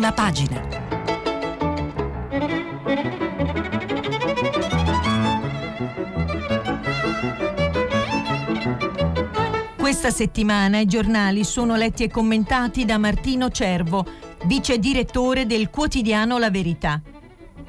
prima 0.00 0.12
pagina. 0.12 0.66
Questa 9.76 10.10
settimana 10.10 10.78
i 10.78 10.86
giornali 10.86 11.44
sono 11.44 11.76
letti 11.76 12.04
e 12.04 12.08
commentati 12.08 12.86
da 12.86 12.96
Martino 12.96 13.50
Cervo, 13.50 14.06
vice 14.46 14.78
direttore 14.78 15.44
del 15.44 15.68
quotidiano 15.68 16.38
La 16.38 16.50
Verità. 16.50 17.02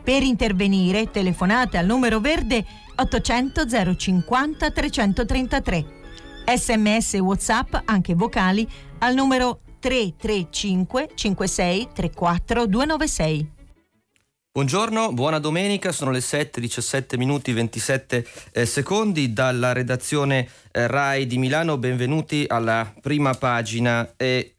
Per 0.02 0.24
intervenire 0.24 1.12
telefonate 1.12 1.78
al 1.78 1.86
numero 1.86 2.22
verde 2.22 2.66
800 2.96 3.96
050 3.98 4.72
333. 4.72 5.86
Sms 6.56 7.14
WhatsApp 7.16 7.76
anche 7.86 8.16
vocali 8.16 8.68
al 9.00 9.16
numero 9.16 9.60
335 9.82 11.10
56 11.16 11.90
34 11.94 12.66
296. 12.68 13.52
Buongiorno, 14.54 15.14
buona 15.14 15.40
domenica, 15.40 15.92
sono 15.92 16.12
le 16.12 16.20
7, 16.20 17.18
minuti 17.18 17.54
27 17.54 18.28
eh, 18.52 18.66
secondi 18.66 19.34
dalla 19.34 19.72
redazione 19.72 20.48
eh, 20.72 20.88
RAI 20.88 21.26
di 21.26 21.38
Milano, 21.38 21.78
benvenuti 21.78 22.46
alla 22.48 22.94
prima 23.02 23.34
pagina 23.34 24.14
e 24.18 24.56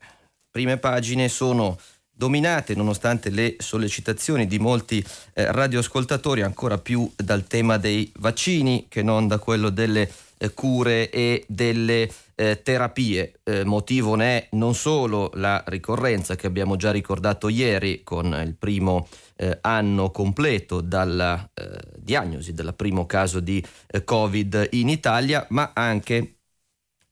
prime 0.50 0.78
pagine 0.78 1.28
sono 1.28 1.78
dominate 2.10 2.74
nonostante 2.74 3.30
le 3.30 3.56
sollecitazioni 3.58 4.46
di 4.46 4.58
molti 4.58 5.04
eh, 5.34 5.52
radioascoltatori 5.52 6.42
ancora 6.42 6.78
più 6.78 7.10
dal 7.16 7.46
tema 7.46 7.76
dei 7.76 8.10
vaccini 8.16 8.86
che 8.88 9.02
non 9.02 9.26
da 9.26 9.38
quello 9.38 9.70
delle 9.70 10.10
cure 10.50 11.10
e 11.10 11.44
delle 11.46 12.10
eh, 12.34 12.60
terapie. 12.62 13.40
Eh, 13.44 13.64
motivo 13.64 14.14
ne 14.14 14.38
è 14.38 14.48
non 14.52 14.74
solo 14.74 15.30
la 15.34 15.62
ricorrenza 15.66 16.34
che 16.34 16.46
abbiamo 16.46 16.76
già 16.76 16.90
ricordato 16.90 17.48
ieri 17.48 18.02
con 18.02 18.26
il 18.44 18.54
primo 18.56 19.08
eh, 19.36 19.58
anno 19.60 20.10
completo 20.10 20.80
dalla 20.80 21.50
eh, 21.54 21.78
diagnosi 21.96 22.52
del 22.52 22.74
primo 22.74 23.06
caso 23.06 23.40
di 23.40 23.64
eh, 23.86 24.04
Covid 24.04 24.68
in 24.72 24.88
Italia, 24.88 25.46
ma 25.50 25.72
anche 25.74 26.36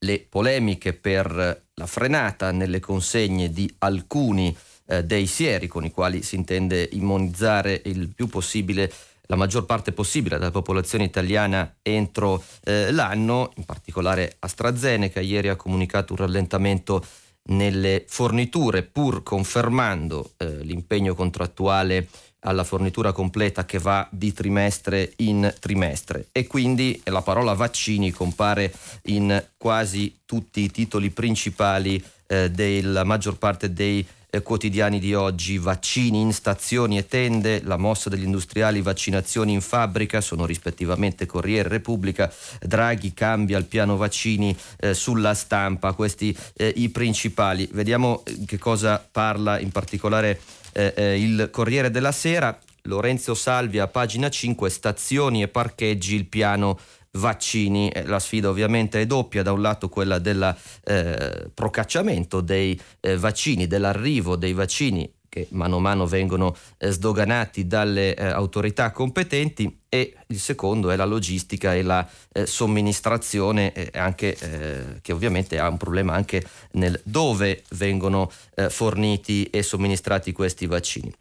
le 0.03 0.27
polemiche 0.29 0.95
per 0.95 1.67
la 1.75 1.87
frenata 1.87 2.53
nelle 2.53 2.81
consegne 2.81 3.51
di 3.51 3.73
alcuni 3.79 4.57
eh, 4.87 5.05
dei 5.05 5.27
sieri 5.27 5.67
con 5.67 5.85
i 5.85 5.91
quali 5.91 6.23
si 6.23 6.37
intende 6.37 6.89
immunizzare 6.93 7.81
il 7.85 8.13
più 8.15 8.27
possibile 8.27 8.91
la 9.31 9.37
maggior 9.37 9.65
parte 9.65 9.93
possibile 9.93 10.39
della 10.39 10.51
popolazione 10.51 11.05
italiana 11.05 11.77
entro 11.83 12.43
eh, 12.65 12.91
l'anno, 12.91 13.53
in 13.57 13.65
particolare 13.65 14.37
AstraZeneca 14.41 15.21
ieri 15.21 15.49
ha 15.49 15.57
comunicato 15.57 16.13
un 16.13 16.19
rallentamento 16.19 17.07
nelle 17.45 18.05
forniture 18.09 18.83
pur 18.83 19.23
confermando 19.23 20.33
eh, 20.37 20.63
l'impegno 20.63 21.15
contrattuale 21.15 22.09
alla 22.41 22.65
fornitura 22.65 23.13
completa 23.13 23.65
che 23.65 23.79
va 23.79 24.09
di 24.11 24.33
trimestre 24.33 25.13
in 25.17 25.55
trimestre. 25.61 26.29
E 26.33 26.49
quindi 26.49 27.01
la 27.05 27.23
parola 27.23 27.55
vaccini 27.55 28.11
compare 28.11 28.73
in 29.05 29.43
quasi 29.57 30.23
tutti 30.25 30.63
i 30.63 30.71
titoli 30.71 31.11
principali 31.11 32.03
eh, 32.27 32.51
della 32.51 33.05
maggior 33.05 33.39
parte 33.39 33.73
dei 33.73 34.05
eh, 34.31 34.43
quotidiani 34.43 34.99
di 34.99 35.15
oggi, 35.15 35.59
vaccini 35.59 36.21
in 36.21 36.33
stazioni 36.33 36.99
e 36.99 37.07
tende, 37.07 37.61
la 37.63 37.77
mossa 37.77 38.09
degli 38.09 38.23
industriali, 38.23 38.81
vaccinazioni 38.81 39.53
in 39.53 39.61
fabbrica, 39.61 40.21
sono 40.21 40.47
rispettivamente 40.47 41.27
Corriere 41.27 41.69
Repubblica, 41.69 42.33
Draghi 42.61 43.13
cambia 43.13 43.59
il 43.59 43.67
piano 43.67 43.97
vaccini 43.97 44.57
eh, 44.79 44.95
sulla 44.95 45.35
stampa, 45.35 45.93
questi 45.93 46.37
eh, 46.55 46.73
i 46.77 46.89
principali. 46.91 47.69
Vediamo 47.73 48.23
eh, 48.25 48.45
che 48.47 48.59
cosa 48.59 49.05
parla 49.11 49.59
in 49.59 49.71
particolare 49.71 50.41
eh, 50.73 50.93
eh, 50.97 51.21
il 51.21 51.49
Corriere 51.51 51.91
della 51.91 52.13
Sera. 52.13 52.59
Lorenzo 52.85 53.35
Salvia, 53.35 53.89
pagina 53.89 54.31
5, 54.31 54.71
stazioni 54.71 55.43
e 55.43 55.49
parcheggi, 55.49 56.15
il 56.15 56.25
piano 56.25 56.79
vaccini. 57.13 57.89
Eh, 57.91 58.05
la 58.05 58.19
sfida 58.19 58.49
ovviamente 58.49 59.01
è 59.01 59.07
doppia, 59.07 59.43
da 59.43 59.53
un 59.53 59.63
lato 59.63 59.89
quella 59.89 60.19
del 60.19 60.57
eh, 60.85 61.51
procacciamento 61.53 62.41
dei 62.41 62.79
eh, 63.01 63.17
vaccini, 63.17 63.67
dell'arrivo 63.67 64.37
dei 64.37 64.53
vaccini 64.53 65.13
che 65.31 65.47
mano 65.53 65.77
a 65.77 65.81
mano 65.81 66.07
vengono 66.07 66.55
eh, 66.77 66.91
sdoganati 66.91 67.67
dalle 67.67 68.15
eh, 68.15 68.27
autorità 68.27 68.91
competenti 68.91 69.83
e 69.89 70.17
il 70.27 70.39
secondo 70.39 70.91
è 70.91 70.97
la 70.97 71.05
logistica 71.05 71.75
e 71.75 71.83
la 71.83 72.07
eh, 72.33 72.45
somministrazione 72.47 73.73
eh, 73.73 73.91
anche, 73.97 74.37
eh, 74.37 75.01
che 75.01 75.13
ovviamente 75.13 75.59
ha 75.59 75.69
un 75.69 75.79
problema 75.79 76.15
anche 76.15 76.45
nel 76.73 77.01
dove 77.05 77.63
vengono 77.71 78.31
eh, 78.57 78.69
forniti 78.69 79.45
e 79.45 79.63
somministrati 79.63 80.33
questi 80.33 80.67
vaccini. 80.67 81.13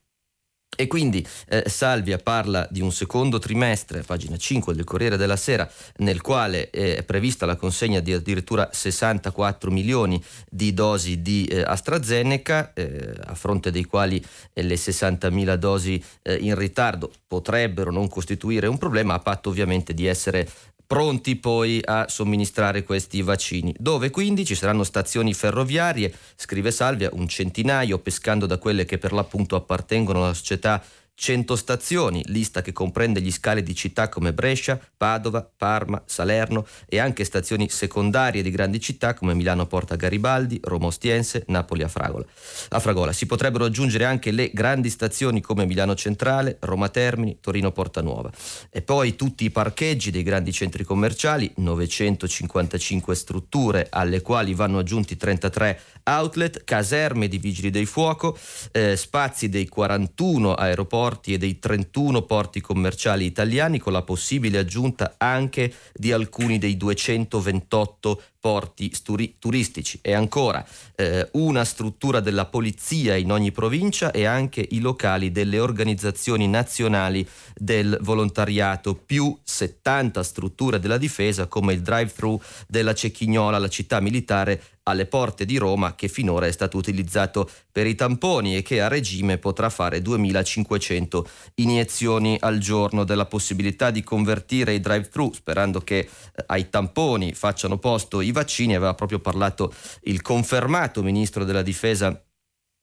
E 0.79 0.87
quindi 0.87 1.27
eh, 1.49 1.65
Salvia 1.67 2.19
parla 2.19 2.65
di 2.71 2.79
un 2.79 2.93
secondo 2.93 3.37
trimestre, 3.37 4.01
pagina 4.01 4.37
5 4.37 4.73
del 4.73 4.85
Corriere 4.85 5.17
della 5.17 5.35
Sera, 5.35 5.69
nel 5.97 6.21
quale 6.21 6.69
eh, 6.69 6.95
è 6.95 7.03
prevista 7.03 7.45
la 7.45 7.57
consegna 7.57 7.99
di 7.99 8.13
addirittura 8.13 8.69
64 8.71 9.71
milioni 9.71 10.23
di 10.49 10.73
dosi 10.73 11.21
di 11.21 11.43
eh, 11.47 11.63
AstraZeneca, 11.63 12.71
eh, 12.73 13.13
a 13.25 13.35
fronte 13.35 13.71
dei 13.71 13.83
quali 13.83 14.25
eh, 14.53 14.63
le 14.63 14.77
60 14.77 15.29
mila 15.31 15.57
dosi 15.57 16.01
eh, 16.21 16.35
in 16.35 16.55
ritardo 16.55 17.11
potrebbero 17.27 17.91
non 17.91 18.07
costituire 18.07 18.67
un 18.67 18.77
problema, 18.77 19.15
a 19.15 19.19
patto 19.19 19.49
ovviamente 19.49 19.93
di 19.93 20.05
essere 20.05 20.47
pronti 20.89 21.35
poi 21.35 21.79
a 21.83 22.07
somministrare 22.09 22.81
questi 22.81 23.21
vaccini, 23.21 23.75
dove 23.77 24.09
quindi 24.09 24.43
ci 24.43 24.55
saranno 24.55 24.83
stazioni 24.83 25.35
ferroviarie, 25.35 26.11
scrive 26.35 26.71
Salvia, 26.71 27.11
un 27.13 27.27
centinaio, 27.27 27.99
pescando 27.99 28.47
da 28.47 28.57
quelle 28.57 28.85
che 28.85 28.97
per 28.97 29.13
l'appunto 29.13 29.55
appartengono 29.55 30.23
alla 30.23 30.33
società 30.33 30.81
100 31.19 31.57
stazioni, 31.57 32.23
lista 32.27 32.61
che 32.61 32.71
comprende 32.71 33.19
gli 33.19 33.29
scali 33.29 33.61
di 33.61 33.75
città 33.75 34.07
come 34.07 34.31
Brescia, 34.31 34.79
Padova, 34.95 35.47
Parma, 35.57 36.01
Salerno 36.05 36.65
e 36.87 36.97
anche 36.97 37.25
stazioni 37.25 37.67
secondarie 37.67 38.41
di 38.41 38.49
grandi 38.49 38.79
città 38.79 39.13
come 39.13 39.33
Milano 39.33 39.67
Porta 39.67 39.97
Garibaldi, 39.97 40.61
Roma 40.63 40.85
Ostiense, 40.85 41.43
Napoli 41.47 41.83
a 41.83 41.89
Fragola. 41.89 42.25
a 42.69 42.79
Fragola. 42.79 43.11
Si 43.11 43.25
potrebbero 43.25 43.65
aggiungere 43.65 44.05
anche 44.05 44.31
le 44.31 44.49
grandi 44.53 44.89
stazioni 44.89 45.41
come 45.41 45.65
Milano 45.65 45.93
Centrale, 45.93 46.55
Roma 46.61 46.87
Termini, 46.87 47.39
Torino 47.41 47.73
Porta 47.73 48.01
Nuova. 48.01 48.31
E 48.69 48.81
poi 48.81 49.17
tutti 49.17 49.43
i 49.43 49.49
parcheggi 49.49 50.11
dei 50.11 50.23
grandi 50.23 50.53
centri 50.53 50.85
commerciali, 50.85 51.51
955 51.57 53.13
strutture 53.13 53.87
alle 53.89 54.21
quali 54.21 54.53
vanno 54.53 54.79
aggiunti 54.79 55.17
33 55.17 55.81
outlet, 56.05 56.63
caserme 56.63 57.27
di 57.27 57.39
vigili 57.39 57.71
del 57.71 57.87
fuoco, 57.87 58.37
eh, 58.71 58.95
spazi 58.95 59.49
dei 59.49 59.67
41 59.67 60.53
aeroporti 60.53 61.07
porti 61.09 61.33
e 61.33 61.37
dei 61.39 61.57
31 61.57 62.21
porti 62.21 62.61
commerciali 62.61 63.25
italiani 63.25 63.79
con 63.79 63.93
la 63.93 64.03
possibile 64.03 64.59
aggiunta 64.59 65.15
anche 65.17 65.73
di 65.93 66.11
alcuni 66.11 66.59
dei 66.59 66.77
228 66.77 68.21
porti 68.39 68.93
sturi- 68.93 69.35
turistici. 69.37 69.99
E 70.01 70.13
ancora 70.13 70.65
eh, 70.95 71.27
una 71.33 71.65
struttura 71.65 72.19
della 72.19 72.45
polizia 72.45 73.15
in 73.15 73.31
ogni 73.31 73.51
provincia 73.51 74.11
e 74.11 74.25
anche 74.25 74.65
i 74.71 74.79
locali 74.79 75.31
delle 75.31 75.59
organizzazioni 75.59 76.47
nazionali 76.47 77.27
del 77.55 77.97
volontariato. 78.01 78.95
Più 78.95 79.37
70 79.43 80.23
strutture 80.23 80.79
della 80.79 80.97
difesa 80.97 81.47
come 81.47 81.73
il 81.73 81.81
drive-thru 81.81 82.41
della 82.67 82.93
Cecchignola, 82.93 83.57
la 83.57 83.67
città 83.67 83.99
militare 83.99 84.61
alle 84.89 85.05
porte 85.05 85.45
di 85.45 85.57
Roma 85.57 85.95
che 85.95 86.07
finora 86.07 86.47
è 86.47 86.51
stato 86.51 86.77
utilizzato 86.77 87.49
per 87.71 87.85
i 87.85 87.95
tamponi 87.95 88.57
e 88.57 88.63
che 88.63 88.81
a 88.81 88.87
regime 88.87 89.37
potrà 89.37 89.69
fare 89.69 90.01
2500 90.01 91.27
iniezioni 91.55 92.37
al 92.39 92.57
giorno. 92.57 93.03
Della 93.03 93.25
possibilità 93.25 93.91
di 93.91 94.03
convertire 94.03 94.73
i 94.73 94.79
drive-thru 94.79 95.33
sperando 95.33 95.81
che 95.81 95.99
eh, 95.99 96.09
ai 96.47 96.69
tamponi 96.69 97.33
facciano 97.33 97.77
posto 97.77 98.21
i 98.21 98.28
i 98.29 98.33
vaccini, 98.33 98.75
aveva 98.75 98.93
proprio 98.93 99.19
parlato 99.19 99.73
il 100.03 100.21
confermato 100.21 101.03
ministro 101.03 101.43
della 101.43 101.61
difesa 101.61 102.23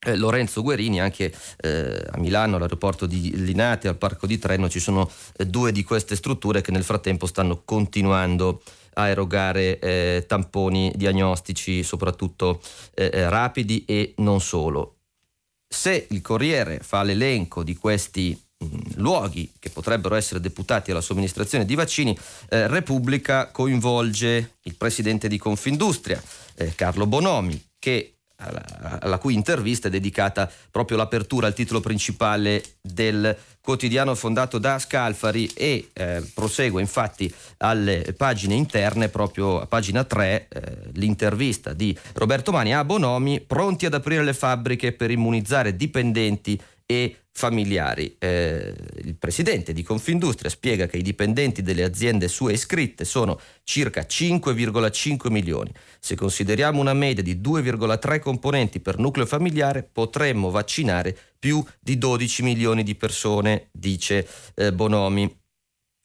eh, 0.06 0.16
Lorenzo 0.16 0.62
Guerini, 0.62 1.00
anche 1.00 1.34
eh, 1.58 2.06
a 2.10 2.18
Milano, 2.18 2.56
all'aeroporto 2.56 3.06
di 3.06 3.32
Linate, 3.44 3.88
al 3.88 3.96
parco 3.96 4.26
di 4.26 4.38
Treno, 4.38 4.68
ci 4.68 4.78
sono 4.78 5.10
eh, 5.36 5.46
due 5.46 5.72
di 5.72 5.82
queste 5.82 6.16
strutture 6.16 6.60
che 6.60 6.70
nel 6.70 6.84
frattempo 6.84 7.26
stanno 7.26 7.62
continuando 7.64 8.62
a 8.94 9.08
erogare 9.08 9.78
eh, 9.78 10.24
tamponi 10.26 10.92
diagnostici, 10.94 11.82
soprattutto 11.82 12.60
eh, 12.94 13.28
rapidi 13.28 13.84
e 13.84 14.14
non 14.18 14.40
solo. 14.40 14.98
Se 15.68 16.06
il 16.10 16.22
Corriere 16.22 16.78
fa 16.78 17.02
l'elenco 17.02 17.62
di 17.62 17.76
questi 17.76 18.40
luoghi 18.94 19.52
che 19.58 19.70
potrebbero 19.70 20.14
essere 20.14 20.40
deputati 20.40 20.90
alla 20.90 21.00
somministrazione 21.00 21.64
di 21.64 21.74
vaccini, 21.74 22.16
eh, 22.48 22.66
Repubblica 22.66 23.50
coinvolge 23.50 24.56
il 24.62 24.74
presidente 24.76 25.28
di 25.28 25.38
Confindustria, 25.38 26.22
eh, 26.54 26.74
Carlo 26.74 27.06
Bonomi, 27.06 27.62
che 27.78 28.16
alla, 28.36 29.18
cui 29.18 29.34
intervista 29.34 29.88
è 29.88 29.90
dedicata 29.90 30.50
proprio 30.70 30.96
l'apertura, 30.96 31.46
il 31.46 31.54
titolo 31.54 31.80
principale 31.80 32.62
del 32.80 33.36
quotidiano 33.60 34.14
fondato 34.14 34.58
da 34.58 34.78
Scalfari 34.78 35.50
e 35.54 35.88
eh, 35.92 36.22
prosegue 36.34 36.80
infatti 36.80 37.32
alle 37.58 38.14
pagine 38.16 38.54
interne, 38.54 39.08
proprio 39.08 39.60
a 39.60 39.66
pagina 39.66 40.04
3, 40.04 40.48
eh, 40.48 40.78
l'intervista 40.92 41.72
di 41.72 41.96
Roberto 42.14 42.52
Mani 42.52 42.74
a 42.74 42.84
Bonomi, 42.84 43.40
pronti 43.40 43.86
ad 43.86 43.94
aprire 43.94 44.22
le 44.22 44.34
fabbriche 44.34 44.92
per 44.92 45.10
immunizzare 45.10 45.74
dipendenti 45.74 46.60
e 46.84 47.16
familiari. 47.36 48.16
Eh, 48.18 48.74
il 49.04 49.14
presidente 49.16 49.74
di 49.74 49.82
Confindustria 49.82 50.48
spiega 50.48 50.86
che 50.86 50.96
i 50.96 51.02
dipendenti 51.02 51.60
delle 51.60 51.84
aziende 51.84 52.28
sue 52.28 52.54
iscritte 52.54 53.04
sono 53.04 53.38
circa 53.62 54.06
5,5 54.08 55.30
milioni. 55.30 55.70
Se 56.00 56.14
consideriamo 56.14 56.80
una 56.80 56.94
media 56.94 57.22
di 57.22 57.36
2,3 57.36 58.20
componenti 58.20 58.80
per 58.80 58.98
nucleo 58.98 59.26
familiare, 59.26 59.82
potremmo 59.82 60.50
vaccinare 60.50 61.14
più 61.38 61.62
di 61.78 61.98
12 61.98 62.42
milioni 62.42 62.82
di 62.82 62.94
persone, 62.94 63.68
dice 63.70 64.26
eh, 64.54 64.72
Bonomi. 64.72 65.30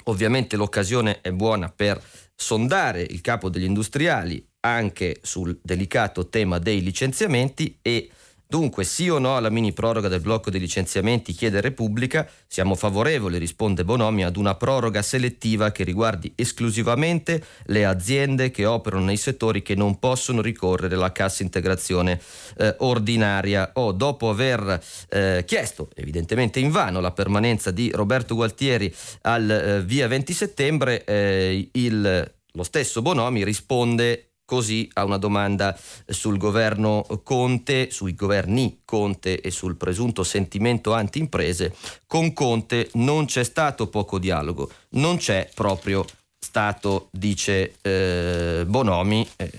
Ovviamente 0.05 0.57
l'occasione 0.57 1.21
è 1.21 1.31
buona 1.31 1.69
per 1.69 2.01
sondare 2.35 3.03
il 3.03 3.21
capo 3.21 3.49
degli 3.49 3.63
industriali 3.63 4.45
anche 4.61 5.19
sul 5.21 5.57
delicato 5.63 6.27
tema 6.27 6.59
dei 6.59 6.81
licenziamenti 6.81 7.77
e 7.81 8.09
Dunque, 8.51 8.83
sì 8.83 9.07
o 9.07 9.17
no 9.17 9.37
alla 9.37 9.49
mini 9.49 9.71
proroga 9.71 10.09
del 10.09 10.19
blocco 10.19 10.49
dei 10.49 10.59
licenziamenti, 10.59 11.31
chiede 11.31 11.61
Repubblica. 11.61 12.29
Siamo 12.47 12.75
favorevoli, 12.75 13.37
risponde 13.37 13.85
Bonomi, 13.85 14.25
ad 14.25 14.35
una 14.35 14.55
proroga 14.55 15.01
selettiva 15.01 15.71
che 15.71 15.85
riguardi 15.85 16.33
esclusivamente 16.35 17.41
le 17.67 17.85
aziende 17.85 18.51
che 18.51 18.65
operano 18.65 19.05
nei 19.05 19.15
settori 19.15 19.61
che 19.61 19.73
non 19.75 19.99
possono 19.99 20.41
ricorrere 20.41 20.95
alla 20.95 21.13
cassa 21.13 21.43
integrazione 21.43 22.19
eh, 22.57 22.75
ordinaria. 22.79 23.71
O 23.75 23.93
dopo 23.93 24.27
aver 24.27 24.83
eh, 25.07 25.45
chiesto, 25.47 25.89
evidentemente 25.95 26.59
invano, 26.59 26.99
la 26.99 27.13
permanenza 27.13 27.71
di 27.71 27.89
Roberto 27.93 28.35
Gualtieri 28.35 28.93
al 29.21 29.49
eh, 29.49 29.81
via 29.81 30.09
20 30.09 30.33
settembre, 30.33 31.05
eh, 31.05 31.69
il, 31.71 32.33
lo 32.51 32.63
stesso 32.63 33.01
Bonomi 33.01 33.45
risponde 33.45 34.30
così 34.51 34.89
a 34.95 35.05
una 35.05 35.15
domanda 35.15 35.79
sul 36.05 36.35
governo 36.37 37.05
Conte, 37.23 37.89
sui 37.89 38.13
governi 38.13 38.81
Conte 38.83 39.39
e 39.39 39.49
sul 39.49 39.77
presunto 39.77 40.25
sentimento 40.25 40.91
anti-imprese, 40.91 41.73
con 42.05 42.33
Conte 42.33 42.89
non 42.95 43.27
c'è 43.27 43.45
stato 43.45 43.87
poco 43.87 44.19
dialogo, 44.19 44.69
non 44.89 45.15
c'è 45.15 45.49
proprio 45.53 46.05
stato, 46.37 47.07
dice 47.11 47.75
eh, 47.81 48.65
Bonomi, 48.67 49.25
eh, 49.37 49.51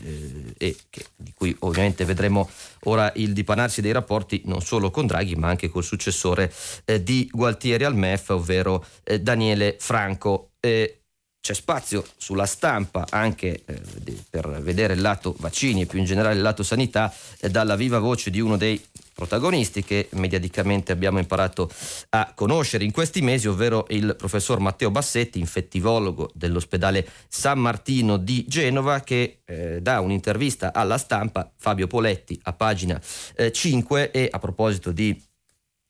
e 0.58 0.76
che, 0.90 1.06
di 1.16 1.32
cui 1.34 1.56
ovviamente 1.60 2.04
vedremo 2.04 2.50
ora 2.80 3.10
il 3.14 3.32
dipanarsi 3.32 3.80
dei 3.80 3.92
rapporti 3.92 4.42
non 4.44 4.60
solo 4.60 4.90
con 4.90 5.06
Draghi 5.06 5.36
ma 5.36 5.48
anche 5.48 5.70
col 5.70 5.84
successore 5.84 6.52
eh, 6.84 7.02
di 7.02 7.30
Gualtieri 7.32 7.84
al 7.84 7.96
MEF, 7.96 8.28
ovvero 8.28 8.84
eh, 9.04 9.20
Daniele 9.20 9.76
Franco. 9.78 10.50
Eh, 10.60 11.01
c'è 11.42 11.54
spazio 11.54 12.04
sulla 12.16 12.46
stampa 12.46 13.04
anche 13.10 13.64
eh, 13.66 13.82
per 14.30 14.62
vedere 14.62 14.94
il 14.94 15.00
lato 15.00 15.34
vaccini 15.40 15.82
e 15.82 15.86
più 15.86 15.98
in 15.98 16.04
generale 16.04 16.36
il 16.36 16.40
lato 16.40 16.62
sanità 16.62 17.12
eh, 17.40 17.50
dalla 17.50 17.74
viva 17.74 17.98
voce 17.98 18.30
di 18.30 18.38
uno 18.38 18.56
dei 18.56 18.80
protagonisti 19.12 19.82
che 19.82 20.08
mediaticamente 20.12 20.92
abbiamo 20.92 21.18
imparato 21.18 21.68
a 22.10 22.32
conoscere 22.34 22.84
in 22.84 22.92
questi 22.92 23.22
mesi, 23.22 23.48
ovvero 23.48 23.86
il 23.90 24.14
professor 24.16 24.60
Matteo 24.60 24.90
Bassetti, 24.90 25.40
infettivologo 25.40 26.30
dell'ospedale 26.32 27.06
San 27.28 27.58
Martino 27.58 28.16
di 28.16 28.44
Genova, 28.46 29.00
che 29.00 29.40
eh, 29.44 29.80
dà 29.82 30.00
un'intervista 30.00 30.72
alla 30.72 30.96
stampa, 30.96 31.50
Fabio 31.56 31.88
Poletti, 31.88 32.38
a 32.44 32.52
pagina 32.52 33.00
5 33.50 34.10
eh, 34.10 34.22
e 34.22 34.28
a 34.30 34.38
proposito 34.38 34.92
di 34.92 35.20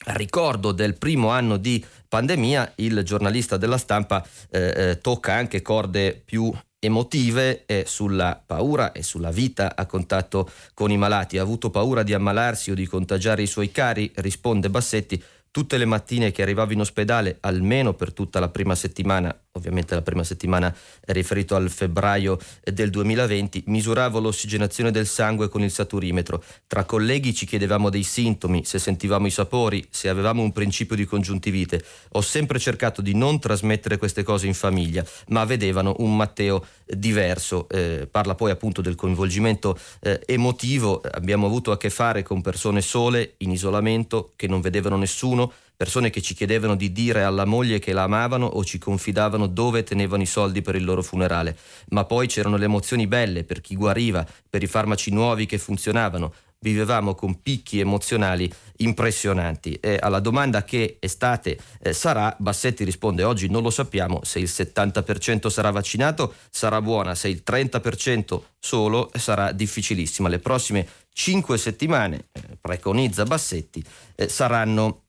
ricordo 0.06 0.72
del 0.72 0.96
primo 0.96 1.28
anno 1.30 1.56
di 1.56 1.84
pandemia, 2.08 2.72
il 2.76 3.02
giornalista 3.04 3.56
della 3.56 3.78
stampa 3.78 4.26
eh, 4.50 4.74
eh, 4.76 5.00
tocca 5.00 5.32
anche 5.32 5.62
corde 5.62 6.20
più 6.24 6.52
emotive 6.84 7.64
eh, 7.64 7.84
sulla 7.86 8.42
paura 8.44 8.90
e 8.90 9.04
sulla 9.04 9.30
vita 9.30 9.76
a 9.76 9.86
contatto 9.86 10.50
con 10.74 10.90
i 10.90 10.96
malati. 10.96 11.38
Ha 11.38 11.42
avuto 11.42 11.70
paura 11.70 12.02
di 12.02 12.12
ammalarsi 12.12 12.72
o 12.72 12.74
di 12.74 12.86
contagiare 12.86 13.42
i 13.42 13.46
suoi 13.46 13.70
cari? 13.70 14.10
Risponde 14.16 14.68
Bassetti. 14.68 15.22
Tutte 15.52 15.76
le 15.76 15.84
mattine 15.84 16.32
che 16.32 16.40
arrivavo 16.40 16.72
in 16.72 16.80
ospedale, 16.80 17.36
almeno 17.40 17.92
per 17.92 18.14
tutta 18.14 18.40
la 18.40 18.48
prima 18.48 18.74
settimana, 18.74 19.38
ovviamente 19.52 19.94
la 19.94 20.00
prima 20.00 20.24
settimana 20.24 20.74
è 21.04 21.12
riferito 21.12 21.54
al 21.54 21.68
febbraio 21.68 22.38
del 22.64 22.88
2020, 22.88 23.64
misuravo 23.66 24.18
l'ossigenazione 24.18 24.90
del 24.90 25.06
sangue 25.06 25.50
con 25.50 25.60
il 25.60 25.70
saturimetro. 25.70 26.42
Tra 26.66 26.84
colleghi 26.84 27.34
ci 27.34 27.44
chiedevamo 27.44 27.90
dei 27.90 28.02
sintomi, 28.02 28.64
se 28.64 28.78
sentivamo 28.78 29.26
i 29.26 29.30
sapori, 29.30 29.86
se 29.90 30.08
avevamo 30.08 30.40
un 30.40 30.52
principio 30.52 30.96
di 30.96 31.04
congiuntivite. 31.04 31.84
Ho 32.12 32.22
sempre 32.22 32.58
cercato 32.58 33.02
di 33.02 33.14
non 33.14 33.38
trasmettere 33.38 33.98
queste 33.98 34.22
cose 34.22 34.46
in 34.46 34.54
famiglia, 34.54 35.04
ma 35.28 35.44
vedevano 35.44 35.96
un 35.98 36.16
Matteo 36.16 36.64
diverso. 36.86 37.68
Eh, 37.68 38.08
parla 38.10 38.34
poi 38.34 38.50
appunto 38.50 38.80
del 38.80 38.94
coinvolgimento 38.94 39.78
eh, 40.00 40.20
emotivo. 40.26 41.02
Abbiamo 41.10 41.46
avuto 41.46 41.72
a 41.72 41.76
che 41.76 41.90
fare 41.90 42.22
con 42.22 42.40
persone 42.40 42.80
sole, 42.80 43.34
in 43.38 43.50
isolamento, 43.50 44.32
che 44.36 44.46
non 44.46 44.60
vedevano 44.60 44.96
nessuno, 44.96 45.41
persone 45.82 46.10
che 46.10 46.22
ci 46.22 46.34
chiedevano 46.34 46.76
di 46.76 46.92
dire 46.92 47.24
alla 47.24 47.44
moglie 47.44 47.80
che 47.80 47.92
la 47.92 48.04
amavano 48.04 48.46
o 48.46 48.64
ci 48.64 48.78
confidavano 48.78 49.48
dove 49.48 49.82
tenevano 49.82 50.22
i 50.22 50.26
soldi 50.26 50.62
per 50.62 50.76
il 50.76 50.84
loro 50.84 51.02
funerale. 51.02 51.56
Ma 51.88 52.04
poi 52.04 52.28
c'erano 52.28 52.56
le 52.56 52.66
emozioni 52.66 53.08
belle 53.08 53.42
per 53.42 53.60
chi 53.60 53.74
guariva, 53.74 54.24
per 54.48 54.62
i 54.62 54.68
farmaci 54.68 55.10
nuovi 55.10 55.44
che 55.44 55.58
funzionavano. 55.58 56.34
Vivevamo 56.60 57.16
con 57.16 57.42
picchi 57.42 57.80
emozionali 57.80 58.48
impressionanti. 58.76 59.76
E 59.80 59.98
alla 60.00 60.20
domanda 60.20 60.62
che 60.62 60.98
estate 61.00 61.58
eh, 61.82 61.92
sarà, 61.92 62.32
Bassetti 62.38 62.84
risponde 62.84 63.24
oggi 63.24 63.50
non 63.50 63.64
lo 63.64 63.70
sappiamo, 63.70 64.20
se 64.22 64.38
il 64.38 64.48
70% 64.48 65.48
sarà 65.48 65.72
vaccinato 65.72 66.34
sarà 66.48 66.80
buona, 66.80 67.16
se 67.16 67.26
il 67.26 67.42
30% 67.44 68.40
solo 68.60 69.10
sarà 69.14 69.50
difficilissima. 69.50 70.28
Le 70.28 70.38
prossime 70.38 70.86
cinque 71.12 71.58
settimane, 71.58 72.26
eh, 72.30 72.56
preconizza 72.60 73.24
Bassetti, 73.24 73.84
eh, 74.14 74.28
saranno 74.28 75.01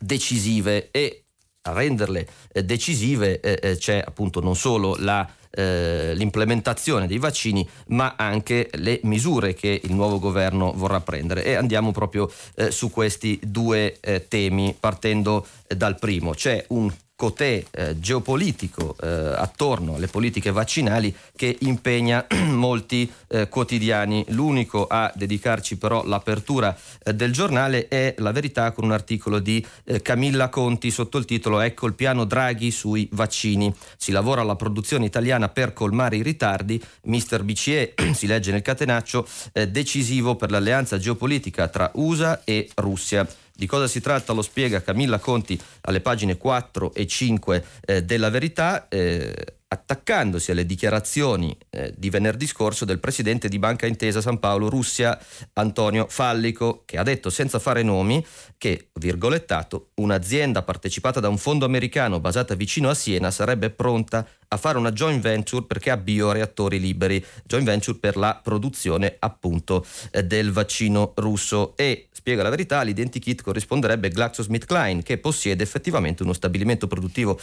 decisive 0.00 0.88
e 0.90 1.24
a 1.62 1.72
renderle 1.72 2.26
eh, 2.52 2.64
decisive 2.64 3.40
eh, 3.40 3.58
eh, 3.62 3.76
c'è 3.76 4.02
appunto 4.04 4.40
non 4.40 4.56
solo 4.56 4.96
la, 4.98 5.28
l'implementazione 5.52 7.08
dei 7.08 7.18
vaccini 7.18 7.68
ma 7.88 8.14
anche 8.16 8.70
le 8.74 9.00
misure 9.02 9.52
che 9.52 9.80
il 9.82 9.92
nuovo 9.92 10.20
governo 10.20 10.72
vorrà 10.72 11.00
prendere 11.00 11.44
e 11.44 11.54
andiamo 11.54 11.90
proprio 11.90 12.30
eh, 12.54 12.70
su 12.70 12.88
questi 12.88 13.36
due 13.42 13.98
eh, 13.98 14.28
temi 14.28 14.76
partendo 14.78 15.44
dal 15.66 15.98
primo. 15.98 16.34
C'è 16.34 16.64
un 16.68 16.88
cotè 17.20 17.62
eh, 17.70 18.00
geopolitico 18.00 18.96
eh, 18.98 19.06
attorno 19.06 19.96
alle 19.96 20.06
politiche 20.06 20.50
vaccinali 20.50 21.14
che 21.36 21.54
impegna 21.60 22.26
molti 22.48 23.12
eh, 23.28 23.46
quotidiani. 23.46 24.24
L'unico 24.28 24.86
a 24.86 25.12
dedicarci 25.14 25.76
però 25.76 26.02
l'apertura 26.02 26.74
eh, 27.04 27.12
del 27.12 27.30
giornale 27.30 27.88
è 27.88 28.14
La 28.16 28.32
Verità 28.32 28.72
con 28.72 28.84
un 28.84 28.92
articolo 28.92 29.38
di 29.38 29.62
eh, 29.84 30.00
Camilla 30.00 30.48
Conti 30.48 30.90
sotto 30.90 31.18
il 31.18 31.26
titolo 31.26 31.60
Ecco 31.60 31.86
il 31.86 31.92
piano 31.92 32.24
Draghi 32.24 32.70
sui 32.70 33.06
vaccini. 33.12 33.70
Si 33.98 34.12
lavora 34.12 34.40
alla 34.40 34.56
produzione 34.56 35.04
italiana 35.04 35.50
per 35.50 35.74
colmare 35.74 36.16
i 36.16 36.22
ritardi. 36.22 36.82
Mister 37.02 37.44
BCE, 37.44 37.96
si 38.14 38.26
legge 38.26 38.50
nel 38.50 38.62
catenaccio, 38.62 39.28
decisivo 39.68 40.36
per 40.36 40.50
l'alleanza 40.50 40.96
geopolitica 40.96 41.68
tra 41.68 41.90
USA 41.96 42.40
e 42.44 42.70
Russia. 42.76 43.28
Di 43.60 43.66
cosa 43.66 43.86
si 43.86 44.00
tratta 44.00 44.32
lo 44.32 44.40
spiega 44.40 44.80
Camilla 44.80 45.18
Conti 45.18 45.60
alle 45.82 46.00
pagine 46.00 46.38
4 46.38 46.94
e 46.94 47.06
5 47.06 47.64
eh, 47.84 48.02
della 48.02 48.30
Verità. 48.30 48.88
Eh, 48.88 49.34
attaccandosi 49.72 50.50
alle 50.50 50.66
dichiarazioni 50.66 51.56
eh, 51.70 51.94
di 51.96 52.10
venerdì 52.10 52.46
scorso 52.48 52.84
del 52.84 52.98
presidente 52.98 53.48
di 53.48 53.60
Banca 53.60 53.86
Intesa 53.86 54.20
San 54.20 54.40
Paolo 54.40 54.68
Russia, 54.68 55.16
Antonio 55.52 56.06
Fallico, 56.08 56.82
che 56.84 56.98
ha 56.98 57.04
detto 57.04 57.30
senza 57.30 57.60
fare 57.60 57.84
nomi 57.84 58.24
che, 58.58 58.88
virgolettato, 58.94 59.90
un'azienda 59.94 60.62
partecipata 60.62 61.20
da 61.20 61.28
un 61.28 61.38
fondo 61.38 61.64
americano 61.64 62.18
basata 62.18 62.56
vicino 62.56 62.90
a 62.90 62.94
Siena 62.94 63.30
sarebbe 63.30 63.70
pronta 63.70 64.26
a 64.52 64.56
fare 64.56 64.78
una 64.78 64.90
joint 64.90 65.22
venture 65.22 65.64
perché 65.64 65.90
ha 65.90 65.96
bioreattori 65.96 66.80
liberi, 66.80 67.24
joint 67.44 67.66
venture 67.66 67.98
per 67.98 68.16
la 68.16 68.40
produzione 68.42 69.14
appunto 69.20 69.86
eh, 70.10 70.24
del 70.24 70.50
vaccino 70.50 71.12
russo. 71.16 71.74
E 71.76 72.08
spiega 72.10 72.42
la 72.42 72.48
verità, 72.50 72.82
l'identikit 72.82 73.42
corrisponderebbe 73.42 74.08
GlaxoSmithKline 74.08 75.02
che 75.02 75.18
possiede 75.18 75.62
effettivamente 75.62 76.24
uno 76.24 76.32
stabilimento 76.32 76.88
produttivo 76.88 77.38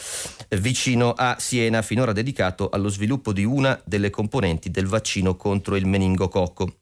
eh, 0.48 0.56
vicino 0.58 1.14
a 1.16 1.36
Siena. 1.38 1.80
Finora 1.80 2.12
dedicato 2.18 2.68
allo 2.68 2.88
sviluppo 2.88 3.32
di 3.32 3.44
una 3.44 3.80
delle 3.84 4.10
componenti 4.10 4.70
del 4.72 4.86
vaccino 4.86 5.36
contro 5.36 5.76
il 5.76 5.86
meningococco. 5.86 6.80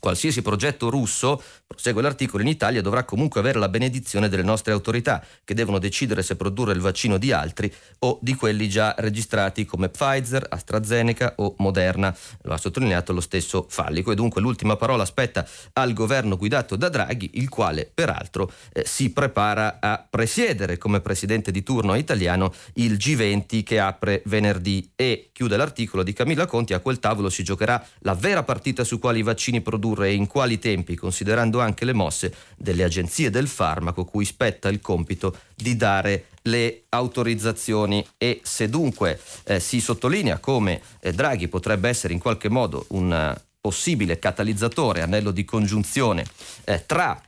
Qualsiasi 0.00 0.40
progetto 0.40 0.88
russo, 0.88 1.42
prosegue 1.66 2.00
l'articolo, 2.00 2.42
in 2.42 2.48
Italia 2.48 2.80
dovrà 2.80 3.04
comunque 3.04 3.38
avere 3.38 3.58
la 3.58 3.68
benedizione 3.68 4.30
delle 4.30 4.42
nostre 4.42 4.72
autorità, 4.72 5.22
che 5.44 5.52
devono 5.52 5.78
decidere 5.78 6.22
se 6.22 6.36
produrre 6.36 6.72
il 6.72 6.80
vaccino 6.80 7.18
di 7.18 7.32
altri 7.32 7.70
o 7.98 8.18
di 8.22 8.34
quelli 8.34 8.66
già 8.66 8.94
registrati 8.96 9.66
come 9.66 9.90
Pfizer, 9.90 10.46
AstraZeneca 10.48 11.34
o 11.36 11.54
Moderna. 11.58 12.16
Lo 12.44 12.54
ha 12.54 12.56
sottolineato 12.56 13.12
lo 13.12 13.20
stesso 13.20 13.66
Fallico. 13.68 14.10
E 14.10 14.14
dunque 14.14 14.40
l'ultima 14.40 14.76
parola 14.76 15.02
aspetta 15.02 15.46
al 15.74 15.92
governo 15.92 16.38
guidato 16.38 16.76
da 16.76 16.88
Draghi, 16.88 17.32
il 17.34 17.50
quale 17.50 17.90
peraltro 17.92 18.50
eh, 18.72 18.84
si 18.86 19.12
prepara 19.12 19.80
a 19.80 20.02
presiedere 20.08 20.78
come 20.78 21.02
presidente 21.02 21.50
di 21.50 21.62
turno 21.62 21.94
italiano 21.94 22.54
il 22.76 22.94
G20 22.94 23.62
che 23.62 23.78
apre 23.78 24.22
venerdì. 24.24 24.92
E 24.96 25.28
chiude 25.34 25.58
l'articolo 25.58 26.02
di 26.02 26.14
Camilla 26.14 26.46
Conti, 26.46 26.72
a 26.72 26.80
quel 26.80 26.98
tavolo 26.98 27.28
si 27.28 27.44
giocherà 27.44 27.84
la 27.98 28.14
vera 28.14 28.42
partita 28.44 28.82
su 28.82 28.98
quali 28.98 29.22
vaccini 29.22 29.60
produrre 29.60 29.88
produrre 29.90 30.08
e 30.08 30.14
in 30.14 30.26
quali 30.26 30.58
tempi, 30.58 30.94
considerando 30.94 31.60
anche 31.60 31.84
le 31.84 31.92
mosse 31.92 32.34
delle 32.56 32.84
agenzie 32.84 33.30
del 33.30 33.48
farmaco 33.48 34.04
cui 34.04 34.24
spetta 34.24 34.68
il 34.68 34.80
compito 34.80 35.36
di 35.54 35.76
dare 35.76 36.26
le 36.42 36.84
autorizzazioni. 36.88 38.06
E 38.16 38.40
se 38.42 38.68
dunque 38.68 39.20
eh, 39.44 39.60
si 39.60 39.80
sottolinea 39.80 40.38
come 40.38 40.80
eh, 41.00 41.12
Draghi 41.12 41.48
potrebbe 41.48 41.88
essere 41.88 42.12
in 42.12 42.20
qualche 42.20 42.48
modo 42.48 42.86
un 42.90 43.34
uh, 43.36 43.40
possibile 43.60 44.18
catalizzatore, 44.18 45.02
anello 45.02 45.30
di 45.30 45.44
congiunzione 45.44 46.24
eh, 46.64 46.84
tra 46.86 47.20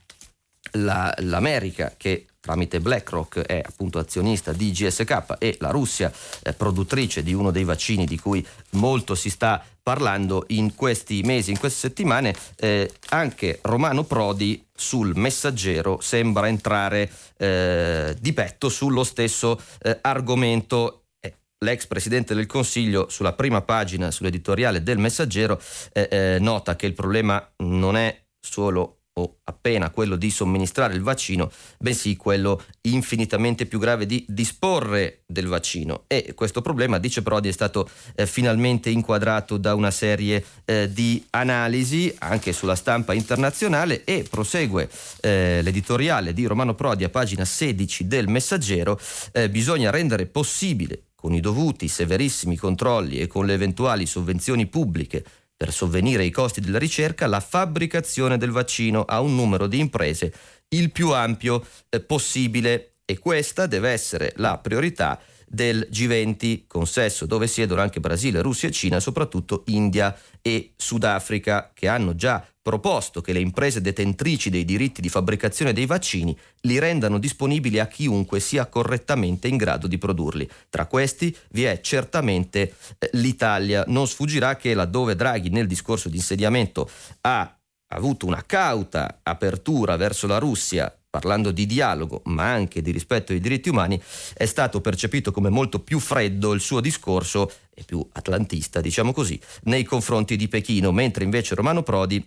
la, 0.72 1.12
l'America 1.18 1.94
che 1.96 2.26
tramite 2.42 2.80
BlackRock 2.80 3.38
è 3.38 3.62
appunto 3.64 4.00
azionista 4.00 4.52
di 4.52 4.72
GSK 4.72 5.36
e 5.38 5.56
la 5.60 5.70
Russia 5.70 6.12
eh, 6.42 6.52
produttrice 6.52 7.22
di 7.22 7.32
uno 7.32 7.52
dei 7.52 7.62
vaccini 7.62 8.04
di 8.04 8.18
cui 8.18 8.44
molto 8.70 9.14
si 9.14 9.30
sta 9.30 9.64
parlando 9.80 10.44
in 10.48 10.74
questi 10.74 11.22
mesi, 11.22 11.52
in 11.52 11.58
queste 11.58 11.88
settimane, 11.88 12.34
eh, 12.56 12.92
anche 13.10 13.60
Romano 13.62 14.02
Prodi 14.02 14.66
sul 14.74 15.12
messaggero 15.14 16.00
sembra 16.00 16.48
entrare 16.48 17.08
eh, 17.36 18.16
di 18.18 18.32
petto 18.32 18.68
sullo 18.68 19.04
stesso 19.04 19.60
eh, 19.80 19.98
argomento. 20.00 21.04
Eh, 21.20 21.34
l'ex 21.58 21.86
presidente 21.86 22.34
del 22.34 22.46
Consiglio 22.46 23.08
sulla 23.08 23.34
prima 23.34 23.62
pagina, 23.62 24.10
sull'editoriale 24.10 24.82
del 24.82 24.98
Messaggero, 24.98 25.60
eh, 25.92 26.08
eh, 26.10 26.36
nota 26.40 26.74
che 26.74 26.86
il 26.86 26.94
problema 26.94 27.52
non 27.58 27.96
è 27.96 28.20
solo 28.40 29.01
o 29.14 29.40
appena 29.44 29.90
quello 29.90 30.16
di 30.16 30.30
somministrare 30.30 30.94
il 30.94 31.02
vaccino, 31.02 31.50
bensì 31.78 32.16
quello 32.16 32.62
infinitamente 32.82 33.66
più 33.66 33.78
grave 33.78 34.06
di 34.06 34.24
disporre 34.26 35.22
del 35.26 35.46
vaccino. 35.48 36.04
E 36.06 36.32
questo 36.34 36.62
problema, 36.62 36.98
dice 36.98 37.22
Prodi, 37.22 37.48
è 37.48 37.52
stato 37.52 37.88
eh, 38.14 38.26
finalmente 38.26 38.88
inquadrato 38.88 39.58
da 39.58 39.74
una 39.74 39.90
serie 39.90 40.42
eh, 40.64 40.90
di 40.90 41.24
analisi 41.30 42.14
anche 42.20 42.52
sulla 42.52 42.74
stampa 42.74 43.12
internazionale 43.12 44.04
e 44.04 44.26
prosegue 44.28 44.88
eh, 45.20 45.60
l'editoriale 45.62 46.32
di 46.32 46.46
Romano 46.46 46.74
Prodi 46.74 47.04
a 47.04 47.10
pagina 47.10 47.44
16 47.44 48.06
del 48.06 48.28
Messaggero, 48.28 48.98
eh, 49.32 49.50
bisogna 49.50 49.90
rendere 49.90 50.26
possibile 50.26 51.04
con 51.14 51.34
i 51.34 51.40
dovuti 51.40 51.86
severissimi 51.86 52.56
controlli 52.56 53.20
e 53.20 53.28
con 53.28 53.46
le 53.46 53.52
eventuali 53.52 54.06
sovvenzioni 54.06 54.66
pubbliche 54.66 55.24
per 55.62 55.72
sovvenire 55.72 56.24
ai 56.24 56.32
costi 56.32 56.60
della 56.60 56.80
ricerca 56.80 57.28
la 57.28 57.38
fabbricazione 57.38 58.36
del 58.36 58.50
vaccino 58.50 59.04
a 59.04 59.20
un 59.20 59.36
numero 59.36 59.68
di 59.68 59.78
imprese 59.78 60.32
il 60.70 60.90
più 60.90 61.12
ampio 61.12 61.64
eh, 61.88 62.00
possibile. 62.00 62.94
E 63.04 63.18
questa 63.20 63.66
deve 63.66 63.90
essere 63.90 64.32
la 64.38 64.58
priorità 64.58 65.20
del 65.46 65.86
G20, 65.88 66.64
consesso 66.66 67.26
dove 67.26 67.46
siedono 67.46 67.80
anche 67.80 68.00
Brasile, 68.00 68.42
Russia 68.42 68.68
e 68.68 68.72
Cina, 68.72 68.98
soprattutto 68.98 69.62
India 69.66 70.18
e 70.40 70.72
Sudafrica, 70.76 71.70
che 71.72 71.86
hanno 71.86 72.16
già 72.16 72.44
proposto 72.62 73.20
che 73.20 73.32
le 73.32 73.40
imprese 73.40 73.80
detentrici 73.80 74.48
dei 74.48 74.64
diritti 74.64 75.00
di 75.00 75.08
fabbricazione 75.08 75.72
dei 75.72 75.86
vaccini 75.86 76.36
li 76.60 76.78
rendano 76.78 77.18
disponibili 77.18 77.80
a 77.80 77.88
chiunque 77.88 78.38
sia 78.38 78.66
correttamente 78.66 79.48
in 79.48 79.56
grado 79.56 79.88
di 79.88 79.98
produrli. 79.98 80.48
Tra 80.70 80.86
questi 80.86 81.36
vi 81.50 81.64
è 81.64 81.80
certamente 81.80 82.74
eh, 82.98 83.10
l'Italia. 83.14 83.84
Non 83.88 84.06
sfuggirà 84.06 84.56
che 84.56 84.74
laddove 84.74 85.16
Draghi 85.16 85.50
nel 85.50 85.66
discorso 85.66 86.08
di 86.08 86.16
insediamento 86.16 86.88
ha 87.22 87.58
avuto 87.88 88.26
una 88.26 88.44
cauta 88.46 89.20
apertura 89.22 89.96
verso 89.96 90.26
la 90.26 90.38
Russia 90.38 90.94
parlando 91.12 91.50
di 91.50 91.66
dialogo 91.66 92.22
ma 92.24 92.50
anche 92.50 92.80
di 92.80 92.90
rispetto 92.90 93.32
ai 93.32 93.40
diritti 93.40 93.68
umani, 93.68 94.00
è 94.32 94.46
stato 94.46 94.80
percepito 94.80 95.30
come 95.30 95.50
molto 95.50 95.80
più 95.80 95.98
freddo 95.98 96.54
il 96.54 96.60
suo 96.62 96.80
discorso 96.80 97.52
e 97.74 97.82
più 97.84 98.02
atlantista, 98.12 98.80
diciamo 98.80 99.12
così, 99.12 99.38
nei 99.64 99.84
confronti 99.84 100.36
di 100.36 100.48
Pechino, 100.48 100.90
mentre 100.90 101.24
invece 101.24 101.54
Romano 101.54 101.82
Prodi 101.82 102.26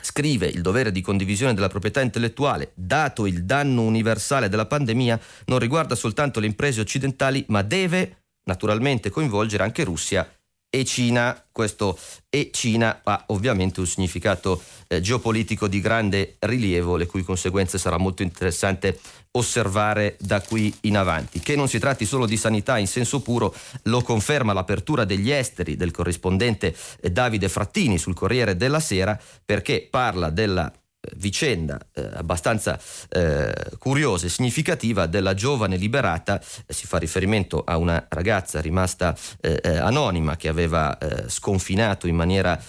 Scrive 0.00 0.46
il 0.46 0.60
dovere 0.60 0.92
di 0.92 1.00
condivisione 1.00 1.54
della 1.54 1.68
proprietà 1.68 2.00
intellettuale, 2.00 2.72
dato 2.74 3.26
il 3.26 3.44
danno 3.44 3.82
universale 3.82 4.48
della 4.48 4.66
pandemia, 4.66 5.18
non 5.46 5.58
riguarda 5.58 5.94
soltanto 5.94 6.40
le 6.40 6.46
imprese 6.46 6.80
occidentali, 6.80 7.44
ma 7.48 7.62
deve 7.62 8.24
naturalmente 8.44 9.10
coinvolgere 9.10 9.62
anche 9.62 9.84
Russia 9.84 10.28
e 10.74 10.84
Cina. 10.84 11.40
Questo 11.52 11.96
e 12.28 12.50
Cina 12.52 13.00
ha 13.04 13.26
ovviamente 13.28 13.78
un 13.78 13.86
significato 13.86 14.60
eh, 14.88 15.00
geopolitico 15.00 15.68
di 15.68 15.80
grande 15.80 16.34
rilievo, 16.40 16.96
le 16.96 17.06
cui 17.06 17.22
conseguenze 17.22 17.78
sarà 17.78 17.96
molto 17.96 18.22
interessante 18.22 18.98
osservare 19.30 20.16
da 20.18 20.40
qui 20.40 20.74
in 20.80 20.96
avanti. 20.96 21.38
Che 21.38 21.54
non 21.54 21.68
si 21.68 21.78
tratti 21.78 22.04
solo 22.04 22.26
di 22.26 22.36
sanità 22.36 22.76
in 22.78 22.88
senso 22.88 23.20
puro 23.20 23.54
lo 23.84 24.02
conferma 24.02 24.52
l'apertura 24.52 25.04
degli 25.04 25.30
esteri 25.30 25.76
del 25.76 25.92
corrispondente 25.92 26.74
eh, 27.00 27.10
Davide 27.10 27.48
Frattini 27.48 27.96
sul 27.96 28.14
Corriere 28.14 28.56
della 28.56 28.80
Sera 28.80 29.16
perché 29.44 29.86
parla 29.88 30.28
della 30.30 30.72
vicenda 31.16 31.78
eh, 31.92 32.08
abbastanza 32.14 32.78
eh, 33.08 33.52
curiosa 33.78 34.26
e 34.26 34.28
significativa 34.28 35.06
della 35.06 35.34
giovane 35.34 35.76
liberata, 35.76 36.40
eh, 36.66 36.72
si 36.72 36.86
fa 36.86 36.98
riferimento 36.98 37.62
a 37.64 37.76
una 37.76 38.06
ragazza 38.08 38.60
rimasta 38.60 39.16
eh, 39.40 39.60
eh, 39.62 39.76
anonima 39.76 40.36
che 40.36 40.48
aveva 40.48 40.96
sconfinato 41.26 42.06
in 42.06 42.14
maniera 42.14 42.60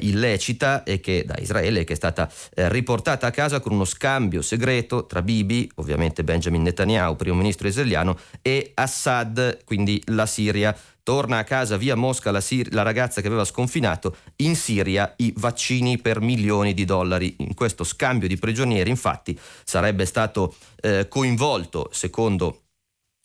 illecita 0.00 0.82
e 0.82 1.00
che 1.00 1.24
da 1.26 1.36
Israele 1.38 1.84
che 1.84 1.92
è 1.92 1.96
stata 1.96 2.30
riportata 2.54 3.26
a 3.26 3.30
casa 3.30 3.60
con 3.60 3.72
uno 3.72 3.84
scambio 3.84 4.42
segreto 4.42 5.06
tra 5.06 5.22
Bibi, 5.22 5.70
ovviamente 5.76 6.24
Benjamin 6.24 6.62
Netanyahu, 6.62 7.16
primo 7.16 7.36
ministro 7.36 7.68
israeliano, 7.68 8.18
e 8.40 8.72
Assad, 8.74 9.64
quindi 9.64 10.02
la 10.06 10.26
Siria 10.26 10.76
Torna 11.04 11.38
a 11.38 11.44
casa 11.44 11.76
via 11.76 11.96
Mosca 11.96 12.30
la, 12.30 12.40
Sir- 12.40 12.72
la, 12.72 12.82
ragazza 12.82 13.20
che 13.20 13.26
aveva 13.26 13.44
sconfinato 13.44 14.16
in 14.36 14.54
Siria 14.54 15.12
i 15.16 15.32
vaccini 15.36 15.98
per 15.98 16.20
milioni 16.20 16.74
di 16.74 16.84
dollari. 16.84 17.34
In 17.38 17.54
questo 17.54 17.82
scambio 17.82 18.28
di 18.28 18.36
prigionieri, 18.36 18.88
infatti, 18.88 19.38
sarebbe 19.64 20.06
stato 20.06 20.54
eh, 20.80 21.08
coinvolto, 21.08 21.88
secondo 21.90 22.61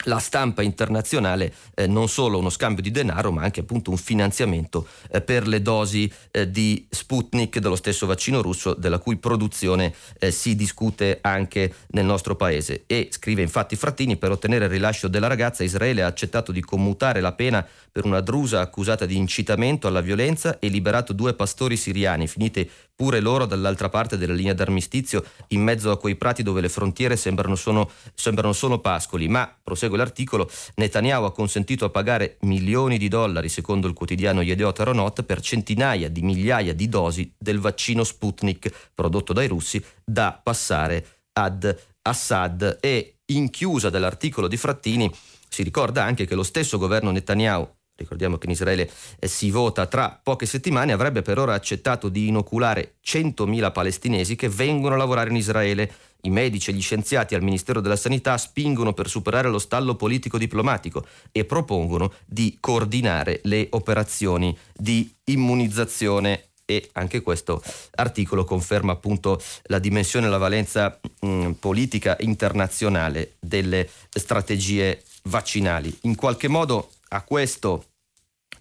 la 0.05 0.19
stampa 0.19 0.61
internazionale 0.61 1.53
eh, 1.73 1.87
non 1.87 2.07
solo 2.07 2.37
uno 2.37 2.49
scambio 2.49 2.83
di 2.83 2.91
denaro 2.91 3.31
ma 3.31 3.41
anche 3.41 3.61
appunto 3.61 3.89
un 3.89 3.97
finanziamento 3.97 4.87
eh, 5.11 5.21
per 5.21 5.47
le 5.47 5.61
dosi 5.61 6.11
eh, 6.31 6.49
di 6.51 6.85
Sputnik 6.89 7.57
dello 7.57 7.75
stesso 7.75 8.05
vaccino 8.05 8.41
russo 8.41 8.75
della 8.75 8.99
cui 8.99 9.17
produzione 9.17 9.93
eh, 10.19 10.29
si 10.29 10.55
discute 10.55 11.17
anche 11.21 11.73
nel 11.89 12.05
nostro 12.05 12.35
paese. 12.35 12.83
E 12.85 13.07
scrive 13.11 13.41
infatti 13.41 13.75
Frattini 13.75 14.17
per 14.17 14.31
ottenere 14.31 14.65
il 14.65 14.71
rilascio 14.71 15.07
della 15.07 15.27
ragazza 15.27 15.63
Israele 15.63 16.03
ha 16.03 16.07
accettato 16.07 16.51
di 16.51 16.61
commutare 16.61 17.19
la 17.19 17.33
pena 17.33 17.65
per 17.91 18.05
una 18.05 18.21
drusa 18.21 18.61
accusata 18.61 19.07
di 19.07 19.17
incitamento 19.17 19.87
alla 19.87 20.01
violenza 20.01 20.59
e 20.59 20.67
liberato 20.67 21.13
due 21.13 21.33
pastori 21.33 21.75
siriani 21.75 22.27
finite 22.27 22.69
pure 22.97 23.19
loro 23.19 23.45
dall'altra 23.45 23.89
parte 23.89 24.17
della 24.17 24.33
linea 24.33 24.55
d'armistizio, 24.55 25.23
in 25.49 25.61
mezzo 25.61 25.91
a 25.91 25.99
quei 25.99 26.15
prati 26.15 26.41
dove 26.41 26.61
le 26.61 26.67
frontiere 26.67 27.15
sembrano, 27.15 27.55
sono, 27.55 27.89
sembrano 28.15 28.53
solo 28.53 28.79
pascoli. 28.79 29.27
Ma, 29.27 29.55
prosegue 29.63 29.97
l'articolo, 29.97 30.49
Netanyahu 30.75 31.25
ha 31.25 31.31
consentito 31.31 31.85
a 31.85 31.89
pagare 31.89 32.37
milioni 32.41 32.97
di 32.97 33.07
dollari, 33.07 33.49
secondo 33.49 33.87
il 33.87 33.93
quotidiano 33.93 34.41
Yediot 34.41 34.79
Aronot, 34.79 35.23
per 35.23 35.41
centinaia 35.41 36.09
di 36.09 36.23
migliaia 36.23 36.73
di 36.73 36.89
dosi 36.89 37.31
del 37.37 37.59
vaccino 37.59 38.03
Sputnik 38.03 38.89
prodotto 38.95 39.31
dai 39.31 39.47
russi 39.47 39.81
da 40.03 40.37
passare 40.43 41.21
ad 41.33 41.77
Assad. 42.01 42.79
E 42.81 43.19
in 43.25 43.51
chiusa 43.51 43.91
dell'articolo 43.91 44.47
di 44.47 44.57
Frattini 44.57 45.13
si 45.47 45.61
ricorda 45.61 46.03
anche 46.03 46.25
che 46.25 46.33
lo 46.33 46.43
stesso 46.43 46.79
governo 46.79 47.11
Netanyahu 47.11 47.75
ricordiamo 47.97 48.37
che 48.37 48.45
in 48.45 48.53
Israele 48.53 48.89
eh, 49.19 49.27
si 49.27 49.51
vota 49.51 49.85
tra 49.87 50.17
poche 50.21 50.45
settimane, 50.45 50.93
avrebbe 50.93 51.21
per 51.21 51.39
ora 51.39 51.53
accettato 51.53 52.09
di 52.09 52.27
inoculare 52.27 52.95
100.000 53.05 53.71
palestinesi 53.71 54.35
che 54.35 54.49
vengono 54.49 54.95
a 54.95 54.97
lavorare 54.97 55.29
in 55.29 55.35
Israele. 55.35 55.91
I 56.21 56.29
medici 56.29 56.71
e 56.71 56.73
gli 56.73 56.81
scienziati 56.81 57.35
al 57.35 57.43
Ministero 57.43 57.79
della 57.79 57.95
Sanità 57.95 58.37
spingono 58.37 58.93
per 58.93 59.07
superare 59.07 59.49
lo 59.49 59.59
stallo 59.59 59.95
politico-diplomatico 59.95 61.05
e 61.31 61.45
propongono 61.45 62.11
di 62.25 62.57
coordinare 62.59 63.39
le 63.43 63.67
operazioni 63.71 64.57
di 64.73 65.09
immunizzazione 65.25 66.47
e 66.69 66.89
anche 66.93 67.21
questo 67.21 67.63
articolo 67.95 68.43
conferma 68.43 68.91
appunto 68.91 69.41
la 69.67 69.79
dimensione 69.79 70.27
e 70.27 70.29
la 70.29 70.37
valenza 70.37 70.99
mh, 71.21 71.27
mm, 71.27 71.51
politica 71.51 72.17
internazionale 72.19 73.35
delle 73.39 73.87
strategie 74.09 75.01
vaccinali. 75.23 75.97
In 76.01 76.15
qualche 76.15 76.49
modo 76.49 76.89
a 77.09 77.21
questo 77.23 77.85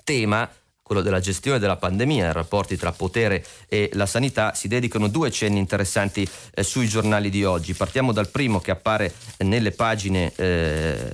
tema 0.04 0.48
quello 0.86 1.02
della 1.02 1.18
gestione 1.18 1.58
della 1.58 1.74
pandemia, 1.74 2.28
i 2.28 2.32
rapporti 2.32 2.76
tra 2.76 2.92
potere 2.92 3.44
e 3.68 3.90
la 3.94 4.06
sanità, 4.06 4.54
si 4.54 4.68
dedicano 4.68 5.08
due 5.08 5.32
cenni 5.32 5.58
interessanti 5.58 6.24
eh, 6.54 6.62
sui 6.62 6.86
giornali 6.86 7.28
di 7.28 7.42
oggi. 7.42 7.74
Partiamo 7.74 8.12
dal 8.12 8.28
primo 8.28 8.60
che 8.60 8.70
appare 8.70 9.12
nelle 9.38 9.72
pagine 9.72 10.32
eh, 10.36 11.12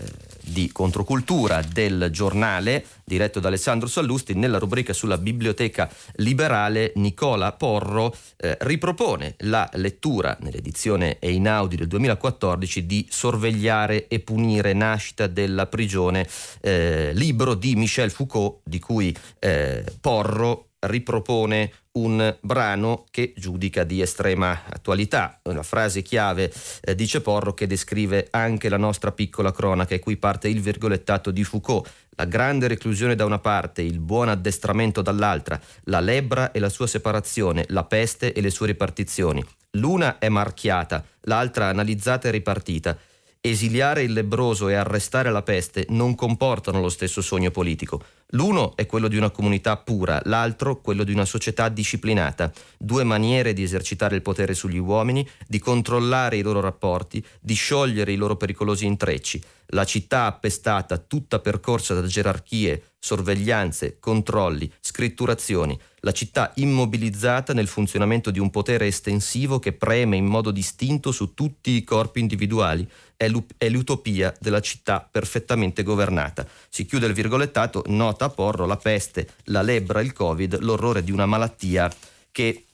di 0.53 0.71
controcultura 0.71 1.63
del 1.63 2.09
giornale 2.11 2.85
diretto 3.05 3.41
da 3.41 3.49
Alessandro 3.49 3.89
Sallusti 3.89 4.35
nella 4.35 4.59
rubrica 4.59 4.93
sulla 4.93 5.19
biblioteca 5.19 5.91
liberale 6.17 6.93
Nicola 6.97 7.53
Porro 7.53 8.15
eh, 8.37 8.57
ripropone 8.61 9.35
la 9.41 9.69
lettura 9.75 10.37
nell'edizione 10.41 11.19
Einaudi 11.19 11.77
del 11.77 11.89
2014 11.89 12.87
di 12.87 13.07
Sorvegliare 13.11 14.09
e 14.09 14.21
punire 14.21 14.73
nascita 14.75 15.27
della 15.27 15.67
prigione 15.67 16.29
eh, 16.61 17.11
libro 17.15 17.55
di 17.55 17.75
Michel 17.75 18.11
Foucault 18.11 18.61
di 18.65 18.79
cui 18.79 19.15
eh, 19.39 19.85
Porro 20.01 20.72
ripropone 20.83 21.73
un 21.93 22.37
brano 22.41 23.05
che 23.11 23.35
giudica 23.37 23.85
di 23.85 24.01
estrema 24.01 24.63
attualità. 24.69 25.41
Una 25.45 25.63
frase 25.63 26.03
chiave 26.03 26.53
eh, 26.81 26.95
dice 26.95 27.21
Porro 27.21 27.53
che 27.55 27.67
descrive 27.67 28.29
anche 28.31 28.69
la 28.69 28.79
nostra 28.79 29.13
piccola 29.13 29.53
cronaca 29.53 29.95
e 29.95 29.99
qui 29.99 30.17
parte 30.17 30.49
il 30.49 30.61
virgolettato 30.61 31.31
di 31.31 31.45
Foucault. 31.45 31.91
La 32.17 32.25
grande 32.27 32.69
reclusione 32.69 33.15
da 33.15 33.25
una 33.25 33.39
parte, 33.39 33.83
il 33.83 33.99
buon 33.99 34.29
addestramento 34.29 35.03
dall'altra, 35.03 35.61
la 35.85 36.01
lebbra 36.01 36.53
e 36.53 36.59
la 36.59 36.69
sua 36.69 36.87
separazione, 36.87 37.65
la 37.69 37.85
peste 37.85 38.33
e 38.33 38.41
le 38.41 38.51
sue 38.51 38.67
ripartizioni. 38.67 39.45
L'una 39.73 40.19
è 40.19 40.29
marchiata, 40.29 41.05
l'altra 41.23 41.69
analizzata 41.69 42.29
e 42.29 42.33
ripartita. 42.33 42.97
Esiliare 43.41 44.03
il 44.03 44.13
lebroso 44.13 44.69
e 44.69 44.75
arrestare 44.75 45.31
la 45.31 45.43
peste 45.43 45.87
non 45.89 46.15
comportano 46.15 46.81
lo 46.81 46.89
stesso 46.89 47.21
sogno 47.21 47.51
politico. 47.51 48.01
L'uno 48.35 48.75
è 48.77 48.87
quello 48.87 49.09
di 49.09 49.19
una 49.19 49.29
comunità 49.31 49.77
pura, 49.77 50.21
l'altro 50.25 50.81
quello 50.81 51.05
di 51.05 51.13
una 51.13 51.27
società 51.27 51.69
disciplinata. 51.69 52.51
Due 52.79 53.05
maniere 53.05 53.53
di 53.53 53.63
esercitare 53.63 54.15
il 54.15 54.23
potere 54.23 54.55
sugli 54.55 54.79
uomini, 54.79 55.27
di 55.47 55.59
controllare 55.59 56.39
i 56.39 56.43
loro 56.43 56.61
rapporti, 56.61 57.23
di 57.41 57.53
sciogliere 57.53 58.13
i 58.13 58.17
loro 58.17 58.37
pericolosi 58.37 58.87
intrecci. 58.87 59.43
La 59.75 59.85
città 59.85 60.25
appestata, 60.25 60.97
tutta 60.97 61.41
percorsa 61.41 61.93
da 61.93 62.07
gerarchie, 62.07 62.93
sorveglianze, 62.99 63.99
controlli, 63.99 64.71
scritturazioni, 64.81 65.79
la 66.01 66.13
città 66.13 66.53
immobilizzata 66.57 67.53
nel 67.53 67.67
funzionamento 67.67 68.31
di 68.31 68.39
un 68.39 68.51
potere 68.51 68.87
estensivo 68.87 69.59
che 69.59 69.73
preme 69.73 70.17
in 70.17 70.27
modo 70.27 70.51
distinto 70.51 71.11
su 71.11 71.35
tutti 71.35 71.71
i 71.71 71.85
corpi 71.85 72.21
individuali, 72.21 72.89
è, 73.17 73.69
l'utopia 73.69 74.35
della 74.41 74.61
città 74.61 75.07
perfettamente 75.09 75.83
governata. 75.83 76.47
Si 76.69 76.85
chiude 76.85 77.07
il 77.07 77.13
virgolettato, 77.13 77.85
nota 77.87 78.22
a 78.25 78.31
Porro 78.31 78.67
la 78.67 78.77
peste, 78.77 79.29
la 79.45 79.63
lebbra, 79.63 80.01
il 80.01 80.13
covid, 80.13 80.59
l'orrore 80.61 81.03
di 81.03 81.11
una 81.11 81.27
malattia 81.27 81.91
che 82.31 82.65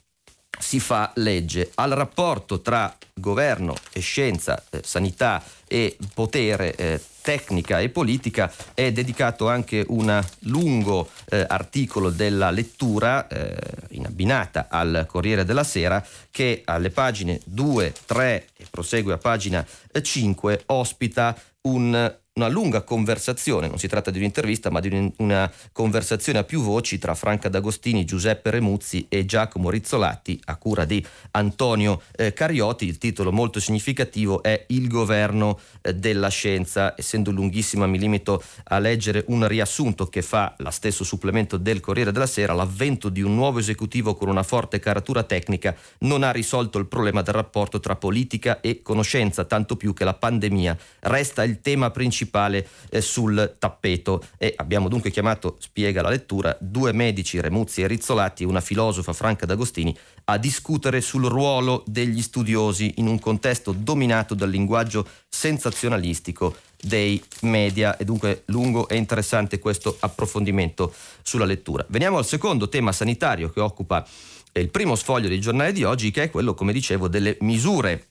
si 0.59 0.79
fa 0.79 1.11
legge. 1.15 1.71
Al 1.75 1.91
rapporto 1.91 2.61
tra 2.61 2.95
governo 3.13 3.75
e 3.91 3.99
scienza, 4.01 4.61
eh, 4.69 4.81
sanità 4.83 5.43
e 5.67 5.97
potere, 6.13 6.75
eh, 6.75 7.01
tecnica 7.21 7.79
e 7.79 7.89
politica 7.89 8.51
è 8.73 8.91
dedicato 8.91 9.47
anche 9.47 9.85
un 9.89 10.23
lungo 10.43 11.09
eh, 11.29 11.45
articolo 11.47 12.09
della 12.09 12.49
lettura 12.49 13.27
eh, 13.27 13.55
in 13.91 14.05
abbinata 14.05 14.67
al 14.69 15.05
Corriere 15.07 15.45
della 15.45 15.63
Sera 15.63 16.03
che 16.31 16.61
alle 16.65 16.89
pagine 16.89 17.39
2, 17.45 17.93
3 18.05 18.47
e 18.57 18.65
prosegue 18.69 19.13
a 19.13 19.17
pagina 19.17 19.65
5 20.01 20.63
ospita 20.67 21.35
un 21.61 22.17
una 22.39 22.47
lunga 22.47 22.83
conversazione, 22.83 23.67
non 23.67 23.77
si 23.77 23.89
tratta 23.89 24.11
di 24.11 24.17
un'intervista, 24.17 24.69
ma 24.69 24.79
di 24.79 25.13
una 25.17 25.51
conversazione 25.73 26.39
a 26.39 26.45
più 26.45 26.61
voci 26.61 26.97
tra 26.97 27.13
Franca 27.13 27.49
D'Agostini, 27.49 28.05
Giuseppe 28.05 28.49
Remuzzi 28.49 29.07
e 29.09 29.25
Giacomo 29.25 29.69
Rizzolatti, 29.69 30.39
a 30.45 30.55
cura 30.55 30.85
di 30.85 31.05
Antonio 31.31 32.01
eh, 32.15 32.31
Carioti. 32.31 32.85
Il 32.85 32.97
titolo 32.97 33.33
molto 33.33 33.59
significativo 33.59 34.41
è 34.41 34.63
Il 34.67 34.87
governo 34.87 35.59
eh, 35.81 35.93
della 35.93 36.29
scienza. 36.29 36.93
Essendo 36.97 37.31
lunghissima, 37.31 37.87
mi 37.87 37.99
limito 37.99 38.41
a 38.63 38.79
leggere 38.79 39.25
un 39.27 39.45
riassunto 39.45 40.07
che 40.07 40.21
fa 40.21 40.55
la 40.59 40.71
stesso 40.71 41.03
supplemento 41.03 41.57
del 41.57 41.81
Corriere 41.81 42.13
della 42.13 42.25
Sera. 42.25 42.53
L'avvento 42.53 43.09
di 43.09 43.21
un 43.21 43.35
nuovo 43.35 43.59
esecutivo 43.59 44.15
con 44.15 44.29
una 44.29 44.43
forte 44.43 44.79
caratura 44.79 45.23
tecnica 45.23 45.75
non 45.99 46.23
ha 46.23 46.31
risolto 46.31 46.77
il 46.77 46.87
problema 46.87 47.21
del 47.21 47.33
rapporto 47.33 47.81
tra 47.81 47.97
politica 47.97 48.61
e 48.61 48.81
conoscenza, 48.81 49.43
tanto 49.43 49.75
più 49.75 49.93
che 49.93 50.05
la 50.05 50.13
pandemia 50.13 50.77
resta 51.01 51.43
il 51.43 51.59
tema 51.59 51.91
principale 51.91 52.27
principale 52.29 52.67
eh, 52.89 53.01
sul 53.01 53.55
tappeto. 53.57 54.23
E 54.37 54.53
abbiamo 54.55 54.87
dunque 54.87 55.09
chiamato, 55.09 55.57
spiega 55.59 56.01
la 56.01 56.09
lettura, 56.09 56.55
due 56.59 56.93
medici 56.93 57.41
Remuzzi 57.41 57.81
e 57.81 57.87
Rizzolatti 57.87 58.43
e 58.43 58.45
una 58.45 58.61
filosofa 58.61 59.13
Franca 59.13 59.45
D'Agostini 59.45 59.95
a 60.25 60.37
discutere 60.37 61.01
sul 61.01 61.25
ruolo 61.25 61.83
degli 61.87 62.21
studiosi 62.21 62.93
in 62.97 63.07
un 63.07 63.19
contesto 63.19 63.71
dominato 63.71 64.35
dal 64.35 64.49
linguaggio 64.49 65.05
sensazionalistico 65.27 66.55
dei 66.79 67.21
media. 67.41 67.97
E 67.97 68.05
dunque 68.05 68.43
lungo 68.45 68.87
e 68.87 68.95
interessante 68.95 69.59
questo 69.59 69.97
approfondimento 69.99 70.93
sulla 71.23 71.45
lettura. 71.45 71.85
Veniamo 71.89 72.17
al 72.17 72.25
secondo 72.25 72.69
tema 72.69 72.91
sanitario 72.91 73.49
che 73.49 73.59
occupa 73.59 74.05
il 74.53 74.69
primo 74.69 74.95
sfoglio 74.95 75.27
dei 75.27 75.39
giornali 75.39 75.71
di 75.71 75.83
oggi 75.83 76.11
che 76.11 76.23
è 76.23 76.29
quello, 76.29 76.53
come 76.53 76.73
dicevo, 76.73 77.07
delle 77.07 77.37
misure 77.41 78.08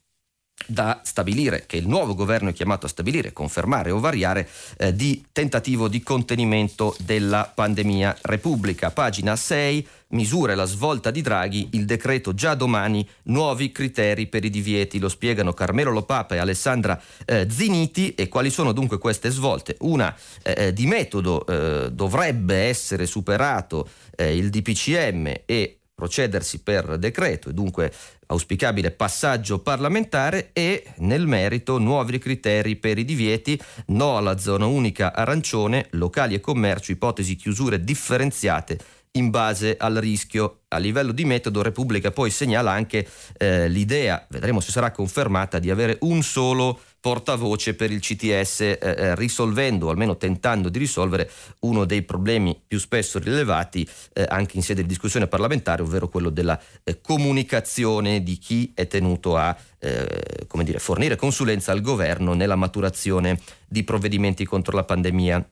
da 0.66 1.01
stabilire, 1.03 1.64
che 1.66 1.77
il 1.77 1.88
nuovo 1.88 2.14
governo 2.14 2.51
è 2.51 2.53
chiamato 2.53 2.87
a 2.87 2.88
stabilire, 2.88 3.33
confermare 3.33 3.90
o 3.90 4.01
variare, 4.01 4.49
eh, 4.77 4.94
di 4.94 5.25
tentativo 5.33 5.88
di 5.88 6.03
contenimento 6.03 6.94
della 7.01 7.51
pandemia. 7.53 8.16
Repubblica, 8.23 8.90
pagina 8.90 9.37
6, 9.37 9.87
misure 10.09 10.55
la 10.55 10.64
svolta 10.64 11.11
di 11.11 11.21
Draghi, 11.21 11.71
il 11.73 11.85
decreto 11.85 12.35
già 12.35 12.55
domani, 12.55 13.07
nuovi 13.25 13.73
criteri 13.73 14.27
per 14.27 14.44
i 14.44 14.51
divieti. 14.51 14.99
Lo 14.99 15.09
spiegano 15.09 15.53
Carmelo 15.53 15.90
Lopapa 15.90 16.35
e 16.35 16.38
Alessandra 16.38 17.01
eh, 17.25 17.47
Ziniti. 17.49 18.14
E 18.14 18.29
quali 18.29 18.51
sono 18.51 18.73
dunque 18.73 18.99
queste 18.99 19.31
svolte? 19.31 19.77
Una 19.81 20.14
eh, 20.42 20.66
eh 20.66 20.73
di 20.73 20.87
metodo 20.87 21.47
eh, 21.47 21.90
dovrebbe 21.92 22.57
essere 22.57 23.07
superato 23.07 23.88
eh, 24.16 24.37
il 24.37 24.51
DPCM 24.51 25.33
e 25.47 25.79
procedersi 25.99 26.61
per 26.61 26.97
decreto 26.97 27.49
e 27.49 27.53
dunque 27.53 27.92
auspicabile 28.28 28.90
passaggio 28.90 29.58
parlamentare 29.58 30.50
e 30.52 30.84
nel 30.98 31.26
merito 31.26 31.78
nuovi 31.78 32.18
criteri 32.18 32.76
per 32.76 32.98
i 32.98 33.04
divieti, 33.04 33.60
no 33.86 34.16
alla 34.16 34.38
zona 34.38 34.66
unica 34.66 35.14
arancione, 35.14 35.86
locali 35.90 36.34
e 36.34 36.40
commercio, 36.40 36.92
ipotesi 36.92 37.36
chiusure 37.36 37.82
differenziate 37.82 38.78
in 39.12 39.30
base 39.30 39.76
al 39.78 39.94
rischio. 39.96 40.60
A 40.68 40.78
livello 40.78 41.12
di 41.12 41.24
metodo 41.24 41.62
Repubblica 41.62 42.10
poi 42.10 42.30
segnala 42.30 42.70
anche 42.70 43.06
eh, 43.38 43.68
l'idea, 43.68 44.26
vedremo 44.28 44.60
se 44.60 44.70
sarà 44.70 44.90
confermata, 44.90 45.58
di 45.58 45.70
avere 45.70 45.96
un 46.00 46.22
solo 46.22 46.80
portavoce 47.00 47.74
per 47.74 47.90
il 47.90 48.00
CTS, 48.00 48.61
eh, 48.61 48.78
eh, 48.80 49.14
risolvendo 49.14 49.87
o 49.87 49.90
almeno 49.90 50.16
tentando 50.16 50.68
di 50.68 50.78
risolvere 50.78 51.30
uno 51.61 51.84
dei 51.84 52.02
problemi 52.02 52.61
più 52.66 52.78
spesso 52.78 53.18
rilevati 53.18 53.88
eh, 54.12 54.24
anche 54.28 54.56
in 54.56 54.62
sede 54.62 54.82
di 54.82 54.88
discussione 54.88 55.26
parlamentare, 55.26 55.82
ovvero 55.82 56.08
quello 56.08 56.30
della 56.30 56.61
eh, 56.84 57.00
comunicazione 57.00 58.22
di 58.22 58.38
chi 58.38 58.72
è 58.74 58.87
tenuto 58.87 59.37
a 59.37 59.56
eh, 59.78 60.46
dire, 60.62 60.78
fornire 60.78 61.16
consulenza 61.16 61.72
al 61.72 61.80
governo 61.80 62.34
nella 62.34 62.56
maturazione 62.56 63.38
di 63.66 63.84
provvedimenti 63.84 64.44
contro 64.44 64.74
la 64.74 64.84
pandemia 64.84 65.50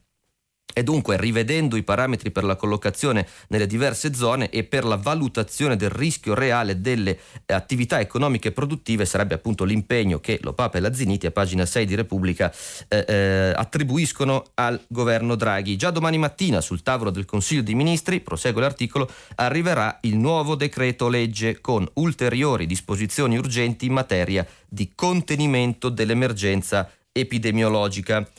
e 0.77 0.83
dunque 0.83 1.17
rivedendo 1.17 1.75
i 1.75 1.81
parametri 1.81 2.29
per 2.29 2.43
la 2.43 2.55
collocazione 2.55 3.27
nelle 3.47 3.65
diverse 3.65 4.13
zone 4.13 4.51
e 4.51 4.63
per 4.63 4.85
la 4.85 4.95
valutazione 4.95 5.75
del 5.75 5.89
rischio 5.89 6.35
reale 6.35 6.81
delle 6.81 7.17
attività 7.47 7.99
economiche 7.99 8.51
produttive 8.51 9.05
sarebbe 9.05 9.33
appunto 9.33 9.63
l'impegno 9.63 10.19
che 10.19 10.37
lo 10.43 10.53
Papa 10.53 10.77
e 10.77 10.81
la 10.81 10.93
Ziniti 10.93 11.25
a 11.25 11.31
pagina 11.31 11.65
6 11.65 11.83
di 11.87 11.95
Repubblica 11.95 12.53
eh, 12.89 13.05
eh, 13.07 13.53
attribuiscono 13.55 14.51
al 14.53 14.79
governo 14.87 15.33
Draghi. 15.33 15.77
Già 15.77 15.89
domani 15.89 16.19
mattina 16.19 16.61
sul 16.61 16.83
tavolo 16.83 17.09
del 17.09 17.25
Consiglio 17.25 17.63
dei 17.63 17.73
Ministri, 17.73 18.19
prosegue 18.19 18.61
l'articolo, 18.61 19.09
arriverà 19.33 19.97
il 20.01 20.15
nuovo 20.15 20.53
decreto 20.53 21.07
legge 21.07 21.59
con 21.59 21.89
ulteriori 21.93 22.67
disposizioni 22.67 23.35
urgenti 23.35 23.87
in 23.87 23.93
materia 23.93 24.45
di 24.67 24.91
contenimento 24.93 25.89
dell'emergenza 25.89 26.87
epidemiologica. 27.11 28.29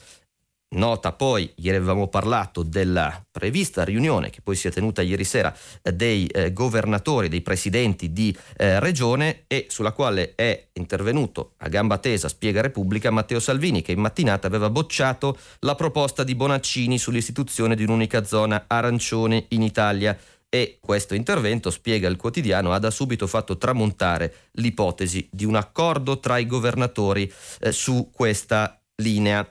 Nota 0.70 1.12
poi, 1.12 1.50
ieri 1.56 1.78
avevamo 1.78 2.08
parlato 2.08 2.62
della 2.62 3.24
prevista 3.30 3.84
riunione 3.84 4.28
che 4.28 4.42
poi 4.42 4.54
si 4.54 4.68
è 4.68 4.70
tenuta 4.70 5.00
ieri 5.00 5.24
sera 5.24 5.54
eh, 5.80 5.94
dei 5.94 6.26
eh, 6.26 6.52
governatori, 6.52 7.30
dei 7.30 7.40
presidenti 7.40 8.12
di 8.12 8.36
eh, 8.54 8.78
regione 8.78 9.44
e 9.46 9.66
sulla 9.70 9.92
quale 9.92 10.34
è 10.34 10.68
intervenuto 10.74 11.54
a 11.58 11.68
gamba 11.68 11.96
tesa, 11.96 12.28
spiega 12.28 12.60
Repubblica, 12.60 13.10
Matteo 13.10 13.40
Salvini 13.40 13.80
che 13.80 13.92
in 13.92 14.00
mattinata 14.00 14.46
aveva 14.46 14.68
bocciato 14.68 15.38
la 15.60 15.74
proposta 15.74 16.22
di 16.22 16.34
Bonaccini 16.34 16.98
sull'istituzione 16.98 17.74
di 17.74 17.84
un'unica 17.84 18.24
zona 18.24 18.64
arancione 18.66 19.46
in 19.48 19.62
Italia 19.62 20.18
e 20.50 20.78
questo 20.80 21.14
intervento, 21.14 21.70
spiega 21.70 22.08
il 22.08 22.16
quotidiano, 22.16 22.72
ha 22.72 22.78
da 22.78 22.90
subito 22.90 23.26
fatto 23.26 23.56
tramontare 23.56 24.50
l'ipotesi 24.52 25.28
di 25.30 25.46
un 25.46 25.56
accordo 25.56 26.20
tra 26.20 26.36
i 26.36 26.46
governatori 26.46 27.30
eh, 27.60 27.72
su 27.72 28.10
questa 28.12 28.78
linea. 28.96 29.50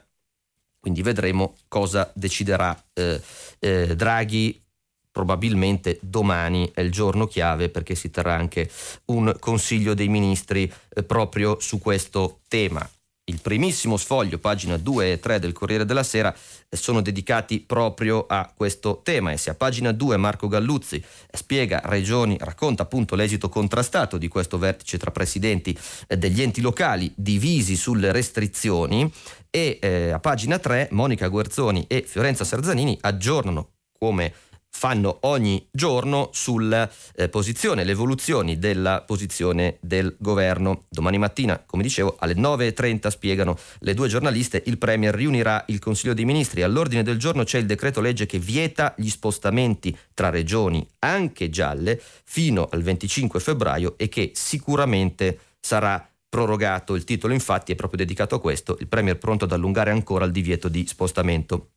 Quindi 0.80 1.02
vedremo 1.02 1.56
cosa 1.68 2.10
deciderà 2.14 2.76
eh, 2.94 3.20
eh, 3.58 3.96
Draghi 3.96 4.62
probabilmente 5.10 5.98
domani 6.00 6.70
è 6.72 6.80
il 6.80 6.92
giorno 6.92 7.26
chiave 7.26 7.70
perché 7.70 7.96
si 7.96 8.10
terrà 8.10 8.34
anche 8.34 8.70
un 9.06 9.34
Consiglio 9.40 9.94
dei 9.94 10.08
Ministri 10.08 10.72
eh, 10.90 11.02
proprio 11.02 11.58
su 11.58 11.78
questo 11.80 12.40
tema. 12.46 12.88
Il 13.28 13.40
primissimo 13.42 13.98
sfoglio, 13.98 14.38
pagina 14.38 14.78
2 14.78 15.12
e 15.12 15.20
3 15.20 15.38
del 15.38 15.52
Corriere 15.52 15.84
della 15.84 16.02
Sera, 16.02 16.34
eh, 16.66 16.76
sono 16.78 17.02
dedicati 17.02 17.60
proprio 17.60 18.24
a 18.26 18.50
questo 18.56 19.02
tema. 19.04 19.32
E 19.32 19.36
se 19.36 19.50
a 19.50 19.54
pagina 19.54 19.92
2 19.92 20.16
Marco 20.16 20.48
Galluzzi 20.48 21.02
spiega 21.30 21.82
regioni, 21.84 22.38
racconta 22.40 22.84
appunto 22.84 23.14
l'esito 23.14 23.50
contrastato 23.50 24.16
di 24.16 24.28
questo 24.28 24.56
vertice 24.56 24.96
tra 24.96 25.10
presidenti 25.10 25.78
eh, 26.06 26.16
degli 26.16 26.40
enti 26.40 26.62
locali 26.62 27.12
divisi 27.14 27.76
sulle 27.76 28.12
restrizioni 28.12 29.12
e 29.50 29.78
eh, 29.78 30.10
a 30.10 30.20
pagina 30.20 30.58
3 30.58 30.88
Monica 30.92 31.28
Guerzoni 31.28 31.84
e 31.86 32.04
Fiorenza 32.06 32.44
Sarzanini 32.44 32.96
aggiornano 32.98 33.72
come 33.98 34.32
fanno 34.70 35.18
ogni 35.22 35.66
giorno 35.72 36.30
sulla 36.32 36.88
eh, 37.14 37.28
posizione, 37.28 37.84
le 37.84 37.92
evoluzioni 37.92 38.58
della 38.58 39.02
posizione 39.02 39.78
del 39.80 40.14
governo. 40.18 40.84
Domani 40.88 41.18
mattina, 41.18 41.62
come 41.64 41.82
dicevo, 41.82 42.16
alle 42.18 42.34
9.30 42.34 43.08
spiegano 43.08 43.58
le 43.80 43.94
due 43.94 44.08
giornaliste, 44.08 44.62
il 44.66 44.78
Premier 44.78 45.14
riunirà 45.14 45.64
il 45.68 45.80
Consiglio 45.80 46.14
dei 46.14 46.24
Ministri. 46.24 46.62
All'ordine 46.62 47.02
del 47.02 47.18
giorno 47.18 47.44
c'è 47.44 47.58
il 47.58 47.66
decreto 47.66 48.00
legge 48.00 48.26
che 48.26 48.38
vieta 48.38 48.94
gli 48.96 49.08
spostamenti 49.08 49.96
tra 50.14 50.30
regioni, 50.30 50.86
anche 51.00 51.50
gialle, 51.50 52.00
fino 52.24 52.68
al 52.70 52.82
25 52.82 53.40
febbraio 53.40 53.94
e 53.96 54.08
che 54.08 54.30
sicuramente 54.34 55.40
sarà 55.60 56.08
prorogato. 56.28 56.94
Il 56.94 57.04
titolo 57.04 57.32
infatti 57.32 57.72
è 57.72 57.74
proprio 57.74 57.98
dedicato 57.98 58.36
a 58.36 58.40
questo, 58.40 58.76
il 58.80 58.86
Premier 58.88 59.18
pronto 59.18 59.44
ad 59.44 59.52
allungare 59.52 59.90
ancora 59.90 60.24
il 60.24 60.32
divieto 60.32 60.68
di 60.68 60.86
spostamento. 60.86 61.70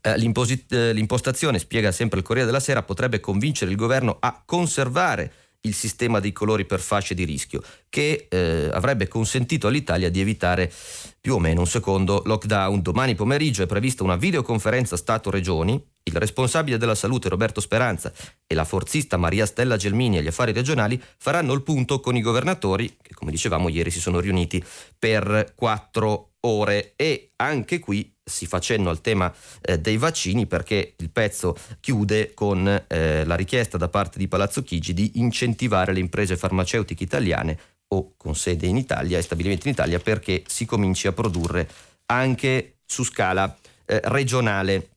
Eh, 0.00 0.12
eh, 0.12 0.92
l'impostazione, 0.92 1.58
spiega 1.58 1.92
sempre 1.92 2.18
il 2.18 2.24
Corriere 2.24 2.46
della 2.46 2.60
Sera, 2.60 2.82
potrebbe 2.82 3.20
convincere 3.20 3.70
il 3.70 3.76
governo 3.76 4.16
a 4.18 4.42
conservare 4.44 5.32
il 5.62 5.74
sistema 5.74 6.20
dei 6.20 6.32
colori 6.32 6.64
per 6.64 6.80
fasce 6.80 7.14
di 7.14 7.24
rischio, 7.24 7.62
che 7.88 8.26
eh, 8.30 8.70
avrebbe 8.72 9.08
consentito 9.08 9.66
all'Italia 9.66 10.10
di 10.10 10.20
evitare 10.20 10.72
più 11.20 11.34
o 11.34 11.38
meno 11.38 11.60
un 11.60 11.66
secondo 11.66 12.22
lockdown. 12.24 12.80
Domani 12.80 13.14
pomeriggio 13.14 13.62
è 13.62 13.66
prevista 13.66 14.02
una 14.02 14.16
videoconferenza 14.16 14.96
Stato-Regioni. 14.96 15.88
Il 16.02 16.14
responsabile 16.14 16.78
della 16.78 16.94
salute 16.94 17.28
Roberto 17.28 17.60
Speranza 17.60 18.10
e 18.46 18.54
la 18.54 18.64
forzista 18.64 19.18
Maria 19.18 19.44
Stella 19.44 19.76
Gelmini 19.76 20.16
agli 20.16 20.28
affari 20.28 20.52
regionali 20.52 21.00
faranno 21.18 21.52
il 21.52 21.62
punto 21.62 22.00
con 22.00 22.16
i 22.16 22.22
governatori 22.22 22.96
che, 23.00 23.12
come 23.12 23.30
dicevamo 23.30 23.68
ieri, 23.68 23.90
si 23.90 24.00
sono 24.00 24.18
riuniti 24.18 24.64
per 24.98 25.52
quattro 25.54 26.29
ore 26.42 26.92
e 26.96 27.32
anche 27.36 27.78
qui 27.78 28.14
si 28.22 28.46
fa 28.46 28.60
cenno 28.60 28.90
al 28.90 29.00
tema 29.00 29.32
eh, 29.60 29.78
dei 29.78 29.96
vaccini 29.96 30.46
perché 30.46 30.94
il 30.96 31.10
pezzo 31.10 31.56
chiude 31.80 32.32
con 32.32 32.84
eh, 32.86 33.24
la 33.24 33.34
richiesta 33.34 33.76
da 33.76 33.88
parte 33.88 34.18
di 34.18 34.28
Palazzo 34.28 34.62
Chigi 34.62 34.94
di 34.94 35.12
incentivare 35.16 35.92
le 35.92 36.00
imprese 36.00 36.36
farmaceutiche 36.36 37.02
italiane 37.02 37.58
o 37.88 38.14
con 38.16 38.36
sede 38.36 38.66
in 38.66 38.76
Italia 38.76 39.18
e 39.18 39.22
stabilimenti 39.22 39.66
in 39.66 39.74
Italia 39.74 39.98
perché 39.98 40.44
si 40.46 40.64
cominci 40.64 41.08
a 41.08 41.12
produrre 41.12 41.68
anche 42.06 42.76
su 42.86 43.04
scala 43.04 43.56
eh, 43.84 44.00
regionale. 44.04 44.90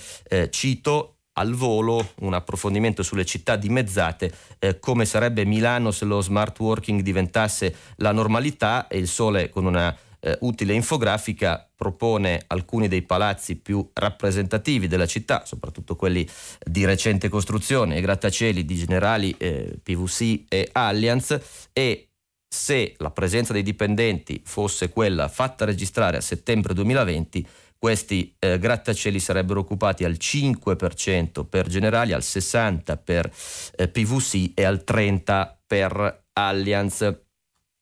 cito 0.49 1.10
al 1.33 1.53
volo 1.53 2.13
un 2.19 2.33
approfondimento 2.33 3.03
sulle 3.03 3.25
città 3.25 3.55
dimezzate, 3.55 4.33
come 4.79 5.05
sarebbe 5.05 5.45
Milano 5.45 5.91
se 5.91 6.05
lo 6.05 6.21
smart 6.21 6.59
working 6.59 7.01
diventasse 7.01 7.75
la 7.97 8.11
normalità 8.11 8.87
e 8.87 8.97
il 8.97 9.07
sole 9.07 9.49
con 9.49 9.65
una 9.65 9.95
eh, 10.21 10.37
utile 10.41 10.73
infografica 10.73 11.67
propone 11.75 12.43
alcuni 12.47 12.87
dei 12.87 13.01
palazzi 13.01 13.55
più 13.55 13.89
rappresentativi 13.93 14.87
della 14.87 15.07
città, 15.07 15.43
soprattutto 15.45 15.95
quelli 15.95 16.27
di 16.63 16.85
recente 16.85 17.27
costruzione, 17.27 17.97
i 17.97 18.01
grattacieli 18.01 18.63
di 18.63 18.75
Generali, 18.75 19.35
eh, 19.37 19.79
PVC 19.81 20.43
e 20.47 20.69
Allianz 20.71 21.39
e 21.73 22.05
se 22.47 22.95
la 22.97 23.11
presenza 23.11 23.53
dei 23.53 23.63
dipendenti 23.63 24.41
fosse 24.45 24.89
quella 24.89 25.27
fatta 25.27 25.65
registrare 25.65 26.17
a 26.17 26.21
settembre 26.21 26.73
2020, 26.73 27.47
questi 27.81 28.35
eh, 28.37 28.59
grattacieli 28.59 29.19
sarebbero 29.19 29.61
occupati 29.61 30.03
al 30.03 30.11
5% 30.19 31.43
per 31.49 31.67
Generali, 31.67 32.13
al 32.13 32.21
60% 32.21 32.99
per 33.03 33.33
eh, 33.75 33.87
PVC 33.87 34.51
e 34.53 34.63
al 34.63 34.83
30% 34.85 35.53
per 35.65 36.25
Allianz 36.33 37.11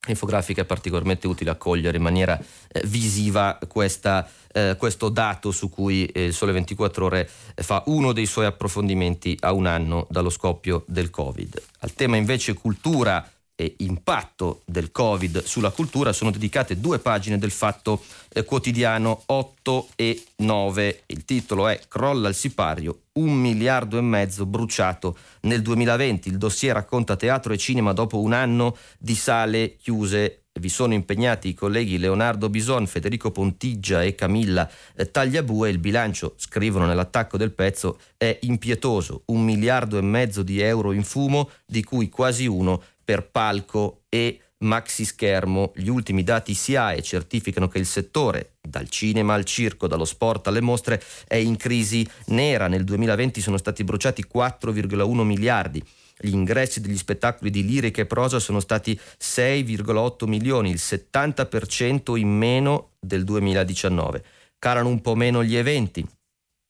infografica 0.07 0.61
è 0.61 0.65
particolarmente 0.65 1.27
utile 1.27 1.49
a 1.49 1.55
cogliere 1.55 1.97
in 1.97 2.03
maniera 2.03 2.39
eh, 2.39 2.81
visiva 2.85 3.59
questa, 3.67 4.25
eh, 4.53 4.77
questo 4.77 5.09
dato 5.09 5.51
su 5.51 5.69
cui 5.69 6.05
eh, 6.05 6.23
il 6.23 6.33
Sole 6.33 6.53
24 6.53 7.05
Ore 7.05 7.29
fa 7.55 7.83
uno 7.87 8.13
dei 8.13 8.25
suoi 8.25 8.45
approfondimenti 8.45 9.35
a 9.41 9.51
un 9.51 9.65
anno 9.65 10.07
dallo 10.09 10.29
scoppio 10.29 10.85
del 10.87 11.09
Covid. 11.09 11.61
Al 11.79 11.93
tema 11.93 12.15
invece 12.15 12.53
cultura 12.53 13.29
e 13.59 13.75
impatto 13.79 14.61
del 14.63 14.89
Covid 14.89 15.43
sulla 15.43 15.71
cultura 15.71 16.13
sono 16.13 16.31
dedicate 16.31 16.79
due 16.79 16.99
pagine 16.99 17.37
del 17.37 17.51
Fatto 17.51 18.01
eh, 18.29 18.45
Quotidiano 18.45 19.23
8 19.25 19.89
e 19.97 20.23
9. 20.37 21.03
Il 21.07 21.25
titolo 21.25 21.67
è 21.67 21.77
Crolla 21.89 22.29
il 22.29 22.35
sipario, 22.35 23.01
un 23.13 23.33
miliardo 23.33 23.97
e 23.97 24.01
mezzo 24.01 24.45
bruciato 24.45 25.17
nel 25.41 25.61
2020. 25.61 26.29
Il 26.29 26.37
dossier 26.37 26.73
racconta 26.73 27.17
teatro 27.17 27.51
e 27.51 27.57
cinema 27.57 27.91
dopo 27.91 28.21
un 28.21 28.31
anno 28.31 28.77
di 28.97 29.15
sale 29.15 29.75
chiuse 29.75 30.43
vi 30.59 30.69
sono 30.69 30.93
impegnati 30.93 31.47
i 31.47 31.53
colleghi 31.53 31.97
Leonardo 31.97 32.49
Bison, 32.49 32.85
Federico 32.85 33.31
Pontiggia 33.31 34.03
e 34.03 34.13
Camilla 34.13 34.69
eh, 34.95 35.09
Tagliabue. 35.09 35.69
Il 35.69 35.79
bilancio, 35.79 36.33
scrivono 36.37 36.85
nell'attacco 36.85 37.37
del 37.37 37.53
pezzo, 37.53 37.99
è 38.17 38.37
impietoso, 38.41 39.23
un 39.27 39.43
miliardo 39.43 39.97
e 39.97 40.01
mezzo 40.01 40.43
di 40.43 40.59
euro 40.59 40.91
in 40.91 41.03
fumo, 41.03 41.49
di 41.65 41.83
cui 41.83 42.09
quasi 42.09 42.45
uno 42.45 42.81
per 43.09 43.27
palco 43.31 44.03
e 44.07 44.39
maxi 44.59 45.03
schermo. 45.03 45.71
Gli 45.73 45.87
ultimi 45.87 46.21
dati 46.21 46.53
SIAE 46.53 47.01
certificano 47.01 47.67
che 47.67 47.79
il 47.79 47.87
settore, 47.87 48.57
dal 48.61 48.87
cinema 48.87 49.33
al 49.33 49.45
circo, 49.45 49.87
dallo 49.87 50.05
sport 50.05 50.45
alle 50.45 50.61
mostre, 50.61 51.01
è 51.27 51.33
in 51.33 51.57
crisi 51.57 52.07
nera. 52.27 52.67
Nel 52.67 52.83
2020 52.83 53.41
sono 53.41 53.57
stati 53.57 53.83
bruciati 53.83 54.27
4,1 54.31 55.23
miliardi. 55.23 55.83
Gli 56.19 56.33
ingressi 56.33 56.81
degli 56.81 56.97
spettacoli 56.97 57.49
di 57.49 57.65
lirica 57.65 58.03
e 58.03 58.05
prosa 58.05 58.37
sono 58.37 58.59
stati 58.59 58.93
6,8 59.19 60.27
milioni, 60.27 60.69
il 60.69 60.79
70% 60.79 62.15
in 62.15 62.27
meno 62.27 62.91
del 62.99 63.23
2019. 63.23 64.23
Calano 64.59 64.89
un 64.89 65.01
po' 65.01 65.15
meno 65.15 65.43
gli 65.43 65.55
eventi, 65.55 66.07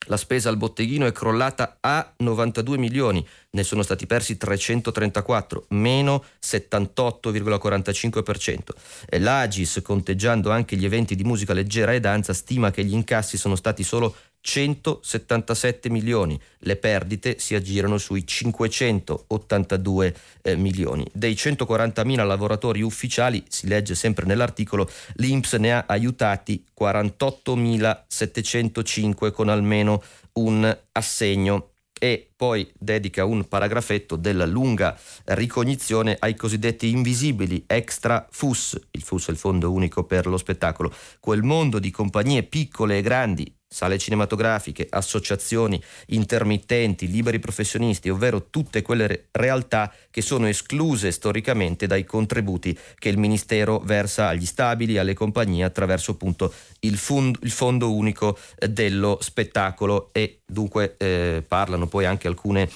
la 0.06 0.16
spesa 0.16 0.48
al 0.48 0.56
botteghino 0.56 1.06
è 1.06 1.12
crollata 1.12 1.76
a 1.80 2.12
92 2.16 2.78
milioni, 2.78 3.24
ne 3.50 3.62
sono 3.62 3.82
stati 3.82 4.06
persi 4.06 4.36
334, 4.36 5.66
meno 5.70 6.24
78,45%. 6.42 8.58
L'Agis, 9.18 9.80
conteggiando 9.82 10.50
anche 10.50 10.76
gli 10.76 10.84
eventi 10.84 11.14
di 11.14 11.24
musica 11.24 11.52
leggera 11.52 11.92
e 11.92 12.00
danza, 12.00 12.32
stima 12.32 12.70
che 12.70 12.84
gli 12.84 12.94
incassi 12.94 13.36
sono 13.36 13.56
stati 13.56 13.82
solo 13.82 14.14
177 14.40 15.90
milioni, 15.90 16.40
le 16.60 16.76
perdite 16.76 17.38
si 17.38 17.54
aggirano 17.54 17.98
sui 17.98 18.26
582 18.26 20.16
eh, 20.42 20.56
milioni. 20.56 21.06
Dei 21.12 21.34
140.000 21.34 22.26
lavoratori 22.26 22.80
ufficiali, 22.82 23.44
si 23.48 23.68
legge 23.68 23.94
sempre 23.94 24.26
nell'articolo, 24.26 24.90
l'Inps 25.14 25.52
ne 25.54 25.72
ha 25.74 25.84
aiutati 25.86 26.64
48.705 26.78 29.30
con 29.30 29.48
almeno 29.48 30.02
un 30.34 30.78
assegno. 30.92 31.68
E 32.02 32.30
poi 32.34 32.66
dedica 32.78 33.26
un 33.26 33.46
paragrafetto 33.46 34.16
della 34.16 34.46
lunga 34.46 34.98
ricognizione 35.24 36.16
ai 36.18 36.34
cosiddetti 36.34 36.88
invisibili 36.88 37.64
extra 37.66 38.26
FUS, 38.30 38.80
il 38.92 39.02
FUS 39.02 39.28
è 39.28 39.32
il 39.32 39.36
Fondo 39.36 39.70
Unico 39.70 40.04
per 40.04 40.26
lo 40.26 40.38
Spettacolo, 40.38 40.90
quel 41.20 41.42
mondo 41.42 41.78
di 41.78 41.90
compagnie 41.90 42.42
piccole 42.42 42.96
e 42.96 43.02
grandi 43.02 43.54
sale 43.72 43.98
cinematografiche, 43.98 44.88
associazioni, 44.90 45.80
intermittenti, 46.06 47.08
liberi 47.08 47.38
professionisti, 47.38 48.08
ovvero 48.08 48.48
tutte 48.50 48.82
quelle 48.82 49.28
realtà 49.30 49.92
che 50.10 50.22
sono 50.22 50.48
escluse 50.48 51.12
storicamente 51.12 51.86
dai 51.86 52.04
contributi 52.04 52.76
che 52.98 53.08
il 53.10 53.16
Ministero 53.16 53.78
versa 53.78 54.26
agli 54.26 54.44
stabili, 54.44 54.98
alle 54.98 55.14
compagnie 55.14 55.62
attraverso 55.62 56.10
appunto 56.10 56.52
il, 56.80 56.96
fund, 56.98 57.38
il 57.42 57.52
Fondo 57.52 57.94
Unico 57.94 58.36
dello 58.58 59.18
Spettacolo. 59.20 60.08
E 60.10 60.40
dunque 60.44 60.96
eh, 60.98 61.44
parlano 61.46 61.86
poi 61.86 62.06
anche 62.06 62.26
alcune 62.26 62.68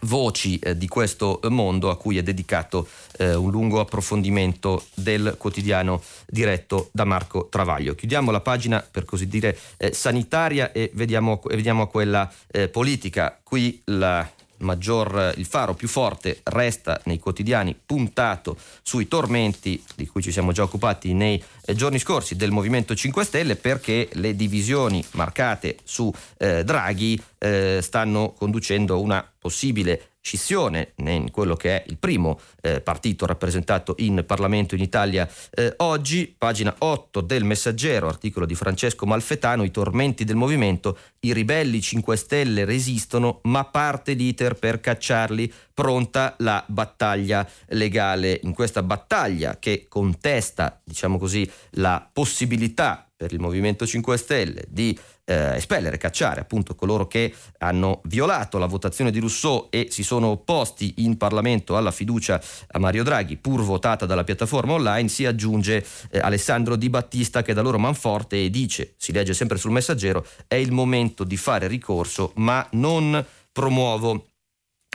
voci 0.00 0.58
eh, 0.58 0.76
di 0.76 0.88
questo 0.88 1.40
mondo 1.48 1.90
a 1.90 1.96
cui 1.96 2.18
è 2.18 2.22
dedicato 2.22 2.88
eh, 3.18 3.34
un 3.34 3.50
lungo 3.50 3.80
approfondimento 3.80 4.86
del 4.94 5.36
quotidiano 5.38 6.02
diretto 6.26 6.88
da 6.92 7.04
Marco 7.04 7.48
Travaglio. 7.50 7.94
Chiudiamo 7.94 8.30
la 8.30 8.40
pagina 8.40 8.84
per 8.88 9.04
così 9.04 9.28
dire 9.28 9.56
eh, 9.76 9.92
sanitaria 9.92 10.72
e 10.72 10.90
vediamo, 10.94 11.40
vediamo 11.44 11.86
quella 11.86 12.30
eh, 12.50 12.68
politica. 12.68 13.38
Qui 13.42 13.82
la 13.84 14.28
maggior, 14.62 15.34
il 15.36 15.44
faro 15.44 15.74
più 15.74 15.88
forte 15.88 16.40
resta 16.44 17.00
nei 17.04 17.18
quotidiani 17.18 17.78
puntato 17.84 18.56
sui 18.82 19.08
tormenti 19.08 19.82
di 19.94 20.06
cui 20.06 20.22
ci 20.22 20.32
siamo 20.32 20.52
già 20.52 20.62
occupati 20.62 21.12
nei 21.12 21.36
eh, 21.36 21.42
giorni 21.74 21.98
scorsi 21.98 22.36
del 22.36 22.50
Movimento 22.50 22.94
5 22.94 23.24
Stelle 23.24 23.56
perché 23.56 24.08
le 24.12 24.34
divisioni 24.34 25.04
marcate 25.12 25.76
su 25.84 26.12
eh, 26.38 26.64
Draghi 26.64 27.20
eh, 27.38 27.78
stanno 27.80 28.32
conducendo 28.32 28.94
a 28.94 28.98
una 28.98 29.26
possibile 29.38 30.12
scissione 30.22 30.92
in 30.98 31.32
quello 31.32 31.56
che 31.56 31.82
è 31.82 31.84
il 31.88 31.98
primo 31.98 32.38
eh, 32.60 32.80
partito 32.80 33.26
rappresentato 33.26 33.96
in 33.98 34.22
Parlamento 34.24 34.76
in 34.76 34.80
Italia 34.80 35.28
eh, 35.50 35.74
oggi, 35.78 36.32
pagina 36.38 36.72
8 36.78 37.20
del 37.20 37.42
Messaggero, 37.42 38.06
articolo 38.06 38.46
di 38.46 38.54
Francesco 38.54 39.04
Malfetano, 39.04 39.64
i 39.64 39.72
tormenti 39.72 40.22
del 40.24 40.36
movimento, 40.36 40.96
i 41.20 41.32
ribelli 41.32 41.80
5 41.80 42.16
Stelle 42.16 42.64
resistono 42.64 43.40
ma 43.42 43.64
parte 43.64 44.12
l'iter 44.12 44.54
per 44.54 44.80
cacciarli, 44.80 45.52
pronta 45.72 46.34
la 46.38 46.64
battaglia 46.66 47.48
legale. 47.68 48.40
In 48.42 48.52
questa 48.52 48.82
battaglia 48.82 49.58
che 49.58 49.86
contesta, 49.88 50.80
diciamo 50.84 51.18
così, 51.18 51.50
la 51.72 52.08
possibilità 52.12 53.06
per 53.22 53.32
il 53.32 53.38
Movimento 53.38 53.86
5 53.86 54.16
Stelle 54.16 54.64
di 54.68 54.98
eh, 55.24 55.54
espellere, 55.54 55.96
cacciare 55.96 56.40
appunto 56.40 56.74
coloro 56.74 57.06
che 57.06 57.32
hanno 57.58 58.00
violato 58.06 58.58
la 58.58 58.66
votazione 58.66 59.12
di 59.12 59.20
Rousseau 59.20 59.68
e 59.70 59.86
si 59.90 60.02
sono 60.02 60.28
opposti 60.28 60.94
in 60.98 61.16
Parlamento 61.16 61.76
alla 61.76 61.92
fiducia 61.92 62.42
a 62.68 62.78
Mario 62.80 63.04
Draghi, 63.04 63.36
pur 63.36 63.62
votata 63.62 64.06
dalla 64.06 64.24
piattaforma 64.24 64.72
online, 64.72 65.08
si 65.08 65.24
aggiunge 65.24 65.86
eh, 66.10 66.18
Alessandro 66.18 66.74
Di 66.74 66.90
Battista 66.90 67.42
che 67.42 67.54
da 67.54 67.62
loro 67.62 67.78
manforte 67.78 68.42
e 68.42 68.50
dice, 68.50 68.94
si 68.96 69.12
legge 69.12 69.34
sempre 69.34 69.58
sul 69.58 69.70
messaggero, 69.70 70.26
è 70.48 70.56
il 70.56 70.72
momento 70.72 71.22
di 71.22 71.36
fare 71.36 71.68
ricorso 71.68 72.32
ma 72.36 72.66
non 72.72 73.24
promuovo 73.52 74.31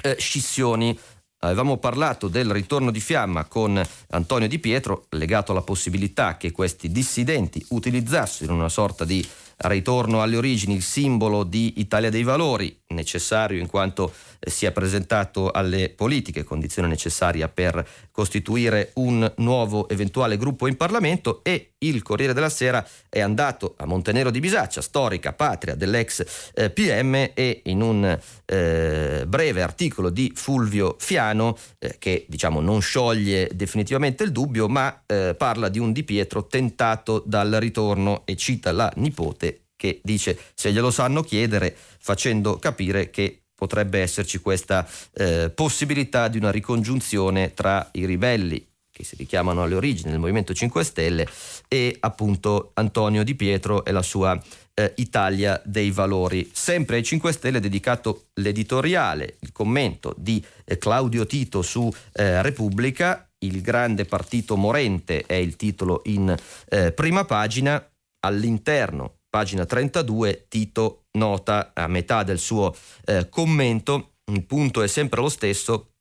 eh, 0.03 0.15
scissioni. 0.19 0.97
Avevamo 1.39 1.77
parlato 1.77 2.27
del 2.27 2.49
ritorno 2.49 2.89
di 2.89 2.99
fiamma 2.99 3.45
con 3.45 3.81
Antonio 4.09 4.47
Di 4.47 4.57
Pietro, 4.57 5.05
legato 5.09 5.51
alla 5.51 5.61
possibilità 5.61 6.35
che 6.35 6.51
questi 6.51 6.91
dissidenti 6.91 7.63
utilizzassero 7.69 8.53
una 8.53 8.69
sorta 8.69 9.05
di 9.05 9.25
ritorno 9.57 10.21
alle 10.21 10.37
origini, 10.37 10.75
il 10.75 10.81
simbolo 10.81 11.43
di 11.43 11.73
Italia 11.77 12.09
dei 12.09 12.23
Valori, 12.23 12.75
necessario 12.89 13.59
in 13.59 13.67
quanto 13.67 14.13
eh, 14.39 14.49
si 14.49 14.65
è 14.65 14.71
presentato 14.71 15.51
alle 15.51 15.89
politiche, 15.89 16.43
condizione 16.43 16.87
necessaria 16.87 17.49
per 17.49 17.85
costituire 18.11 18.91
un 18.95 19.31
nuovo 19.37 19.89
eventuale 19.89 20.37
gruppo 20.37 20.67
in 20.67 20.77
Parlamento 20.77 21.41
e 21.43 21.73
il 21.79 22.01
Corriere 22.01 22.33
della 22.33 22.49
Sera 22.49 22.85
è 23.09 23.19
andato 23.19 23.75
a 23.77 23.85
Montenero 23.85 24.31
di 24.31 24.39
Bisaccia, 24.39 24.81
storica 24.81 25.33
patria 25.33 25.75
dell'ex 25.75 26.51
eh, 26.53 26.69
PM 26.69 27.31
e 27.33 27.61
in 27.65 27.81
un 27.81 28.19
eh, 28.45 29.23
breve 29.27 29.61
articolo 29.61 30.09
di 30.09 30.31
Fulvio 30.33 30.95
Fiano 30.97 31.57
che 31.99 32.25
diciamo 32.27 32.59
non 32.59 32.81
scioglie 32.81 33.49
definitivamente 33.53 34.23
il 34.23 34.31
dubbio 34.31 34.67
ma 34.67 35.01
parla 35.37 35.69
di 35.69 35.79
un 35.79 35.91
Di 35.91 36.03
Pietro 36.03 36.47
tentato 36.47 37.23
dal 37.25 37.51
ritorno 37.51 38.23
e 38.25 38.35
cita 38.35 38.71
la 38.71 38.91
nipote 38.95 39.66
che 39.77 40.01
dice 40.03 40.37
se 40.53 40.73
glielo 40.73 40.91
sanno 40.91 41.21
chiedere 41.21 41.73
facendo 41.99 42.57
capire 42.57 43.09
che 43.09 43.43
potrebbe 43.55 43.99
esserci 43.99 44.39
questa 44.39 44.87
eh, 45.13 45.49
possibilità 45.53 46.27
di 46.27 46.37
una 46.37 46.51
ricongiunzione 46.51 47.53
tra 47.53 47.87
i 47.93 48.05
ribelli 48.05 48.67
che 48.97 49.03
si 49.03 49.15
richiamano 49.15 49.61
alle 49.61 49.75
origini 49.75 50.09
del 50.09 50.19
Movimento 50.19 50.55
5 50.55 50.83
Stelle 50.83 51.27
e 51.67 51.95
appunto 51.99 52.71
Antonio 52.73 53.23
Di 53.23 53.35
Pietro 53.35 53.85
e 53.85 53.91
la 53.91 54.01
sua 54.01 54.39
eh, 54.73 54.93
Italia 54.97 55.61
dei 55.63 55.91
Valori. 55.91 56.49
Sempre 56.51 56.95
ai 56.95 57.03
5 57.03 57.31
Stelle 57.31 57.59
dedicato 57.59 58.29
l'editoriale, 58.35 59.37
il 59.41 59.51
commento 59.51 60.15
di 60.17 60.43
eh, 60.65 60.79
Claudio 60.79 61.27
Tito 61.27 61.61
su 61.61 61.93
eh, 62.13 62.41
Repubblica, 62.41 63.29
il 63.39 63.61
grande 63.61 64.05
partito 64.05 64.55
morente 64.55 65.23
è 65.27 65.35
il 65.35 65.55
titolo 65.55 66.01
in 66.05 66.35
eh, 66.69 66.91
prima 66.91 67.23
pagina, 67.23 67.87
all'interno 68.21 69.16
pagina 69.29 69.65
32, 69.65 70.45
Tito 70.47 71.05
nota 71.17 71.71
a 71.73 71.87
metà 71.87 72.23
del 72.23 72.39
suo 72.39 72.75
eh, 73.05 73.27
commento, 73.29 74.13
il 74.31 74.45
punto 74.45 74.81
è 74.81 74.87
sempre 74.87 75.21
lo 75.21 75.29
stesso, 75.29 75.93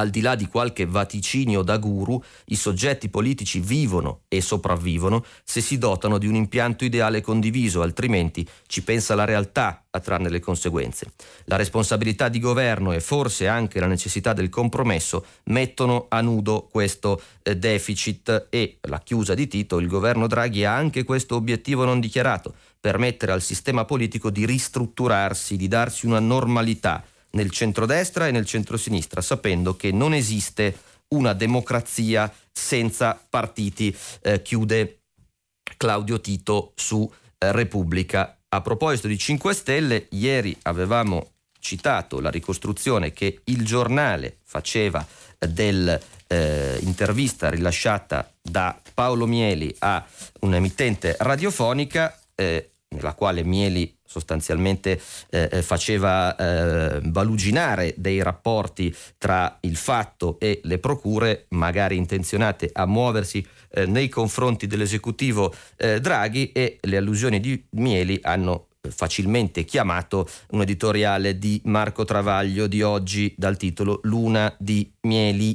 al 0.00 0.10
di 0.10 0.20
là 0.20 0.34
di 0.34 0.48
qualche 0.48 0.86
vaticinio 0.86 1.62
da 1.62 1.76
guru, 1.76 2.22
i 2.46 2.56
soggetti 2.56 3.08
politici 3.08 3.60
vivono 3.60 4.22
e 4.28 4.40
sopravvivono 4.40 5.24
se 5.44 5.60
si 5.60 5.78
dotano 5.78 6.18
di 6.18 6.26
un 6.26 6.34
impianto 6.34 6.84
ideale 6.84 7.20
condiviso, 7.20 7.82
altrimenti 7.82 8.46
ci 8.66 8.82
pensa 8.82 9.14
la 9.14 9.24
realtà 9.24 9.84
a 9.90 10.00
trarne 10.00 10.28
le 10.28 10.40
conseguenze. 10.40 11.12
La 11.44 11.56
responsabilità 11.56 12.28
di 12.28 12.38
governo 12.38 12.92
e 12.92 13.00
forse 13.00 13.48
anche 13.48 13.80
la 13.80 13.86
necessità 13.86 14.32
del 14.32 14.48
compromesso 14.48 15.24
mettono 15.44 16.06
a 16.08 16.20
nudo 16.20 16.68
questo 16.70 17.20
eh, 17.42 17.56
deficit 17.56 18.46
e 18.50 18.78
la 18.82 19.00
chiusa 19.00 19.34
di 19.34 19.48
Tito, 19.48 19.78
il 19.78 19.88
governo 19.88 20.26
Draghi 20.26 20.64
ha 20.64 20.74
anche 20.74 21.04
questo 21.04 21.34
obiettivo 21.34 21.84
non 21.84 22.00
dichiarato, 22.00 22.54
permettere 22.80 23.32
al 23.32 23.42
sistema 23.42 23.84
politico 23.84 24.30
di 24.30 24.46
ristrutturarsi, 24.46 25.56
di 25.56 25.68
darsi 25.68 26.06
una 26.06 26.20
normalità 26.20 27.04
nel 27.32 27.50
centrodestra 27.50 28.28
e 28.28 28.30
nel 28.30 28.46
centrosinistra, 28.46 29.20
sapendo 29.20 29.76
che 29.76 29.92
non 29.92 30.14
esiste 30.14 30.78
una 31.08 31.32
democrazia 31.32 32.32
senza 32.52 33.20
partiti, 33.28 33.94
eh, 34.22 34.42
chiude 34.42 35.00
Claudio 35.76 36.20
Tito 36.20 36.72
su 36.74 37.10
eh, 37.38 37.52
Repubblica. 37.52 38.38
A 38.48 38.60
proposito 38.60 39.06
di 39.06 39.16
5 39.16 39.54
Stelle, 39.54 40.06
ieri 40.10 40.56
avevamo 40.62 41.34
citato 41.60 42.18
la 42.20 42.30
ricostruzione 42.30 43.12
che 43.12 43.42
il 43.44 43.64
giornale 43.64 44.38
faceva 44.44 45.06
dell'intervista 45.38 47.46
eh, 47.46 47.50
rilasciata 47.50 48.28
da 48.40 48.76
Paolo 48.94 49.26
Mieli 49.26 49.72
a 49.80 50.02
un'emittente 50.40 51.16
radiofonica 51.20 52.18
eh, 52.34 52.70
nella 52.88 53.12
quale 53.14 53.44
Mieli 53.44 53.96
sostanzialmente 54.10 55.00
eh, 55.30 55.48
eh, 55.52 55.62
faceva 55.62 56.34
eh, 56.34 57.00
baluginare 57.00 57.94
dei 57.96 58.20
rapporti 58.24 58.92
tra 59.18 59.58
il 59.60 59.76
fatto 59.76 60.36
e 60.40 60.60
le 60.64 60.78
procure, 60.78 61.46
magari 61.50 61.96
intenzionate 61.96 62.70
a 62.72 62.86
muoversi 62.86 63.46
eh, 63.70 63.86
nei 63.86 64.08
confronti 64.08 64.66
dell'esecutivo 64.66 65.54
eh, 65.76 66.00
Draghi 66.00 66.50
e 66.50 66.78
le 66.80 66.96
allusioni 66.96 67.38
di 67.38 67.64
Mieli 67.70 68.18
hanno 68.22 68.66
facilmente 68.88 69.64
chiamato 69.64 70.28
un 70.50 70.62
editoriale 70.62 71.38
di 71.38 71.60
Marco 71.66 72.04
Travaglio 72.04 72.66
di 72.66 72.82
oggi 72.82 73.32
dal 73.36 73.56
titolo 73.56 74.00
Luna 74.02 74.52
di 74.58 74.90
Mieli. 75.02 75.54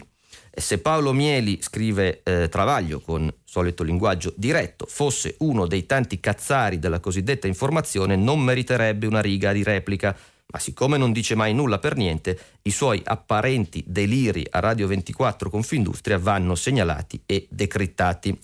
Se 0.57 0.77
Paolo 0.79 1.11
Mieli, 1.11 1.59
scrive 1.61 2.21
eh, 2.23 2.47
Travaglio 2.49 2.99
con 3.01 3.31
solito 3.43 3.83
linguaggio 3.83 4.33
diretto, 4.37 4.85
fosse 4.87 5.35
uno 5.39 5.67
dei 5.67 5.85
tanti 5.85 6.19
cazzari 6.19 6.79
della 6.79 6.99
cosiddetta 6.99 7.47
informazione, 7.47 8.15
non 8.15 8.39
meriterebbe 8.39 9.05
una 9.05 9.21
riga 9.21 9.51
di 9.51 9.63
replica. 9.63 10.15
Ma 10.47 10.59
siccome 10.59 10.97
non 10.97 11.11
dice 11.11 11.35
mai 11.35 11.53
nulla 11.53 11.79
per 11.79 11.97
niente, 11.97 12.39
i 12.61 12.71
suoi 12.71 13.01
apparenti 13.03 13.83
deliri 13.85 14.45
a 14.49 14.59
Radio 14.59 14.87
24 14.87 15.49
Confindustria 15.49 16.17
vanno 16.17 16.55
segnalati 16.55 17.21
e 17.25 17.47
decrittati. 17.49 18.39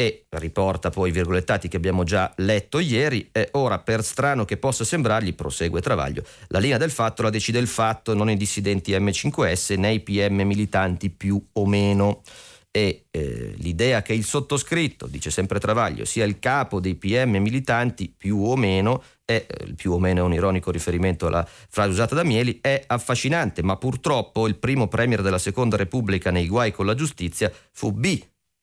E 0.00 0.24
riporta 0.30 0.88
poi 0.88 1.10
i 1.10 1.12
virgolettati 1.12 1.68
che 1.68 1.76
abbiamo 1.76 2.04
già 2.04 2.32
letto 2.36 2.78
ieri. 2.78 3.28
E 3.32 3.48
ora, 3.52 3.80
per 3.80 4.02
strano 4.02 4.46
che 4.46 4.56
possa 4.56 4.82
sembrargli, 4.82 5.34
prosegue 5.34 5.82
Travaglio, 5.82 6.22
la 6.48 6.58
linea 6.58 6.78
del 6.78 6.90
fatto 6.90 7.20
la 7.20 7.28
decide 7.28 7.58
il 7.58 7.66
fatto, 7.66 8.14
non 8.14 8.30
i 8.30 8.36
dissidenti 8.38 8.92
M5S 8.92 9.78
né 9.78 9.92
i 9.92 10.00
PM 10.00 10.40
militanti 10.40 11.10
più 11.10 11.38
o 11.52 11.66
meno 11.66 12.22
e 12.70 13.08
eh, 13.10 13.52
l'idea 13.58 14.00
che 14.00 14.14
il 14.14 14.24
sottoscritto, 14.24 15.06
dice 15.06 15.30
sempre 15.30 15.58
Travaglio, 15.58 16.06
sia 16.06 16.24
il 16.24 16.38
capo 16.38 16.80
dei 16.80 16.94
PM 16.94 17.36
militanti 17.36 18.08
più 18.16 18.38
o 18.42 18.56
meno, 18.56 19.02
è, 19.26 19.44
eh, 19.46 19.74
più 19.74 19.92
o 19.92 19.98
meno 19.98 20.20
è 20.20 20.22
un 20.22 20.32
ironico 20.32 20.70
riferimento 20.70 21.26
alla 21.26 21.46
frase 21.46 21.90
usata 21.90 22.14
da 22.14 22.24
Mieli, 22.24 22.58
è 22.62 22.84
affascinante, 22.86 23.62
ma 23.62 23.76
purtroppo 23.76 24.46
il 24.46 24.56
primo 24.56 24.88
premier 24.88 25.20
della 25.20 25.36
Seconda 25.36 25.76
Repubblica 25.76 26.30
nei 26.30 26.46
guai 26.46 26.72
con 26.72 26.86
la 26.86 26.94
giustizia 26.94 27.52
fu 27.72 27.92
B. 27.92 28.18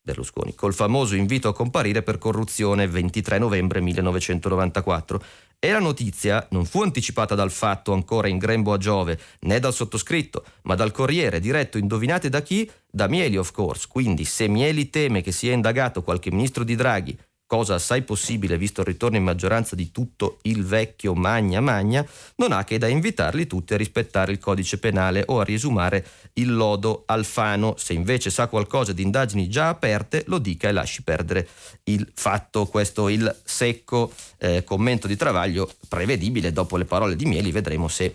Berlusconi, 0.07 0.55
col 0.55 0.73
famoso 0.73 1.17
invito 1.17 1.49
a 1.49 1.53
comparire 1.53 2.01
per 2.01 2.17
corruzione 2.17 2.87
23 2.87 3.39
novembre 3.39 3.81
1994 3.81 5.21
e 5.59 5.71
la 5.71 5.79
notizia 5.79 6.47
non 6.51 6.63
fu 6.63 6.81
anticipata 6.81 7.35
dal 7.35 7.51
fatto 7.51 7.91
ancora 7.91 8.29
in 8.29 8.37
grembo 8.37 8.71
a 8.71 8.77
Giove, 8.77 9.19
né 9.41 9.59
dal 9.59 9.73
sottoscritto, 9.73 10.45
ma 10.63 10.75
dal 10.75 10.91
Corriere, 10.91 11.41
diretto, 11.41 11.77
indovinate 11.77 12.29
da 12.29 12.41
chi? 12.41 12.69
Da 12.89 13.07
Mieli, 13.07 13.35
of 13.37 13.51
course. 13.51 13.87
Quindi, 13.89 14.23
se 14.23 14.47
Mieli 14.47 14.89
teme 14.89 15.21
che 15.21 15.33
sia 15.33 15.51
indagato 15.51 16.03
qualche 16.03 16.31
ministro 16.31 16.63
di 16.63 16.75
Draghi 16.75 17.17
cosa 17.47 17.75
assai 17.75 18.03
possibile 18.03 18.57
visto 18.57 18.81
il 18.81 18.87
ritorno 18.87 19.17
in 19.17 19.23
maggioranza 19.23 19.75
di 19.75 19.89
tutto 19.91 20.37
il 20.43 20.63
vecchio 20.65 21.15
Magna 21.15 21.61
Magna, 21.61 22.05
non 22.35 22.51
ha 22.51 22.63
che 22.65 22.77
da 22.77 22.87
invitarli 22.87 23.47
tutti 23.47 23.73
a 23.73 23.77
rispettare 23.77 24.33
il 24.33 24.37
codice 24.37 24.77
penale 24.77 25.23
o 25.25 25.39
a 25.39 25.43
riesumare 25.43 26.05
il 26.33 26.53
lodo 26.53 27.03
Alfano. 27.07 27.75
Se 27.77 27.93
invece 27.93 28.29
sa 28.29 28.47
qualcosa 28.47 28.91
di 28.91 29.01
indagini 29.01 29.49
già 29.49 29.69
aperte, 29.69 30.23
lo 30.27 30.37
dica 30.37 30.67
e 30.67 30.73
lasci 30.73 31.01
perdere 31.01 31.47
il 31.85 32.07
fatto. 32.13 32.65
Questo 32.65 33.07
il 33.07 33.33
secco 33.43 34.11
eh, 34.37 34.63
commento 34.63 35.07
di 35.07 35.15
Travaglio, 35.15 35.71
prevedibile 35.87 36.51
dopo 36.51 36.75
le 36.75 36.85
parole 36.85 37.15
di 37.15 37.25
Mieli, 37.25 37.51
vedremo 37.51 37.87
se 37.87 38.13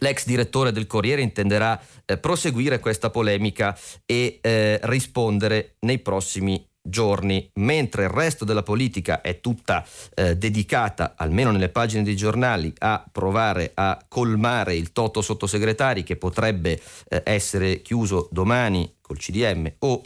L'ex 0.00 0.26
direttore 0.26 0.72
del 0.72 0.86
Corriere 0.86 1.22
intenderà 1.22 1.80
eh, 2.04 2.18
proseguire 2.18 2.80
questa 2.80 3.08
polemica 3.08 3.74
e 4.04 4.38
eh, 4.42 4.78
rispondere 4.82 5.76
nei 5.80 6.00
prossimi 6.00 6.62
giorni, 6.88 7.48
mentre 7.54 8.04
il 8.04 8.10
resto 8.10 8.44
della 8.44 8.62
politica 8.62 9.20
è 9.20 9.40
tutta 9.40 9.84
eh, 10.14 10.36
dedicata, 10.36 11.14
almeno 11.16 11.50
nelle 11.50 11.68
pagine 11.68 12.02
dei 12.02 12.16
giornali, 12.16 12.72
a 12.78 13.04
provare 13.10 13.72
a 13.74 14.02
colmare 14.08 14.74
il 14.74 14.92
toto 14.92 15.20
sottosegretari 15.20 16.02
che 16.02 16.16
potrebbe 16.16 16.80
eh, 17.08 17.22
essere 17.24 17.82
chiuso 17.82 18.28
domani 18.30 18.96
col 19.00 19.18
CDM 19.18 19.72
o 19.78 20.02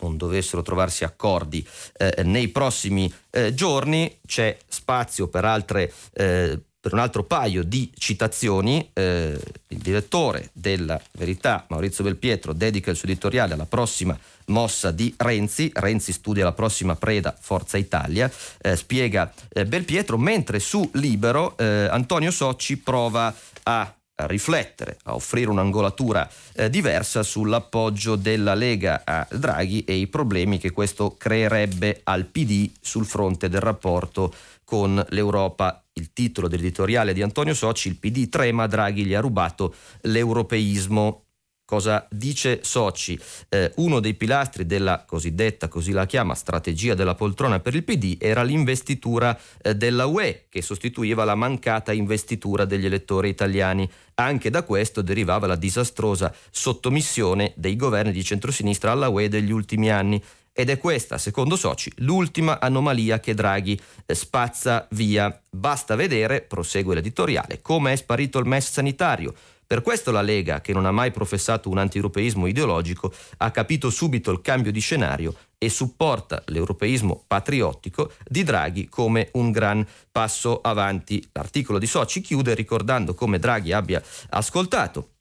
non 0.00 0.16
dovessero 0.16 0.62
trovarsi 0.62 1.04
accordi 1.04 1.66
eh, 1.96 2.22
nei 2.24 2.48
prossimi 2.48 3.12
eh, 3.30 3.54
giorni, 3.54 4.18
c'è 4.26 4.56
spazio 4.68 5.28
per 5.28 5.44
altre 5.44 5.92
eh, 6.12 6.60
per 6.80 6.92
un 6.92 7.00
altro 7.00 7.24
paio 7.24 7.64
di 7.64 7.90
citazioni, 7.96 8.88
eh, 8.92 9.38
il 9.68 9.78
direttore 9.78 10.50
della 10.52 11.00
Verità, 11.12 11.66
Maurizio 11.68 12.04
Belpietro, 12.04 12.52
dedica 12.52 12.90
il 12.90 12.96
suo 12.96 13.08
editoriale 13.08 13.54
alla 13.54 13.66
prossima 13.66 14.18
mossa 14.48 14.90
di 14.90 15.14
Renzi. 15.16 15.70
Renzi 15.72 16.12
studia 16.12 16.44
la 16.44 16.52
prossima 16.52 16.96
preda 16.96 17.34
Forza 17.38 17.76
Italia, 17.76 18.30
eh, 18.60 18.76
spiega 18.76 19.32
eh, 19.48 19.64
Belpietro, 19.64 20.18
mentre 20.18 20.60
su 20.60 20.88
Libero 20.94 21.56
eh, 21.56 21.88
Antonio 21.90 22.30
Socci 22.30 22.76
prova 22.78 23.34
a 23.64 23.92
riflettere, 24.26 24.98
a 25.04 25.14
offrire 25.14 25.50
un'angolatura 25.50 26.28
eh, 26.54 26.70
diversa 26.70 27.22
sull'appoggio 27.22 28.16
della 28.16 28.54
Lega 28.54 29.02
a 29.04 29.26
Draghi 29.30 29.84
e 29.84 29.94
i 29.94 30.08
problemi 30.08 30.58
che 30.58 30.72
questo 30.72 31.14
creerebbe 31.16 32.00
al 32.04 32.24
PD 32.24 32.70
sul 32.80 33.06
fronte 33.06 33.48
del 33.48 33.60
rapporto 33.60 34.34
con 34.64 35.04
l'Europa. 35.10 35.82
Il 35.92 36.12
titolo 36.12 36.48
dell'editoriale 36.48 37.12
di 37.12 37.22
Antonio 37.22 37.54
Soci, 37.54 37.88
il 37.88 37.96
PD 37.96 38.28
trema, 38.28 38.66
Draghi 38.66 39.04
gli 39.04 39.14
ha 39.14 39.20
rubato 39.20 39.74
l'europeismo. 40.02 41.27
Cosa 41.68 42.06
dice 42.08 42.60
Soci? 42.62 43.20
Eh, 43.50 43.72
uno 43.76 44.00
dei 44.00 44.14
pilastri 44.14 44.64
della 44.64 45.04
cosiddetta, 45.06 45.68
così 45.68 45.92
la 45.92 46.06
chiama, 46.06 46.34
strategia 46.34 46.94
della 46.94 47.14
poltrona 47.14 47.60
per 47.60 47.74
il 47.74 47.84
PD 47.84 48.16
era 48.18 48.42
l'investitura 48.42 49.38
eh, 49.60 49.74
della 49.74 50.06
UE, 50.06 50.46
che 50.48 50.62
sostituiva 50.62 51.24
la 51.24 51.34
mancata 51.34 51.92
investitura 51.92 52.64
degli 52.64 52.86
elettori 52.86 53.28
italiani. 53.28 53.86
Anche 54.14 54.48
da 54.48 54.62
questo 54.62 55.02
derivava 55.02 55.46
la 55.46 55.56
disastrosa 55.56 56.34
sottomissione 56.48 57.52
dei 57.54 57.76
governi 57.76 58.12
di 58.12 58.24
centrosinistra 58.24 58.92
alla 58.92 59.10
UE 59.10 59.28
degli 59.28 59.52
ultimi 59.52 59.90
anni. 59.90 60.24
Ed 60.54 60.70
è 60.70 60.78
questa, 60.78 61.18
secondo 61.18 61.54
Soci, 61.54 61.92
l'ultima 61.96 62.60
anomalia 62.60 63.20
che 63.20 63.34
Draghi 63.34 63.78
eh, 64.06 64.14
spazza 64.14 64.88
via. 64.92 65.38
Basta 65.50 65.96
vedere, 65.96 66.40
prosegue 66.40 66.94
l'editoriale, 66.94 67.60
come 67.60 67.92
è 67.92 67.96
sparito 67.96 68.38
il 68.38 68.46
MES 68.46 68.70
sanitario. 68.70 69.34
Per 69.68 69.82
questo 69.82 70.10
la 70.12 70.22
Lega, 70.22 70.62
che 70.62 70.72
non 70.72 70.86
ha 70.86 70.90
mai 70.90 71.10
professato 71.10 71.68
un 71.68 71.76
antieuropeismo 71.76 72.46
ideologico, 72.46 73.12
ha 73.36 73.50
capito 73.50 73.90
subito 73.90 74.30
il 74.30 74.40
cambio 74.40 74.72
di 74.72 74.80
scenario 74.80 75.34
e 75.58 75.68
supporta 75.68 76.42
l'europeismo 76.46 77.24
patriottico 77.26 78.12
di 78.26 78.44
Draghi 78.44 78.88
come 78.88 79.28
un 79.34 79.50
gran 79.50 79.86
passo 80.10 80.62
avanti. 80.62 81.22
L'articolo 81.32 81.78
di 81.78 81.86
Soci 81.86 82.22
chiude 82.22 82.54
ricordando 82.54 83.12
come 83.12 83.38
Draghi 83.38 83.72
abbia 83.72 84.02
ascoltato 84.30 85.16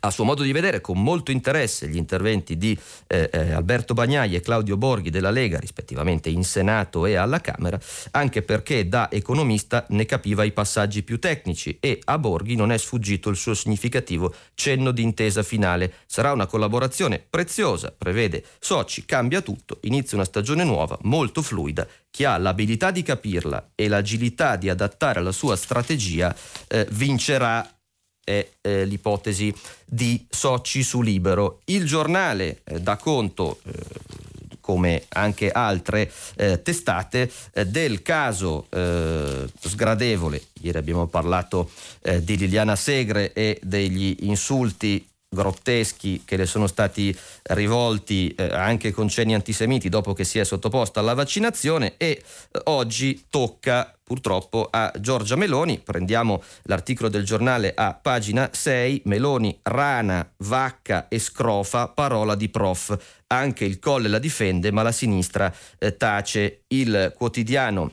a 0.00 0.10
suo 0.10 0.24
modo 0.24 0.42
di 0.42 0.52
vedere 0.52 0.80
con 0.80 1.02
molto 1.02 1.30
interesse 1.30 1.88
gli 1.88 1.96
interventi 1.96 2.56
di 2.56 2.78
eh, 3.06 3.30
eh, 3.32 3.52
Alberto 3.52 3.94
Bagnai 3.94 4.34
e 4.34 4.40
Claudio 4.40 4.76
Borghi 4.76 5.10
della 5.10 5.30
Lega, 5.30 5.58
rispettivamente 5.58 6.28
in 6.28 6.44
Senato 6.44 7.06
e 7.06 7.16
alla 7.16 7.40
Camera, 7.40 7.78
anche 8.12 8.42
perché 8.42 8.88
da 8.88 9.10
economista 9.10 9.86
ne 9.90 10.06
capiva 10.06 10.44
i 10.44 10.52
passaggi 10.52 11.02
più 11.02 11.18
tecnici 11.18 11.78
e 11.80 12.00
a 12.04 12.18
Borghi 12.18 12.54
non 12.54 12.72
è 12.72 12.78
sfuggito 12.78 13.28
il 13.30 13.36
suo 13.36 13.54
significativo 13.54 14.34
cenno 14.54 14.90
di 14.90 15.02
intesa 15.02 15.42
finale. 15.42 15.92
Sarà 16.06 16.32
una 16.32 16.46
collaborazione 16.46 17.24
preziosa, 17.28 17.94
prevede 17.96 18.44
Soci, 18.58 19.04
cambia 19.04 19.40
tutto, 19.40 19.78
inizia 19.82 20.16
una 20.16 20.26
stagione 20.26 20.64
nuova, 20.64 20.98
molto 21.02 21.42
fluida, 21.42 21.86
chi 22.10 22.24
ha 22.24 22.38
l'abilità 22.38 22.90
di 22.90 23.02
capirla 23.02 23.70
e 23.74 23.88
l'agilità 23.88 24.56
di 24.56 24.68
adattare 24.68 25.20
alla 25.20 25.32
sua 25.32 25.56
strategia 25.56 26.34
eh, 26.68 26.86
vincerà 26.90 27.77
è 28.28 28.46
eh, 28.60 28.84
l'ipotesi 28.84 29.54
di 29.86 30.26
Soci 30.28 30.82
su 30.82 31.00
Libero. 31.00 31.60
Il 31.64 31.86
giornale 31.86 32.60
eh, 32.64 32.78
dà 32.78 32.98
conto 32.98 33.60
eh, 33.64 33.72
come 34.60 35.04
anche 35.08 35.50
altre 35.50 36.12
eh, 36.36 36.60
testate, 36.60 37.30
eh, 37.54 37.64
del 37.64 38.02
caso 38.02 38.66
eh, 38.68 39.48
sgradevole. 39.58 40.42
Ieri 40.60 40.76
abbiamo 40.76 41.06
parlato 41.06 41.70
eh, 42.02 42.22
di 42.22 42.36
Liliana 42.36 42.76
Segre 42.76 43.32
e 43.32 43.58
degli 43.62 44.14
insulti 44.20 45.08
grotteschi 45.28 46.22
che 46.24 46.36
le 46.36 46.46
sono 46.46 46.66
stati 46.66 47.16
rivolti 47.50 48.28
eh, 48.30 48.44
anche 48.44 48.92
con 48.92 49.08
cenni 49.08 49.34
antisemiti 49.34 49.88
dopo 49.88 50.14
che 50.14 50.24
si 50.24 50.38
è 50.38 50.44
sottoposta 50.44 51.00
alla 51.00 51.14
vaccinazione 51.14 51.94
e 51.96 52.10
eh, 52.10 52.60
oggi 52.64 53.26
tocca 53.28 53.92
purtroppo 54.02 54.68
a 54.70 54.90
Giorgia 54.98 55.36
Meloni. 55.36 55.80
Prendiamo 55.80 56.42
l'articolo 56.62 57.10
del 57.10 57.24
giornale 57.24 57.72
a 57.74 57.92
pagina 57.92 58.48
6, 58.50 59.02
Meloni, 59.04 59.58
rana, 59.62 60.26
vacca 60.38 61.08
e 61.08 61.18
scrofa, 61.18 61.88
parola 61.88 62.34
di 62.34 62.48
prof. 62.48 62.96
Anche 63.26 63.66
il 63.66 63.78
colle 63.78 64.08
la 64.08 64.18
difende 64.18 64.72
ma 64.72 64.82
la 64.82 64.92
sinistra 64.92 65.54
eh, 65.78 65.96
tace. 65.98 66.62
Il 66.68 67.12
quotidiano 67.14 67.92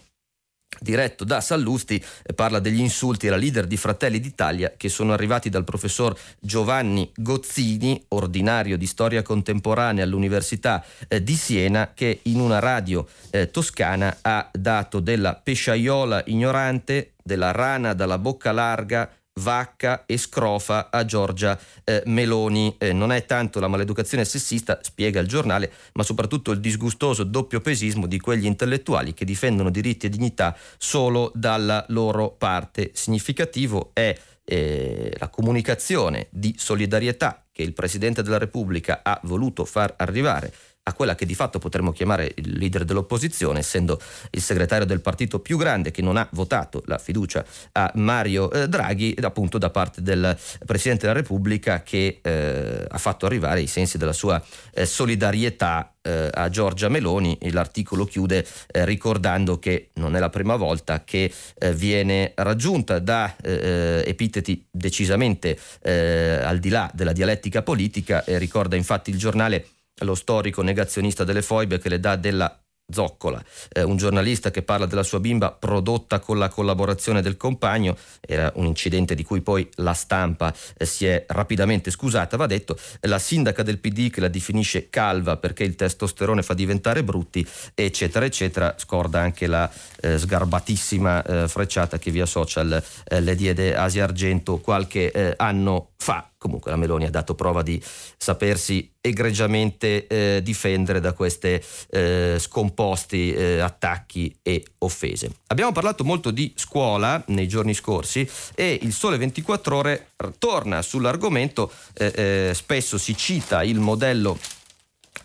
diretto 0.79 1.23
da 1.23 1.41
Sallusti, 1.41 2.03
eh, 2.23 2.33
parla 2.33 2.59
degli 2.59 2.79
insulti 2.79 3.27
alla 3.27 3.37
leader 3.37 3.67
di 3.67 3.77
Fratelli 3.77 4.19
d'Italia 4.19 4.73
che 4.75 4.89
sono 4.89 5.13
arrivati 5.13 5.49
dal 5.49 5.63
professor 5.63 6.17
Giovanni 6.39 7.11
Gozzini, 7.15 8.03
ordinario 8.09 8.77
di 8.77 8.85
storia 8.85 9.21
contemporanea 9.21 10.03
all'Università 10.03 10.83
eh, 11.07 11.23
di 11.23 11.35
Siena, 11.35 11.91
che 11.93 12.19
in 12.23 12.39
una 12.39 12.59
radio 12.59 13.07
eh, 13.29 13.51
toscana 13.51 14.17
ha 14.21 14.49
dato 14.51 14.99
della 14.99 15.35
pesciaiola 15.35 16.23
ignorante, 16.27 17.13
della 17.23 17.51
rana 17.51 17.93
dalla 17.93 18.17
bocca 18.17 18.51
larga, 18.51 19.09
vacca 19.41 20.05
e 20.05 20.17
scrofa 20.17 20.89
a 20.89 21.05
Giorgia 21.05 21.59
eh, 21.83 22.03
Meloni. 22.05 22.75
Eh, 22.77 22.93
non 22.93 23.11
è 23.11 23.25
tanto 23.25 23.59
la 23.59 23.67
maleducazione 23.67 24.25
sessista, 24.25 24.79
spiega 24.81 25.19
il 25.19 25.27
giornale, 25.27 25.71
ma 25.93 26.03
soprattutto 26.03 26.51
il 26.51 26.59
disgustoso 26.59 27.23
doppio 27.23 27.61
pesismo 27.61 28.07
di 28.07 28.19
quegli 28.19 28.45
intellettuali 28.45 29.13
che 29.13 29.25
difendono 29.25 29.69
diritti 29.69 30.05
e 30.05 30.09
dignità 30.09 30.55
solo 30.77 31.31
dalla 31.33 31.85
loro 31.89 32.31
parte. 32.31 32.91
Significativo 32.93 33.91
è 33.93 34.17
eh, 34.43 35.13
la 35.17 35.29
comunicazione 35.29 36.27
di 36.29 36.55
solidarietà 36.57 37.43
che 37.51 37.63
il 37.63 37.73
Presidente 37.73 38.21
della 38.21 38.37
Repubblica 38.37 39.01
ha 39.03 39.19
voluto 39.23 39.65
far 39.65 39.93
arrivare 39.97 40.53
a 40.87 40.93
quella 40.93 41.15
che 41.15 41.25
di 41.25 41.33
fatto 41.33 41.57
potremmo 41.57 41.91
chiamare 41.91 42.31
il 42.35 42.57
leader 42.57 42.85
dell'opposizione, 42.85 43.59
essendo 43.59 43.99
il 44.31 44.41
segretario 44.41 44.85
del 44.85 45.01
partito 45.01 45.39
più 45.39 45.57
grande 45.57 45.89
che 45.89 46.03
non 46.03 46.15
ha 46.15 46.27
votato 46.33 46.83
la 46.85 46.99
fiducia 46.99 47.43
a 47.71 47.91
Mario 47.95 48.51
eh, 48.51 48.67
Draghi, 48.67 49.15
appunto 49.21 49.57
da 49.57 49.71
parte 49.71 50.03
del 50.03 50.37
Presidente 50.63 51.07
della 51.07 51.17
Repubblica 51.19 51.81
che 51.81 52.19
eh, 52.21 52.85
ha 52.87 52.97
fatto 52.99 53.25
arrivare 53.25 53.61
i 53.61 53.67
sensi 53.67 53.97
della 53.97 54.13
sua 54.13 54.41
eh, 54.73 54.85
solidarietà 54.85 55.91
eh, 56.03 56.29
a 56.31 56.49
Giorgia 56.49 56.87
Meloni. 56.87 57.35
L'articolo 57.51 58.05
chiude 58.05 58.45
eh, 58.67 58.85
ricordando 58.85 59.57
che 59.57 59.89
non 59.93 60.15
è 60.15 60.19
la 60.19 60.29
prima 60.29 60.55
volta 60.55 61.03
che 61.03 61.33
eh, 61.57 61.73
viene 61.73 62.33
raggiunta 62.35 62.99
da 62.99 63.35
epiteti 63.37 64.65
decisamente 64.69 65.57
al 65.81 66.59
di 66.59 66.69
là 66.69 66.89
della 66.93 67.11
dialettica 67.11 67.61
politica. 67.61 68.23
ricorda 68.27 68.75
infatti 68.75 69.09
il 69.09 69.17
giornale 69.17 69.67
lo 69.99 70.15
storico 70.15 70.61
negazionista 70.61 71.23
delle 71.23 71.41
foibe 71.41 71.79
che 71.79 71.89
le 71.89 71.99
dà 71.99 72.15
della 72.15 72.59
Zoccola, 72.87 73.43
eh, 73.73 73.81
un 73.81 73.97
giornalista 73.97 74.51
che 74.51 74.61
parla 74.61 74.85
della 74.85 75.01
sua 75.01 75.19
bimba 75.19 75.51
prodotta 75.51 76.19
con 76.19 76.37
la 76.37 76.49
collaborazione 76.49 77.21
del 77.21 77.35
compagno, 77.35 77.97
era 78.21 78.51
un 78.55 78.65
incidente 78.65 79.15
di 79.15 79.23
cui 79.23 79.41
poi 79.41 79.67
la 79.77 79.93
stampa 79.93 80.53
eh, 80.77 80.85
si 80.85 81.07
è 81.07 81.25
rapidamente 81.29 81.89
scusata, 81.89 82.37
va 82.37 82.45
detto, 82.45 82.77
la 83.01 83.17
sindaca 83.17 83.63
del 83.63 83.79
PD 83.79 84.11
che 84.11 84.21
la 84.21 84.27
definisce 84.27 84.89
calva 84.89 85.37
perché 85.37 85.63
il 85.63 85.75
testosterone 85.75 86.43
fa 86.43 86.53
diventare 86.53 87.03
brutti, 87.03 87.45
eccetera, 87.73 88.25
eccetera, 88.25 88.75
scorda 88.77 89.19
anche 89.19 89.47
la 89.47 89.69
eh, 90.01 90.19
sgarbatissima 90.19 91.23
eh, 91.23 91.47
frecciata 91.47 91.97
che 91.97 92.11
via 92.11 92.27
social 92.27 92.83
eh, 93.07 93.19
le 93.19 93.35
diede 93.35 93.75
Asia 93.75 94.03
Argento 94.03 94.59
qualche 94.59 95.11
eh, 95.11 95.33
anno 95.37 95.93
fa. 95.97 96.29
Comunque 96.45 96.69
la 96.69 96.77
Meloni 96.77 97.05
ha 97.05 97.09
dato 97.09 97.33
prova 97.33 97.63
di 97.63 97.81
sapersi 98.17 98.87
egregiamente 99.01 100.05
eh, 100.05 100.41
difendere 100.43 100.99
da 100.99 101.13
questi 101.13 101.59
eh, 101.89 102.37
scomposti 102.37 103.33
eh, 103.33 103.59
attacchi 103.61 104.37
e 104.43 104.63
offese. 104.77 105.31
Abbiamo 105.47 105.71
parlato 105.71 106.03
molto 106.03 106.29
di 106.29 106.53
scuola 106.55 107.23
nei 107.29 107.47
giorni 107.47 107.73
scorsi 107.73 108.29
e 108.53 108.77
il 108.79 108.93
Sole 108.93 109.17
24 109.17 109.75
ore 109.75 110.09
torna 110.37 110.83
sull'argomento, 110.83 111.71
eh, 111.95 112.13
eh, 112.15 112.53
spesso 112.53 112.99
si 112.99 113.17
cita 113.17 113.63
il 113.63 113.79
modello 113.79 114.37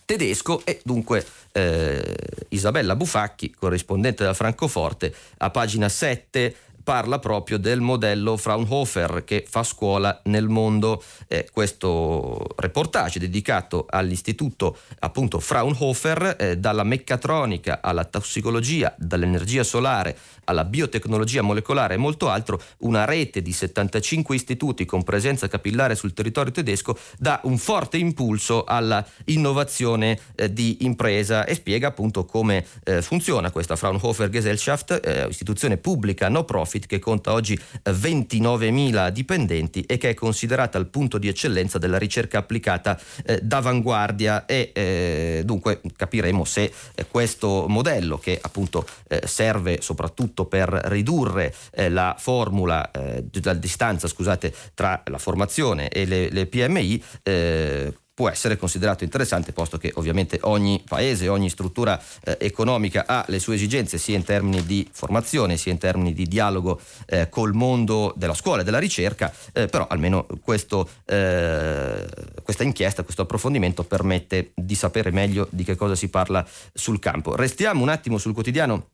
tedesco 0.07 0.65
e 0.65 0.81
dunque 0.83 1.23
eh, 1.53 2.17
Isabella 2.49 2.97
Bufacchi, 2.97 3.51
corrispondente 3.51 4.25
da 4.25 4.33
Francoforte, 4.33 5.15
a 5.37 5.51
pagina 5.51 5.91
7 5.91 6.55
parla 6.91 7.21
proprio 7.21 7.57
del 7.57 7.81
modello 7.81 8.37
Fraunhofer 8.37 9.23
che 9.25 9.45
fa 9.49 9.63
scuola 9.63 10.23
nel 10.25 10.49
mondo. 10.49 11.01
Eh, 11.29 11.49
questo 11.53 12.45
reportage 12.57 13.21
dedicato 13.21 13.87
all'istituto 13.89 14.77
appunto 14.99 15.39
Fraunhofer, 15.39 16.35
eh, 16.37 16.59
dalla 16.59 16.83
meccatronica 16.83 17.79
alla 17.81 18.03
tossicologia, 18.03 18.93
dall'energia 18.99 19.63
solare 19.63 20.17
alla 20.51 20.65
biotecnologia 20.65 21.43
molecolare 21.43 21.95
e 21.95 21.97
molto 21.97 22.29
altro, 22.29 22.61
una 22.79 23.05
rete 23.05 23.41
di 23.41 23.53
75 23.53 24.35
istituti 24.35 24.85
con 24.85 25.05
presenza 25.05 25.47
capillare 25.47 25.95
sul 25.95 26.13
territorio 26.13 26.51
tedesco 26.51 26.99
dà 27.17 27.41
un 27.45 27.57
forte 27.57 27.99
impulso 27.99 28.65
alla 28.65 29.07
innovazione 29.27 30.19
eh, 30.35 30.53
di 30.53 30.79
impresa 30.81 31.45
e 31.45 31.55
spiega 31.55 31.87
appunto 31.87 32.25
come 32.25 32.67
eh, 32.83 33.01
funziona 33.01 33.53
questa 33.53 33.77
Fraunhofer 33.77 34.29
Gesellschaft, 34.29 35.01
eh, 35.05 35.29
istituzione 35.29 35.77
pubblica 35.77 36.29
no 36.29 36.43
profit 36.43 36.80
che 36.87 36.99
conta 36.99 37.33
oggi 37.33 37.59
29.000 37.85 39.09
dipendenti 39.11 39.83
e 39.83 39.99
che 39.99 40.11
è 40.11 40.15
considerata 40.15 40.79
il 40.79 40.87
punto 40.87 41.19
di 41.19 41.29
eccellenza 41.29 41.79
della 41.79 41.99
ricerca 41.99 42.39
applicata 42.39 42.99
eh, 43.25 43.41
d'avanguardia. 43.43 44.47
E 44.47 44.71
eh, 44.75 45.43
dunque 45.45 45.81
capiremo 45.97 46.45
se 46.45 46.73
eh, 46.95 47.07
questo 47.07 47.67
modello 47.69 48.19
che 48.19 48.39
appunto 48.41 48.87
serve 49.25 49.81
soprattutto 49.81 50.45
per 50.45 50.69
ridurre 50.69 51.55
eh, 51.73 51.89
la 51.89 52.15
formula, 52.19 52.91
eh, 52.91 53.25
la 53.43 53.55
distanza 53.55 54.09
scusate, 54.09 54.55
tra 54.75 55.03
la 55.07 55.19
formazione 55.19 55.89
e 55.89 56.05
le, 56.05 56.31
le 56.31 56.47
PMI, 56.47 57.03
eh, 57.23 57.95
può 58.21 58.29
essere 58.29 58.59
considerato 58.59 59.03
interessante 59.03 59.55
posto 59.55 59.79
che 59.79 59.93
ovviamente 59.95 60.41
ogni 60.43 60.85
paese, 60.87 61.29
ogni 61.29 61.49
struttura 61.49 61.99
eh, 62.23 62.37
economica 62.39 63.05
ha 63.07 63.25
le 63.29 63.39
sue 63.39 63.55
esigenze 63.55 63.97
sia 63.97 64.15
in 64.15 64.25
termini 64.25 64.63
di 64.67 64.87
formazione 64.93 65.57
sia 65.57 65.73
in 65.73 65.79
termini 65.79 66.13
di 66.13 66.27
dialogo 66.27 66.79
eh, 67.07 67.31
col 67.31 67.55
mondo 67.55 68.13
della 68.15 68.35
scuola 68.35 68.61
e 68.61 68.65
della 68.65 68.79
ricerca, 68.79 69.33
eh, 69.55 69.69
però 69.69 69.87
almeno 69.87 70.27
questo, 70.43 70.87
eh, 71.07 72.07
questa 72.43 72.63
inchiesta, 72.63 73.05
questo 73.05 73.23
approfondimento 73.23 73.85
permette 73.85 74.53
di 74.55 74.75
sapere 74.75 75.11
meglio 75.11 75.49
di 75.51 75.65
che 75.65 75.75
cosa 75.75 75.95
si 75.95 76.11
parla 76.11 76.47
sul 76.75 76.99
campo. 76.99 77.35
Restiamo 77.35 77.81
un 77.81 77.89
attimo 77.89 78.19
sul 78.19 78.35
quotidiano 78.35 78.91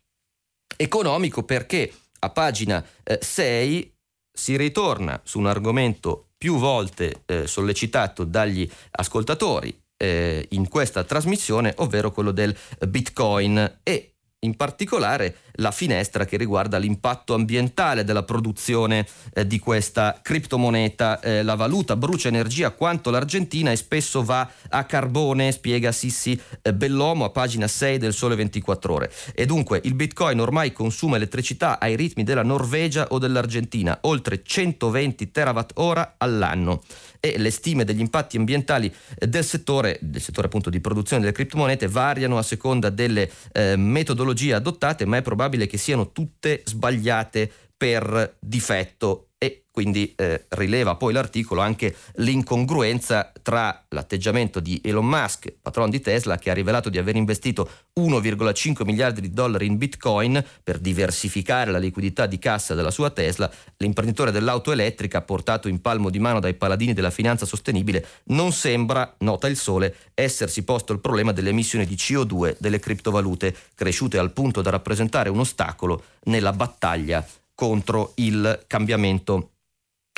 economico 0.76 1.42
perché 1.42 1.92
a 2.20 2.30
pagina 2.30 2.84
eh, 3.02 3.18
6 3.20 3.92
si 4.32 4.56
ritorna 4.56 5.20
su 5.24 5.40
un 5.40 5.46
argomento 5.46 6.25
più 6.47 6.59
volte 6.59 7.22
eh, 7.26 7.49
sollecitato 7.49 8.22
dagli 8.22 8.70
ascoltatori 8.92 9.76
eh, 9.97 10.47
in 10.51 10.68
questa 10.68 11.03
trasmissione, 11.03 11.74
ovvero 11.78 12.12
quello 12.12 12.30
del 12.30 12.57
Bitcoin. 12.86 13.80
E 13.82 14.12
in 14.44 14.55
particolare 14.55 15.38
la 15.57 15.70
finestra 15.70 16.24
che 16.24 16.36
riguarda 16.36 16.78
l'impatto 16.78 17.34
ambientale 17.34 18.04
della 18.04 18.22
produzione 18.22 19.07
eh, 19.34 19.46
di 19.46 19.59
questa 19.59 20.18
criptomoneta. 20.22 21.20
Eh, 21.20 21.42
la 21.42 21.54
valuta 21.54 21.96
brucia 21.96 22.28
energia 22.28 22.70
quanto 22.70 23.11
l'Argentina 23.11 23.70
e 23.70 23.76
spesso 23.76 24.22
va 24.22 24.48
a 24.68 24.84
carbone, 24.84 25.52
spiega 25.52 25.92
Sissi 25.92 26.40
eh, 26.62 26.74
Bellomo 26.74 27.24
a 27.24 27.30
pagina 27.30 27.66
6 27.66 27.98
del 27.98 28.12
Sole 28.12 28.34
24 28.34 28.92
ore. 28.92 29.12
E 29.34 29.46
dunque 29.46 29.80
il 29.84 29.94
Bitcoin 29.94 30.40
ormai 30.40 30.72
consuma 30.72 31.16
elettricità 31.16 31.78
ai 31.80 31.96
ritmi 31.96 32.24
della 32.24 32.42
Norvegia 32.42 33.07
o 33.11 33.18
dell'Argentina, 33.18 33.98
oltre 34.02 34.42
120 34.42 35.30
terawatt 35.30 35.72
ora 35.74 36.14
all'anno 36.18 36.82
e 37.20 37.38
le 37.38 37.50
stime 37.50 37.84
degli 37.84 38.00
impatti 38.00 38.36
ambientali 38.36 38.92
eh, 39.18 39.26
del 39.26 39.44
settore, 39.44 39.98
del 40.00 40.20
settore 40.20 40.46
appunto 40.46 40.70
di 40.70 40.80
produzione 40.80 41.22
delle 41.22 41.34
criptomonete 41.34 41.88
variano 41.88 42.38
a 42.38 42.42
seconda 42.42 42.90
delle 42.90 43.30
eh, 43.52 43.76
metodologie 43.76 44.54
adottate, 44.54 45.04
ma 45.07 45.16
è 45.16 45.22
probabile 45.22 45.45
che 45.66 45.78
siano 45.78 46.12
tutte 46.12 46.62
sbagliate 46.64 47.51
per 47.76 48.36
difetto 48.40 49.25
e 49.39 49.64
quindi 49.70 50.14
eh, 50.16 50.47
rileva 50.51 50.97
poi 50.97 51.12
l'articolo 51.12 51.61
anche 51.61 51.95
l'incongruenza 52.14 53.30
tra 53.43 53.84
l'atteggiamento 53.91 54.59
di 54.59 54.80
Elon 54.82 55.07
Musk, 55.07 55.53
patron 55.61 55.91
di 55.91 56.01
Tesla, 56.01 56.39
che 56.39 56.49
ha 56.49 56.55
rivelato 56.55 56.89
di 56.89 56.97
aver 56.97 57.16
investito 57.16 57.68
1,5 58.01 58.84
miliardi 58.84 59.20
di 59.20 59.30
dollari 59.30 59.66
in 59.66 59.76
Bitcoin 59.76 60.43
per 60.64 60.78
diversificare 60.78 61.70
la 61.70 61.76
liquidità 61.76 62.24
di 62.24 62.39
cassa 62.39 62.74
della 62.74 62.91
sua 62.91 63.11
Tesla, 63.11 63.51
l'imprenditore 63.76 64.30
dell'auto 64.30 64.72
elettrica 64.72 65.20
portato 65.20 65.68
in 65.68 65.82
palmo 65.82 66.09
di 66.09 66.18
mano 66.18 66.41
dai 66.41 66.55
paladini 66.55 66.95
della 66.95 67.11
finanza 67.11 67.45
sostenibile, 67.45 68.07
non 68.28 68.53
sembra, 68.53 69.14
nota 69.18 69.47
il 69.47 69.59
sole, 69.59 69.95
essersi 70.14 70.64
posto 70.64 70.95
il 70.95 71.01
problema 71.01 71.32
delle 71.32 71.51
emissioni 71.51 71.84
di 71.84 71.97
CO2 71.97 72.57
delle 72.59 72.78
criptovalute, 72.78 73.55
cresciute 73.74 74.16
al 74.16 74.32
punto 74.32 74.62
da 74.62 74.70
rappresentare 74.70 75.28
un 75.28 75.41
ostacolo 75.41 76.03
nella 76.24 76.55
battaglia 76.55 77.22
contro 77.57 78.12
il 78.16 78.62
cambiamento 78.68 79.50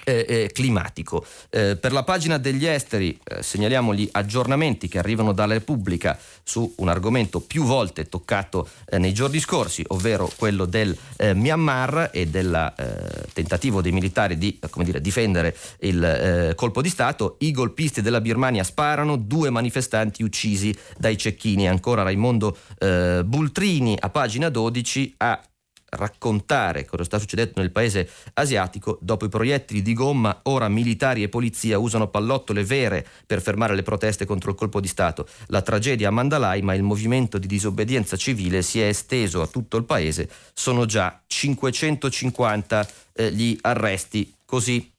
eh, 0.09 0.25
eh, 0.27 0.51
climatico. 0.53 1.25
Eh, 1.51 1.77
per 1.77 1.93
la 1.93 2.03
pagina 2.03 2.39
degli 2.39 2.65
esteri 2.65 3.19
eh, 3.23 3.43
segnaliamo 3.43 3.95
gli 3.95 4.09
aggiornamenti 4.11 4.89
che 4.89 4.99
arrivano 4.99 5.33
dalla 5.33 5.53
Repubblica 5.53 6.19
su 6.43 6.73
un 6.79 6.89
argomento 6.89 7.41
più 7.41 7.65
volte 7.65 8.09
toccato 8.09 8.69
eh, 8.89 8.99
nei 8.99 9.13
giorni 9.13 9.39
scorsi, 9.39 9.85
ovvero 9.89 10.31
quello 10.37 10.65
del 10.65 10.97
eh, 11.19 11.35
Myanmar 11.35 12.11
e 12.13 12.27
del 12.27 12.73
tentativo 13.35 13.83
dei 13.83 13.93
militari 13.93 14.39
di 14.39 14.59
dire, 14.77 15.01
difendere 15.01 15.55
il 15.81 16.53
colpo 16.57 16.81
di 16.81 16.89
Stato. 16.89 17.37
I 17.41 17.51
golpisti 17.51 18.01
della 18.01 18.21
Birmania 18.21 18.65
sparano, 18.65 19.17
due 19.17 19.51
manifestanti 19.51 20.23
uccisi 20.23 20.75
dai 20.97 21.19
cecchini. 21.19 21.69
Ancora 21.69 22.03
Raimondo 22.03 22.57
Bultrini 23.25 23.97
a 23.99 24.09
pagina 24.09 24.49
12 24.49 25.15
ha 25.19 25.41
raccontare 25.91 26.85
cosa 26.85 27.05
sta 27.05 27.19
succedendo 27.19 27.55
nel 27.57 27.71
paese 27.71 28.09
asiatico, 28.35 28.99
dopo 29.01 29.25
i 29.25 29.29
proiettili 29.29 29.83
di 29.83 29.95
gomma, 29.95 30.41
ora 30.45 30.69
militari 30.69 31.23
e 31.23 31.29
polizia 31.29 31.79
usano 31.79 32.09
pallottole 32.09 32.65
vere 32.65 33.07
per 33.27 33.41
fermare 33.41 33.75
le 33.75 33.83
proteste 33.83 34.27
contro 34.27 34.51
il 34.51 34.57
colpo 34.57 34.81
di 34.81 34.89
Stato. 34.89 35.27
La 35.47 35.63
tragedia 35.63 36.09
a 36.09 36.13
Mandalay, 36.13 36.61
ma 36.63 36.75
il 36.75 36.83
movimento 36.83 37.39
di 37.39 37.47
disobbedienza 37.47 38.17
civile 38.17 38.63
si 38.63 38.81
è 38.81 38.87
esteso 38.87 39.43
a 39.43 39.47
tutto 39.47 39.77
il 39.77 39.85
paese. 39.85 40.29
Sono 40.53 40.85
già 40.85 41.23
550 41.27 42.89
eh, 43.15 43.33
gli 43.33 43.57
arresti. 43.61 44.35
Così 44.45 44.93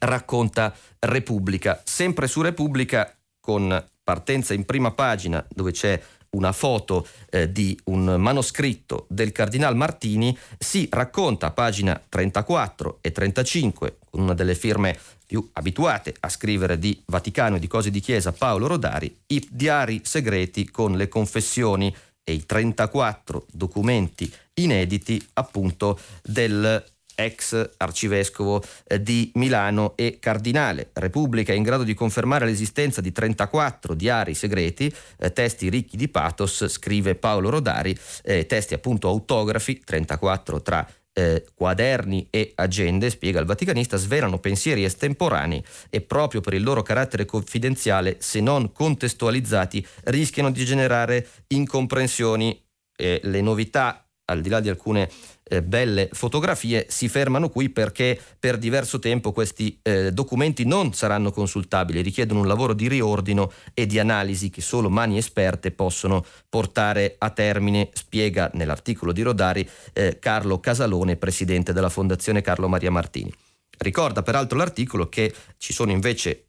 racconta 0.00 0.74
Repubblica. 1.00 1.80
Sempre 1.84 2.26
su 2.26 2.40
Repubblica 2.40 3.14
con 3.40 3.84
partenza 4.02 4.52
in 4.52 4.64
prima 4.66 4.92
pagina 4.92 5.44
dove 5.48 5.72
c'è 5.72 6.00
una 6.34 6.52
foto 6.52 7.06
eh, 7.30 7.50
di 7.50 7.78
un 7.84 8.16
manoscritto 8.18 9.06
del 9.08 9.32
Cardinal 9.32 9.76
Martini, 9.76 10.36
si 10.58 10.88
racconta 10.90 11.46
a 11.46 11.50
pagina 11.50 12.00
34 12.08 12.98
e 13.00 13.12
35, 13.12 13.98
con 14.10 14.22
una 14.22 14.34
delle 14.34 14.54
firme 14.54 14.98
più 15.26 15.48
abituate 15.54 16.14
a 16.20 16.28
scrivere 16.28 16.78
di 16.78 17.00
Vaticano 17.06 17.56
e 17.56 17.58
di 17.58 17.66
cose 17.66 17.90
di 17.90 18.00
Chiesa, 18.00 18.32
Paolo 18.32 18.66
Rodari, 18.66 19.14
i 19.28 19.46
diari 19.50 20.02
segreti 20.04 20.70
con 20.70 20.96
le 20.96 21.08
confessioni 21.08 21.94
e 22.22 22.32
i 22.32 22.46
34 22.46 23.46
documenti 23.50 24.32
inediti 24.54 25.24
appunto 25.34 25.98
del 26.22 26.82
ex 27.14 27.70
arcivescovo 27.76 28.62
eh, 28.86 29.02
di 29.02 29.30
Milano 29.34 29.92
e 29.96 30.18
cardinale. 30.20 30.90
Repubblica 30.92 31.52
è 31.52 31.56
in 31.56 31.62
grado 31.62 31.82
di 31.82 31.94
confermare 31.94 32.46
l'esistenza 32.46 33.00
di 33.00 33.12
34 33.12 33.94
diari 33.94 34.34
segreti, 34.34 34.92
eh, 35.18 35.32
testi 35.32 35.68
ricchi 35.68 35.96
di 35.96 36.08
pathos, 36.08 36.66
scrive 36.68 37.14
Paolo 37.14 37.50
Rodari, 37.50 37.96
eh, 38.22 38.46
testi 38.46 38.74
appunto 38.74 39.08
autografi, 39.08 39.80
34 39.80 40.62
tra 40.62 40.86
eh, 41.16 41.46
quaderni 41.54 42.26
e 42.30 42.52
agende, 42.56 43.10
spiega 43.10 43.40
il 43.40 43.46
Vaticanista, 43.46 43.96
svelano 43.96 44.38
pensieri 44.38 44.84
estemporanei 44.84 45.62
e 45.88 46.00
proprio 46.00 46.40
per 46.40 46.54
il 46.54 46.62
loro 46.62 46.82
carattere 46.82 47.24
confidenziale, 47.24 48.16
se 48.18 48.40
non 48.40 48.72
contestualizzati, 48.72 49.86
rischiano 50.04 50.50
di 50.50 50.64
generare 50.64 51.26
incomprensioni. 51.48 52.60
Le 52.96 53.40
novità, 53.40 54.06
al 54.26 54.40
di 54.40 54.48
là 54.48 54.60
di 54.60 54.68
alcune 54.68 55.10
eh, 55.44 55.62
belle 55.62 56.08
fotografie 56.12 56.86
si 56.88 57.08
fermano 57.08 57.48
qui 57.48 57.68
perché 57.68 58.18
per 58.38 58.58
diverso 58.58 58.98
tempo 58.98 59.32
questi 59.32 59.78
eh, 59.82 60.10
documenti 60.12 60.64
non 60.64 60.92
saranno 60.94 61.30
consultabili, 61.30 62.00
richiedono 62.00 62.40
un 62.40 62.46
lavoro 62.46 62.72
di 62.72 62.88
riordino 62.88 63.52
e 63.74 63.86
di 63.86 63.98
analisi 63.98 64.50
che 64.50 64.60
solo 64.60 64.88
mani 64.88 65.18
esperte 65.18 65.70
possono 65.70 66.24
portare 66.48 67.16
a 67.18 67.30
termine, 67.30 67.90
spiega 67.92 68.50
nell'articolo 68.54 69.12
di 69.12 69.22
Rodari 69.22 69.68
eh, 69.92 70.18
Carlo 70.18 70.60
Casalone, 70.60 71.16
presidente 71.16 71.72
della 71.72 71.90
Fondazione 71.90 72.40
Carlo 72.40 72.68
Maria 72.68 72.90
Martini. 72.90 73.32
Ricorda 73.78 74.22
peraltro 74.22 74.56
l'articolo 74.56 75.08
che 75.08 75.34
ci 75.58 75.72
sono 75.72 75.90
invece 75.90 76.44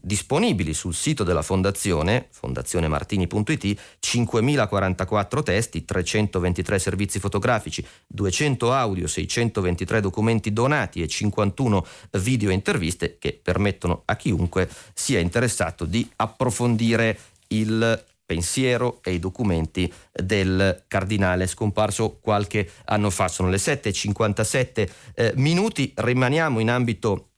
disponibili 0.00 0.74
sul 0.74 0.92
sito 0.92 1.22
della 1.22 1.42
fondazione, 1.42 2.26
fondazionemartini.it, 2.30 3.80
5.044 4.04 5.42
testi, 5.42 5.84
323 5.84 6.78
servizi 6.78 7.20
fotografici, 7.20 7.84
200 8.08 8.72
audio, 8.72 9.06
623 9.06 10.00
documenti 10.00 10.52
donati 10.52 11.00
e 11.00 11.06
51 11.06 11.86
video 12.12 12.50
interviste 12.50 13.18
che 13.18 13.38
permettono 13.40 14.02
a 14.04 14.16
chiunque 14.16 14.68
sia 14.92 15.20
interessato 15.20 15.84
di 15.84 16.08
approfondire 16.16 17.18
il 17.48 18.04
pensiero 18.26 19.00
e 19.02 19.12
i 19.12 19.18
documenti 19.18 19.92
del 20.10 20.84
cardinale 20.88 21.46
scomparso 21.46 22.18
qualche 22.20 22.68
anno 22.86 23.10
fa. 23.10 23.28
Sono 23.28 23.48
le 23.48 23.58
7.57 23.58 24.90
eh, 25.14 25.32
minuti, 25.36 25.92
rimaniamo 25.94 26.58
in 26.58 26.70
ambito 26.70 27.28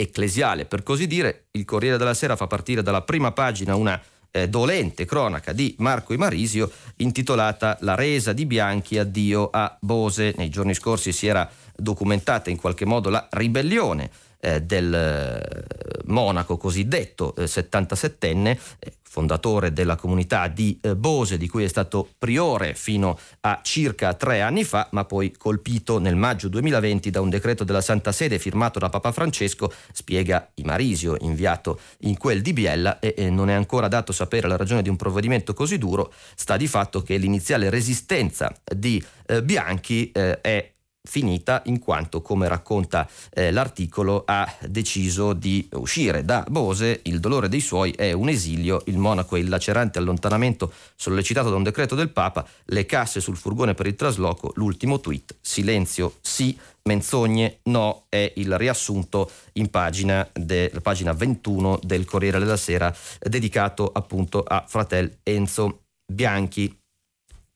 ecclesiale, 0.00 0.64
per 0.64 0.84
così 0.84 1.08
dire, 1.08 1.46
il 1.50 1.64
Corriere 1.64 1.98
della 1.98 2.14
Sera 2.14 2.36
fa 2.36 2.46
partire 2.46 2.82
dalla 2.82 3.02
prima 3.02 3.32
pagina 3.32 3.74
una 3.74 4.00
eh, 4.30 4.48
dolente 4.48 5.04
cronaca 5.04 5.52
di 5.52 5.74
Marco 5.78 6.12
Imarisio 6.12 6.70
intitolata 6.96 7.76
La 7.80 7.96
resa 7.96 8.32
di 8.32 8.46
Bianchi 8.46 8.96
addio 8.96 9.48
a 9.50 9.76
Bose. 9.80 10.34
Nei 10.36 10.50
giorni 10.50 10.74
scorsi 10.74 11.10
si 11.12 11.26
era 11.26 11.50
documentata 11.74 12.48
in 12.48 12.56
qualche 12.56 12.84
modo 12.84 13.10
la 13.10 13.26
ribellione 13.28 14.08
eh, 14.40 14.62
del 14.62 14.94
eh, 14.94 16.02
monaco 16.06 16.56
cosiddetto 16.56 17.34
eh, 17.36 17.44
77enne, 17.44 18.58
eh, 18.78 18.92
fondatore 19.08 19.72
della 19.72 19.96
comunità 19.96 20.48
di 20.48 20.78
eh, 20.82 20.94
Bose, 20.94 21.38
di 21.38 21.48
cui 21.48 21.64
è 21.64 21.68
stato 21.68 22.08
priore 22.18 22.74
fino 22.74 23.18
a 23.40 23.60
circa 23.62 24.14
tre 24.14 24.42
anni 24.42 24.64
fa, 24.64 24.88
ma 24.92 25.04
poi 25.04 25.34
colpito 25.36 25.98
nel 25.98 26.14
maggio 26.14 26.48
2020 26.48 27.10
da 27.10 27.20
un 27.20 27.30
decreto 27.30 27.64
della 27.64 27.80
Santa 27.80 28.12
Sede 28.12 28.38
firmato 28.38 28.78
da 28.78 28.90
Papa 28.90 29.10
Francesco, 29.10 29.72
spiega 29.92 30.50
Imarisio, 30.54 31.16
inviato 31.20 31.80
in 32.00 32.16
quel 32.16 32.42
di 32.42 32.52
Biella, 32.52 32.98
e, 33.00 33.14
e 33.16 33.30
non 33.30 33.50
è 33.50 33.54
ancora 33.54 33.88
dato 33.88 34.12
sapere 34.12 34.46
la 34.46 34.56
ragione 34.56 34.82
di 34.82 34.88
un 34.88 34.96
provvedimento 34.96 35.54
così 35.54 35.78
duro, 35.78 36.12
sta 36.36 36.56
di 36.56 36.68
fatto 36.68 37.02
che 37.02 37.16
l'iniziale 37.16 37.70
resistenza 37.70 38.54
di 38.64 39.02
eh, 39.26 39.42
Bianchi 39.42 40.12
eh, 40.12 40.40
è 40.40 40.72
finita 41.08 41.62
in 41.64 41.78
quanto, 41.78 42.20
come 42.20 42.48
racconta 42.48 43.08
eh, 43.30 43.50
l'articolo, 43.50 44.24
ha 44.26 44.46
deciso 44.66 45.32
di 45.32 45.66
uscire 45.72 46.22
da 46.24 46.44
Bose. 46.46 47.00
Il 47.04 47.18
dolore 47.18 47.48
dei 47.48 47.60
suoi 47.60 47.92
è 47.92 48.12
un 48.12 48.28
esilio, 48.28 48.82
il 48.86 48.98
monaco 48.98 49.36
è 49.36 49.38
il 49.38 49.48
lacerante 49.48 49.98
allontanamento 49.98 50.70
sollecitato 50.94 51.48
da 51.48 51.56
un 51.56 51.62
decreto 51.62 51.94
del 51.94 52.10
Papa, 52.10 52.46
le 52.66 52.84
casse 52.84 53.20
sul 53.20 53.38
furgone 53.38 53.72
per 53.72 53.86
il 53.86 53.94
trasloco, 53.94 54.52
l'ultimo 54.56 55.00
tweet, 55.00 55.36
silenzio 55.40 56.16
sì, 56.20 56.56
menzogne 56.84 57.60
no, 57.64 58.04
è 58.08 58.32
il 58.36 58.56
riassunto 58.58 59.30
in 59.54 59.70
pagina, 59.70 60.28
de, 60.32 60.70
pagina 60.82 61.12
21 61.12 61.80
del 61.82 62.04
Corriere 62.04 62.38
della 62.38 62.56
Sera 62.56 62.94
dedicato 63.18 63.90
appunto 63.92 64.42
a 64.42 64.64
fratel 64.66 65.18
Enzo 65.22 65.84
Bianchi. 66.10 66.77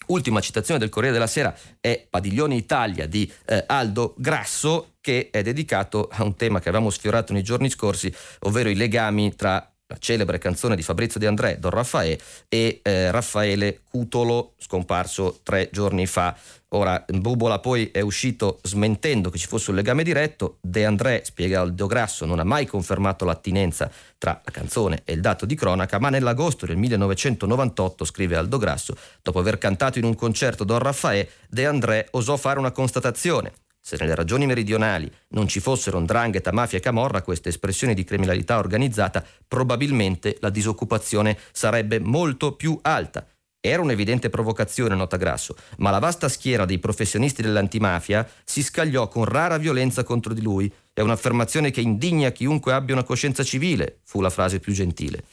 Ultima 0.06 0.40
citazione 0.40 0.80
del 0.80 0.88
Corriere 0.88 1.14
della 1.14 1.26
Sera 1.26 1.54
è 1.80 2.06
Padiglione 2.08 2.54
Italia 2.54 3.06
di 3.06 3.30
eh, 3.46 3.64
Aldo 3.66 4.14
Grasso 4.16 4.94
che 5.00 5.30
è 5.30 5.42
dedicato 5.42 6.08
a 6.10 6.22
un 6.22 6.36
tema 6.36 6.60
che 6.60 6.68
avevamo 6.68 6.88
sfiorato 6.88 7.32
nei 7.32 7.42
giorni 7.42 7.68
scorsi, 7.68 8.12
ovvero 8.40 8.68
i 8.68 8.76
legami 8.76 9.34
tra 9.34 9.71
la 9.92 9.96
celebre 9.98 10.38
canzone 10.38 10.76
di 10.76 10.82
Fabrizio 10.82 11.20
De 11.20 11.26
André, 11.26 11.58
Don 11.58 11.70
Raffaele, 11.70 12.18
e 12.48 12.80
eh, 12.82 13.10
Raffaele 13.10 13.80
Cutolo, 13.88 14.54
scomparso 14.58 15.40
tre 15.42 15.68
giorni 15.70 16.06
fa. 16.06 16.34
Ora, 16.74 17.04
Bubola 17.06 17.58
poi 17.58 17.90
è 17.90 18.00
uscito 18.00 18.58
smentendo 18.62 19.28
che 19.28 19.36
ci 19.36 19.46
fosse 19.46 19.70
un 19.70 19.76
legame 19.76 20.02
diretto. 20.02 20.56
De 20.62 20.86
André, 20.86 21.22
spiega 21.24 21.60
Aldo 21.60 21.86
Grasso, 21.86 22.24
non 22.24 22.38
ha 22.38 22.44
mai 22.44 22.64
confermato 22.64 23.26
l'attinenza 23.26 23.90
tra 24.16 24.40
la 24.42 24.50
canzone 24.50 25.02
e 25.04 25.12
il 25.12 25.20
dato 25.20 25.44
di 25.44 25.54
cronaca, 25.54 25.98
ma 25.98 26.08
nell'agosto 26.08 26.64
del 26.64 26.78
1998, 26.78 28.04
scrive 28.06 28.36
Aldo 28.36 28.56
Grasso, 28.56 28.96
dopo 29.20 29.38
aver 29.38 29.58
cantato 29.58 29.98
in 29.98 30.04
un 30.04 30.14
concerto 30.14 30.64
Don 30.64 30.78
Raffaele, 30.78 31.28
De 31.48 31.66
André 31.66 32.08
osò 32.12 32.38
fare 32.38 32.58
una 32.58 32.70
constatazione. 32.70 33.52
Se 33.84 33.96
nelle 33.98 34.14
regioni 34.14 34.46
meridionali 34.46 35.10
non 35.30 35.48
ci 35.48 35.58
fossero 35.58 35.98
ndrangheta, 35.98 36.52
mafia 36.52 36.78
e 36.78 36.80
camorra, 36.80 37.20
queste 37.22 37.48
espressioni 37.48 37.94
di 37.94 38.04
criminalità 38.04 38.58
organizzata, 38.58 39.26
probabilmente 39.48 40.36
la 40.38 40.50
disoccupazione 40.50 41.36
sarebbe 41.50 41.98
molto 41.98 42.54
più 42.54 42.78
alta. 42.82 43.26
Era 43.60 43.82
un'evidente 43.82 44.30
provocazione, 44.30 44.94
nota 44.94 45.16
Grasso, 45.16 45.56
ma 45.78 45.90
la 45.90 45.98
vasta 45.98 46.28
schiera 46.28 46.64
dei 46.64 46.78
professionisti 46.78 47.42
dell'antimafia 47.42 48.28
si 48.44 48.62
scagliò 48.62 49.08
con 49.08 49.24
rara 49.24 49.58
violenza 49.58 50.04
contro 50.04 50.32
di 50.32 50.42
lui. 50.42 50.72
È 50.92 51.00
un'affermazione 51.00 51.72
che 51.72 51.80
indigna 51.80 52.30
chiunque 52.30 52.72
abbia 52.72 52.94
una 52.94 53.04
coscienza 53.04 53.42
civile, 53.42 53.98
fu 54.04 54.20
la 54.20 54.30
frase 54.30 54.60
più 54.60 54.72
gentile. 54.72 55.24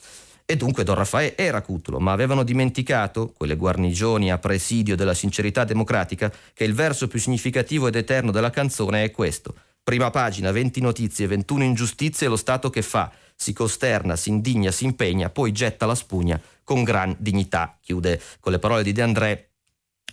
E 0.52 0.56
dunque 0.56 0.84
Don 0.84 0.96
Raffaele 0.96 1.38
era 1.38 1.62
Cutolo, 1.62 2.00
ma 2.00 2.12
avevano 2.12 2.42
dimenticato, 2.42 3.32
quelle 3.38 3.56
guarnigioni 3.56 4.32
a 4.32 4.40
presidio 4.40 4.96
della 4.96 5.14
sincerità 5.14 5.64
democratica, 5.64 6.34
che 6.56 6.64
il 6.64 6.74
verso 6.74 7.08
più 7.08 7.20
significativo 7.20 7.86
ed 7.86 7.94
eterno 7.94 8.32
della 8.32 8.50
canzone 8.50 9.04
è 9.04 9.12
questo. 9.12 9.54
Prima 9.84 10.10
pagina, 10.10 10.50
20 10.52 10.82
notizie, 10.82 11.28
21 11.28 11.66
ingiustizie, 11.66 12.28
lo 12.28 12.36
Stato 12.36 12.72
che 12.72 12.82
fa? 12.82 13.12
Si 13.36 13.54
costerna, 13.54 14.16
si 14.16 14.30
indigna, 14.30 14.72
si 14.72 14.86
impegna, 14.86 15.30
poi 15.30 15.52
getta 15.52 15.86
la 15.86 15.94
spugna 15.94 16.42
con 16.64 16.84
gran 16.84 17.16
dignità. 17.20 17.78
Chiude 17.80 18.20
con 18.40 18.52
le 18.52 18.58
parole 18.58 18.82
di 18.82 18.92
De 18.92 19.04
André 19.04 19.50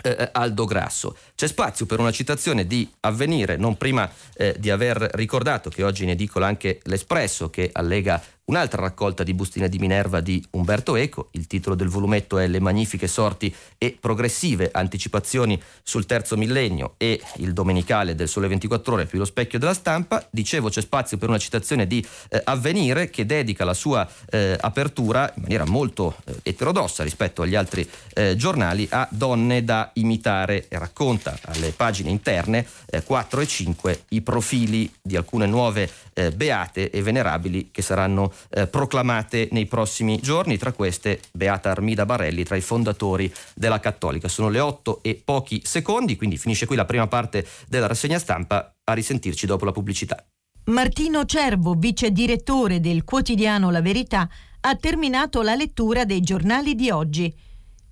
eh, 0.03 0.11
eh, 0.11 0.29
Aldo 0.33 0.67
Grasso. 0.67 1.17
C'è 1.35 1.49
spazio 1.49 1.87
per 1.87 1.99
una 1.99 2.11
citazione 2.11 2.67
di 2.67 2.87
Avvenire, 3.01 3.57
non 3.57 3.79
prima 3.79 4.11
eh, 4.35 4.55
di 4.59 4.71
aver 4.71 4.99
ricordato 5.15 5.71
che 5.71 5.83
oggi 5.83 6.03
in 6.03 6.11
edicola 6.11 6.47
anche 6.47 6.81
l'Espresso 6.85 7.49
che 7.49 7.71
allega 7.73 8.23
Un'altra 8.49 8.81
raccolta 8.81 9.25
di 9.25 9.35
bustine 9.35 9.69
di 9.69 9.81
Minerva 9.81 10.21
di 10.21 10.41
Umberto 10.51 10.95
Eco, 10.95 11.31
il 11.33 11.49
titolo 11.49 11.75
del 11.75 11.89
volumetto 11.89 12.39
è 12.39 12.47
Le 12.47 12.61
magnifiche 12.61 13.09
sorti 13.09 13.53
e 13.77 13.97
progressive 13.99 14.71
anticipazioni 14.73 15.61
sul 15.83 16.07
terzo 16.07 16.37
millennio 16.37 16.95
e 16.97 17.21
il 17.39 17.53
domenicale 17.53 18.15
del 18.15 18.29
Sole 18.29 18.47
24 18.47 18.95
ore 18.95 19.07
più 19.07 19.19
lo 19.19 19.25
specchio 19.25 19.59
della 19.59 19.75
stampa. 19.75 20.25
Dicevo 20.31 20.69
c'è 20.69 20.81
spazio 20.81 21.17
per 21.17 21.29
una 21.29 21.39
citazione 21.39 21.89
di 21.89 22.07
eh, 22.29 22.41
Avvenire 22.45 23.11
che 23.11 23.27
dedica 23.27 23.65
la 23.65 23.75
sua 23.75 24.09
eh, 24.31 24.57
apertura 24.61 25.33
in 25.35 25.43
maniera 25.43 25.65
molto 25.65 26.15
eh, 26.25 26.35
eterodossa 26.45 27.03
rispetto 27.03 27.43
agli 27.43 27.57
altri 27.57 27.85
eh, 28.15 28.37
giornali 28.37 28.87
a 28.93 29.09
donne 29.11 29.65
da 29.65 29.91
imitare 29.95 30.69
e 30.69 30.79
racconta 30.79 31.37
alle 31.47 31.73
pagine 31.73 32.11
interne 32.11 32.65
4 33.05 33.41
eh, 33.41 33.43
e 33.43 33.47
5 33.49 34.03
i 34.11 34.21
profili 34.21 34.89
di 35.03 35.17
alcune 35.17 35.47
nuove 35.47 35.91
eh, 36.15 36.31
beate 36.31 36.91
e 36.91 37.03
venerabili 37.03 37.71
che 37.73 37.83
saranno 37.83 38.35
eh, 38.51 38.67
proclamate 38.67 39.49
nei 39.53 39.67
prossimi 39.67 40.19
giorni, 40.21 40.59
tra 40.59 40.73
queste 40.73 41.21
Beata 41.33 41.71
Armida 41.71 42.07
Barelli, 42.07 42.45
tra 42.45 42.57
i 42.57 42.61
fondatori 42.61 43.33
della 43.55 43.81
Cattolica. 43.81 44.29
Sono 44.29 44.49
le 44.49 44.61
8 44.61 45.01
e 45.03 45.21
pochi 45.23 45.63
secondi, 45.65 46.17
quindi 46.17 46.37
finisce 46.37 46.67
qui 46.67 46.77
la 46.77 46.85
prima 46.85 47.07
parte 47.07 47.47
della 47.69 47.87
rassegna 47.87 48.19
stampa. 48.19 48.71
A 48.89 48.93
risentirci 48.93 49.47
dopo 49.47 49.65
la 49.65 49.73
pubblicità. 49.73 50.25
Martino 50.67 51.25
Cervo, 51.25 51.75
vice 51.75 52.11
direttore 52.11 52.81
del 52.81 53.05
quotidiano 53.05 53.71
La 53.71 53.81
Verità, 53.81 54.29
ha 54.61 54.75
terminato 54.77 55.43
la 55.43 55.55
lettura 55.55 56.05
dei 56.05 56.21
giornali 56.21 56.75
di 56.75 56.91
oggi. 56.91 57.33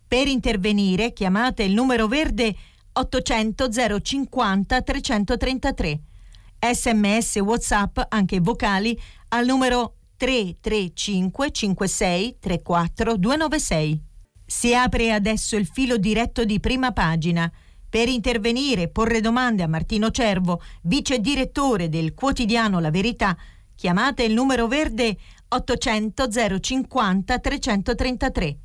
Per 0.06 0.26
intervenire 0.26 1.12
chiamate 1.12 1.62
il 1.62 1.72
numero 1.72 2.06
verde 2.06 2.54
800 2.92 3.68
050 4.00 4.82
333. 4.82 6.00
Sms 6.72 7.36
WhatsApp 7.36 7.98
anche 8.08 8.40
vocali 8.40 8.98
al 9.28 9.44
numero 9.44 9.96
335 10.16 11.50
56 11.50 12.36
34 12.38 13.16
296. 13.16 14.02
Si 14.46 14.74
apre 14.74 15.12
adesso 15.12 15.56
il 15.56 15.66
filo 15.66 15.96
diretto 15.96 16.44
di 16.44 16.60
prima 16.60 16.92
pagina. 16.92 17.50
Per 17.88 18.08
intervenire 18.08 18.82
e 18.82 18.88
porre 18.88 19.20
domande 19.20 19.62
a 19.62 19.68
Martino 19.68 20.10
Cervo, 20.10 20.60
vice 20.82 21.20
direttore 21.20 21.88
del 21.88 22.12
quotidiano 22.14 22.80
La 22.80 22.90
Verità, 22.90 23.36
chiamate 23.74 24.24
il 24.24 24.32
numero 24.32 24.66
verde 24.66 25.16
800 25.48 26.28
050 26.60 27.38
333. 27.38 28.58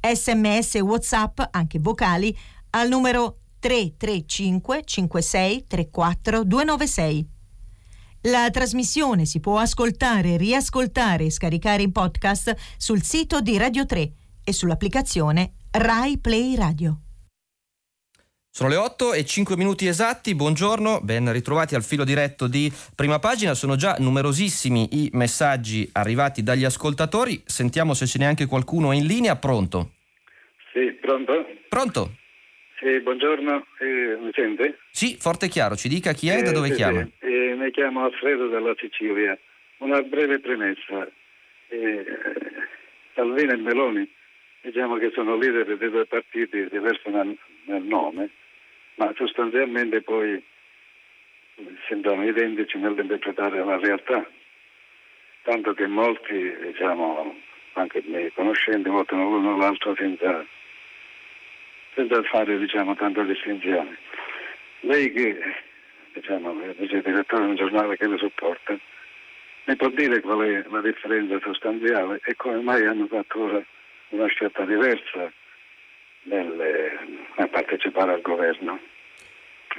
Sms 0.00 0.74
WhatsApp, 0.74 1.40
anche 1.50 1.78
vocali, 1.78 2.36
al 2.70 2.88
numero 2.88 3.38
335 3.58 4.82
56 4.84 5.66
34 5.66 6.44
296. 6.44 7.28
La 8.22 8.50
trasmissione 8.50 9.26
si 9.26 9.38
può 9.38 9.58
ascoltare, 9.58 10.36
riascoltare 10.36 11.26
e 11.26 11.30
scaricare 11.30 11.82
in 11.82 11.92
podcast 11.92 12.52
sul 12.76 13.00
sito 13.02 13.40
di 13.40 13.56
Radio 13.56 13.86
3 13.86 14.12
e 14.44 14.52
sull'applicazione 14.52 15.52
Rai 15.70 16.18
Play 16.18 16.56
Radio. 16.56 17.02
Sono 18.50 18.70
le 18.70 18.74
8 18.74 19.12
e 19.12 19.24
5 19.24 19.56
minuti 19.56 19.86
esatti, 19.86 20.34
buongiorno, 20.34 21.00
ben 21.00 21.30
ritrovati 21.30 21.76
al 21.76 21.84
filo 21.84 22.02
diretto 22.02 22.48
di 22.48 22.72
prima 22.92 23.20
pagina, 23.20 23.54
sono 23.54 23.76
già 23.76 23.94
numerosissimi 24.00 25.04
i 25.04 25.10
messaggi 25.12 25.88
arrivati 25.92 26.42
dagli 26.42 26.64
ascoltatori, 26.64 27.40
sentiamo 27.46 27.94
se 27.94 28.06
ce 28.06 28.18
n'è 28.18 28.24
anche 28.24 28.46
qualcuno 28.46 28.90
in 28.90 29.06
linea, 29.06 29.36
pronto? 29.36 29.92
Sì, 30.72 30.92
pronto? 31.00 31.32
Pronto? 31.68 32.16
Sì, 32.78 33.00
buongiorno, 33.00 33.66
eh, 33.80 34.16
mi 34.20 34.30
sente? 34.32 34.78
Sì, 34.90 35.16
forte 35.18 35.46
e 35.46 35.48
chiaro, 35.48 35.74
ci 35.74 35.88
dica 35.88 36.12
chi 36.12 36.28
è 36.28 36.38
e 36.38 36.42
da 36.42 36.52
dove 36.52 36.70
chiama. 36.70 37.06
Eh, 37.18 37.54
mi 37.56 37.70
chiamo 37.72 38.04
Alfredo 38.04 38.46
dalla 38.48 38.74
Sicilia, 38.78 39.36
una 39.78 40.00
breve 40.02 40.38
premessa. 40.38 41.08
Eh, 41.68 42.04
Salvini 43.14 43.52
e 43.52 43.56
Meloni 43.56 44.08
diciamo 44.60 44.96
che 44.96 45.10
sono 45.12 45.36
leader 45.36 45.76
di 45.76 45.90
due 45.90 46.06
partiti 46.06 46.68
diversi 46.68 47.08
nel, 47.08 47.36
nel 47.64 47.82
nome, 47.82 48.30
ma 48.94 49.12
sostanzialmente 49.16 50.02
poi 50.02 50.42
sembrano 51.88 52.24
identici 52.24 52.78
nell'interpretare 52.78 53.64
la 53.64 53.78
realtà, 53.78 54.24
tanto 55.42 55.74
che 55.74 55.86
molti, 55.86 56.54
diciamo, 56.62 57.34
anche 57.72 57.98
i 57.98 58.04
miei 58.06 58.32
conoscenti, 58.32 58.88
votano 58.88 59.24
l'uno 59.24 59.54
o 59.54 59.56
l'altro 59.56 59.94
senza, 59.96 60.44
senza 61.98 62.22
fare 62.22 62.56
diciamo, 62.58 62.94
tanta 62.94 63.22
distinzione. 63.24 63.98
Lei 64.80 65.10
che 65.12 65.36
diciamo, 66.12 66.54
è 66.62 66.74
direttore 66.78 67.42
di 67.42 67.50
un 67.50 67.56
giornale 67.56 67.96
che 67.96 68.06
le 68.06 68.18
supporta, 68.18 68.78
mi 69.64 69.76
può 69.76 69.88
dire 69.88 70.20
qual 70.20 70.40
è 70.46 70.64
la 70.70 70.80
differenza 70.80 71.40
sostanziale 71.42 72.20
e 72.24 72.36
come 72.36 72.60
mai 72.60 72.86
hanno 72.86 73.08
fatto 73.08 73.64
una 74.10 74.26
scelta 74.26 74.64
diversa 74.64 75.30
nel, 76.22 76.98
nel 77.36 77.48
partecipare 77.48 78.12
al 78.12 78.20
governo. 78.20 78.78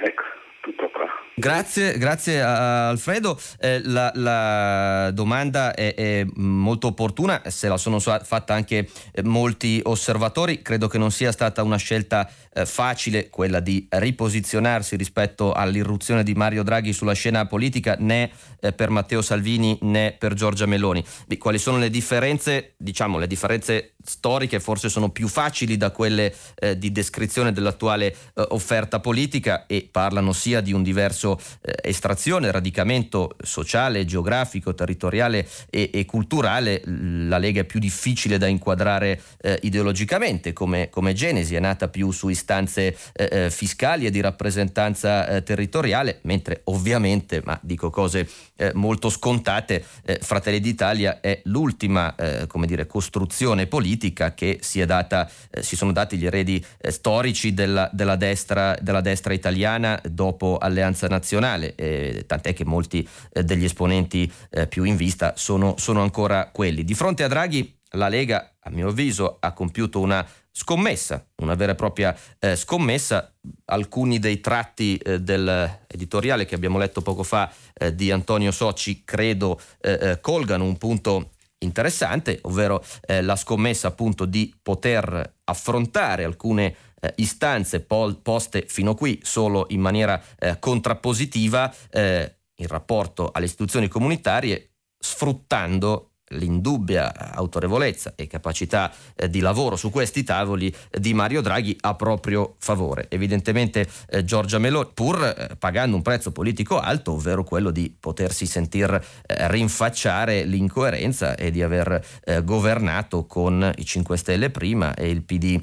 Ecco, 0.02 0.24
tutto 0.60 0.90
qua. 0.90 1.06
Grazie, 1.34 1.96
grazie 1.96 2.42
Alfredo. 2.42 3.40
Eh, 3.58 3.80
la, 3.84 4.12
la, 4.14 5.10
domanda 5.12 5.74
è, 5.74 5.94
è, 5.94 6.26
molto 6.34 6.88
opportuna, 6.88 7.42
se 7.46 7.68
la 7.68 7.78
sono 7.78 7.98
fatta 7.98 8.52
anche 8.52 8.88
eh, 9.12 9.22
molti 9.22 9.80
osservatori. 9.82 10.60
Credo 10.60 10.86
che 10.86 10.98
non 10.98 11.10
sia 11.10 11.32
stata 11.32 11.62
una 11.62 11.78
scelta 11.78 12.30
eh, 12.52 12.66
facile 12.66 13.30
quella 13.30 13.60
di 13.60 13.86
riposizionarsi 13.88 14.96
rispetto 14.96 15.52
all'irruzione 15.52 16.22
di 16.22 16.34
Mario 16.34 16.62
Draghi 16.62 16.92
sulla 16.92 17.14
scena 17.14 17.46
politica 17.46 17.96
né 17.98 18.30
eh, 18.60 18.72
per 18.72 18.90
Matteo 18.90 19.22
Salvini 19.22 19.78
né 19.82 20.14
per 20.18 20.34
Giorgia 20.34 20.66
Meloni. 20.66 21.02
Quali 21.38 21.58
sono 21.58 21.78
le 21.78 21.88
differenze? 21.88 22.74
Diciamo 22.76 23.18
le 23.18 23.26
differenze 23.26 23.94
storiche 24.04 24.60
forse 24.60 24.88
sono 24.88 25.10
più 25.10 25.28
facili 25.28 25.76
da 25.76 25.90
quelle 25.90 26.34
eh, 26.56 26.78
di 26.78 26.90
descrizione 26.92 27.52
dell'attuale 27.52 28.06
eh, 28.06 28.46
offerta 28.48 29.00
politica 29.00 29.66
e 29.66 29.88
parlano 29.90 30.32
sia 30.50 30.60
di 30.60 30.72
un 30.72 30.82
diverso 30.82 31.40
eh, 31.60 31.74
estrazione, 31.82 32.50
radicamento 32.50 33.36
sociale, 33.42 34.04
geografico, 34.04 34.74
territoriale 34.74 35.46
e, 35.70 35.90
e, 35.92 36.04
culturale. 36.04 36.82
La 36.84 37.38
Lega 37.38 37.60
è 37.60 37.64
più 37.64 37.78
difficile 37.78 38.36
da 38.36 38.48
inquadrare 38.48 39.20
eh, 39.40 39.58
ideologicamente 39.62 40.52
come, 40.52 40.88
come, 40.90 41.12
genesi, 41.12 41.54
è 41.54 41.60
nata 41.60 41.88
più 41.88 42.10
su 42.10 42.28
istanze 42.28 42.96
eh, 43.12 43.28
eh, 43.30 43.50
fiscali 43.50 44.06
e 44.06 44.10
di 44.10 44.20
rappresentanza 44.20 45.40
territoriale, 45.42 46.18
mentre 46.22 46.62
ovviamente, 46.64 47.42
ma 47.44 47.58
dico 47.62 47.90
cose 47.90 48.28
molto 48.74 49.08
scontate, 49.08 49.84
Fratelli 50.20 50.60
d'Italia 50.60 51.20
è 51.20 51.40
l'ultima 51.44 52.14
come 52.46 52.66
dire, 52.66 52.86
costruzione 52.86 53.66
politica 53.66 54.34
che 54.34 54.58
si, 54.60 54.84
data, 54.84 55.30
eh, 55.50 55.62
si 55.62 55.76
sono 55.76 55.92
dati 55.92 56.16
gli 56.16 56.26
eredi 56.26 56.64
eh, 56.78 56.90
storici 56.90 57.54
della, 57.54 57.88
della, 57.92 58.16
destra, 58.16 58.76
della, 58.80 59.00
destra, 59.00 59.32
italiana 59.32 60.00
dopo 60.08 60.39
Alleanza 60.58 61.06
Nazionale, 61.06 61.74
eh, 61.74 62.24
tant'è 62.26 62.52
che 62.52 62.64
molti 62.64 63.06
eh, 63.32 63.42
degli 63.42 63.64
esponenti 63.64 64.30
eh, 64.50 64.66
più 64.66 64.84
in 64.84 64.96
vista 64.96 65.34
sono, 65.36 65.74
sono 65.76 66.02
ancora 66.02 66.50
quelli. 66.52 66.84
Di 66.84 66.94
fronte 66.94 67.22
a 67.22 67.28
Draghi 67.28 67.78
la 67.94 68.08
Lega, 68.08 68.54
a 68.60 68.70
mio 68.70 68.88
avviso, 68.88 69.38
ha 69.40 69.52
compiuto 69.52 70.00
una 70.00 70.26
scommessa, 70.52 71.26
una 71.36 71.54
vera 71.54 71.72
e 71.72 71.74
propria 71.74 72.16
eh, 72.38 72.56
scommessa. 72.56 73.32
Alcuni 73.66 74.18
dei 74.18 74.40
tratti 74.40 74.96
eh, 74.96 75.20
dell'editoriale 75.20 76.44
che 76.44 76.54
abbiamo 76.54 76.78
letto 76.78 77.00
poco 77.00 77.22
fa 77.22 77.50
eh, 77.74 77.94
di 77.94 78.10
Antonio 78.10 78.50
Soci 78.50 79.02
credo 79.04 79.60
eh, 79.80 79.98
eh, 80.00 80.20
colgano 80.20 80.64
un 80.64 80.76
punto 80.76 81.30
interessante, 81.60 82.38
ovvero 82.42 82.82
eh, 83.06 83.22
la 83.22 83.36
scommessa 83.36 83.88
appunto 83.88 84.24
di 84.24 84.54
poter 84.62 85.34
affrontare 85.44 86.24
alcune 86.24 86.74
eh, 87.00 87.12
istanze 87.16 87.80
pol- 87.80 88.20
poste 88.20 88.64
fino 88.66 88.94
qui 88.94 89.20
solo 89.22 89.66
in 89.70 89.80
maniera 89.80 90.22
eh, 90.38 90.58
contrappositiva 90.58 91.74
eh, 91.90 92.36
in 92.56 92.66
rapporto 92.66 93.30
alle 93.32 93.46
istituzioni 93.46 93.88
comunitarie, 93.88 94.72
sfruttando 94.98 96.09
l'indubbia 96.30 97.32
autorevolezza 97.34 98.12
e 98.16 98.26
capacità 98.26 98.92
eh, 99.16 99.28
di 99.28 99.40
lavoro 99.40 99.76
su 99.76 99.90
questi 99.90 100.22
tavoli 100.22 100.74
eh, 100.90 101.00
di 101.00 101.14
Mario 101.14 101.40
Draghi 101.40 101.76
a 101.80 101.94
proprio 101.94 102.56
favore. 102.58 103.06
Evidentemente 103.08 103.88
eh, 104.08 104.24
Giorgia 104.24 104.58
Meloni, 104.58 104.90
pur 104.94 105.22
eh, 105.22 105.56
pagando 105.56 105.96
un 105.96 106.02
prezzo 106.02 106.32
politico 106.32 106.78
alto, 106.78 107.12
ovvero 107.12 107.44
quello 107.44 107.70
di 107.70 107.94
potersi 107.98 108.46
sentir 108.46 109.02
rinfacciare 109.26 110.44
l'incoerenza 110.44 111.34
e 111.34 111.50
di 111.50 111.62
aver 111.62 112.04
governato 112.42 113.26
con 113.26 113.72
i 113.76 113.84
5 113.84 114.16
Stelle 114.16 114.50
prima 114.50 114.94
e 114.94 115.10
il 115.10 115.22
PD 115.22 115.62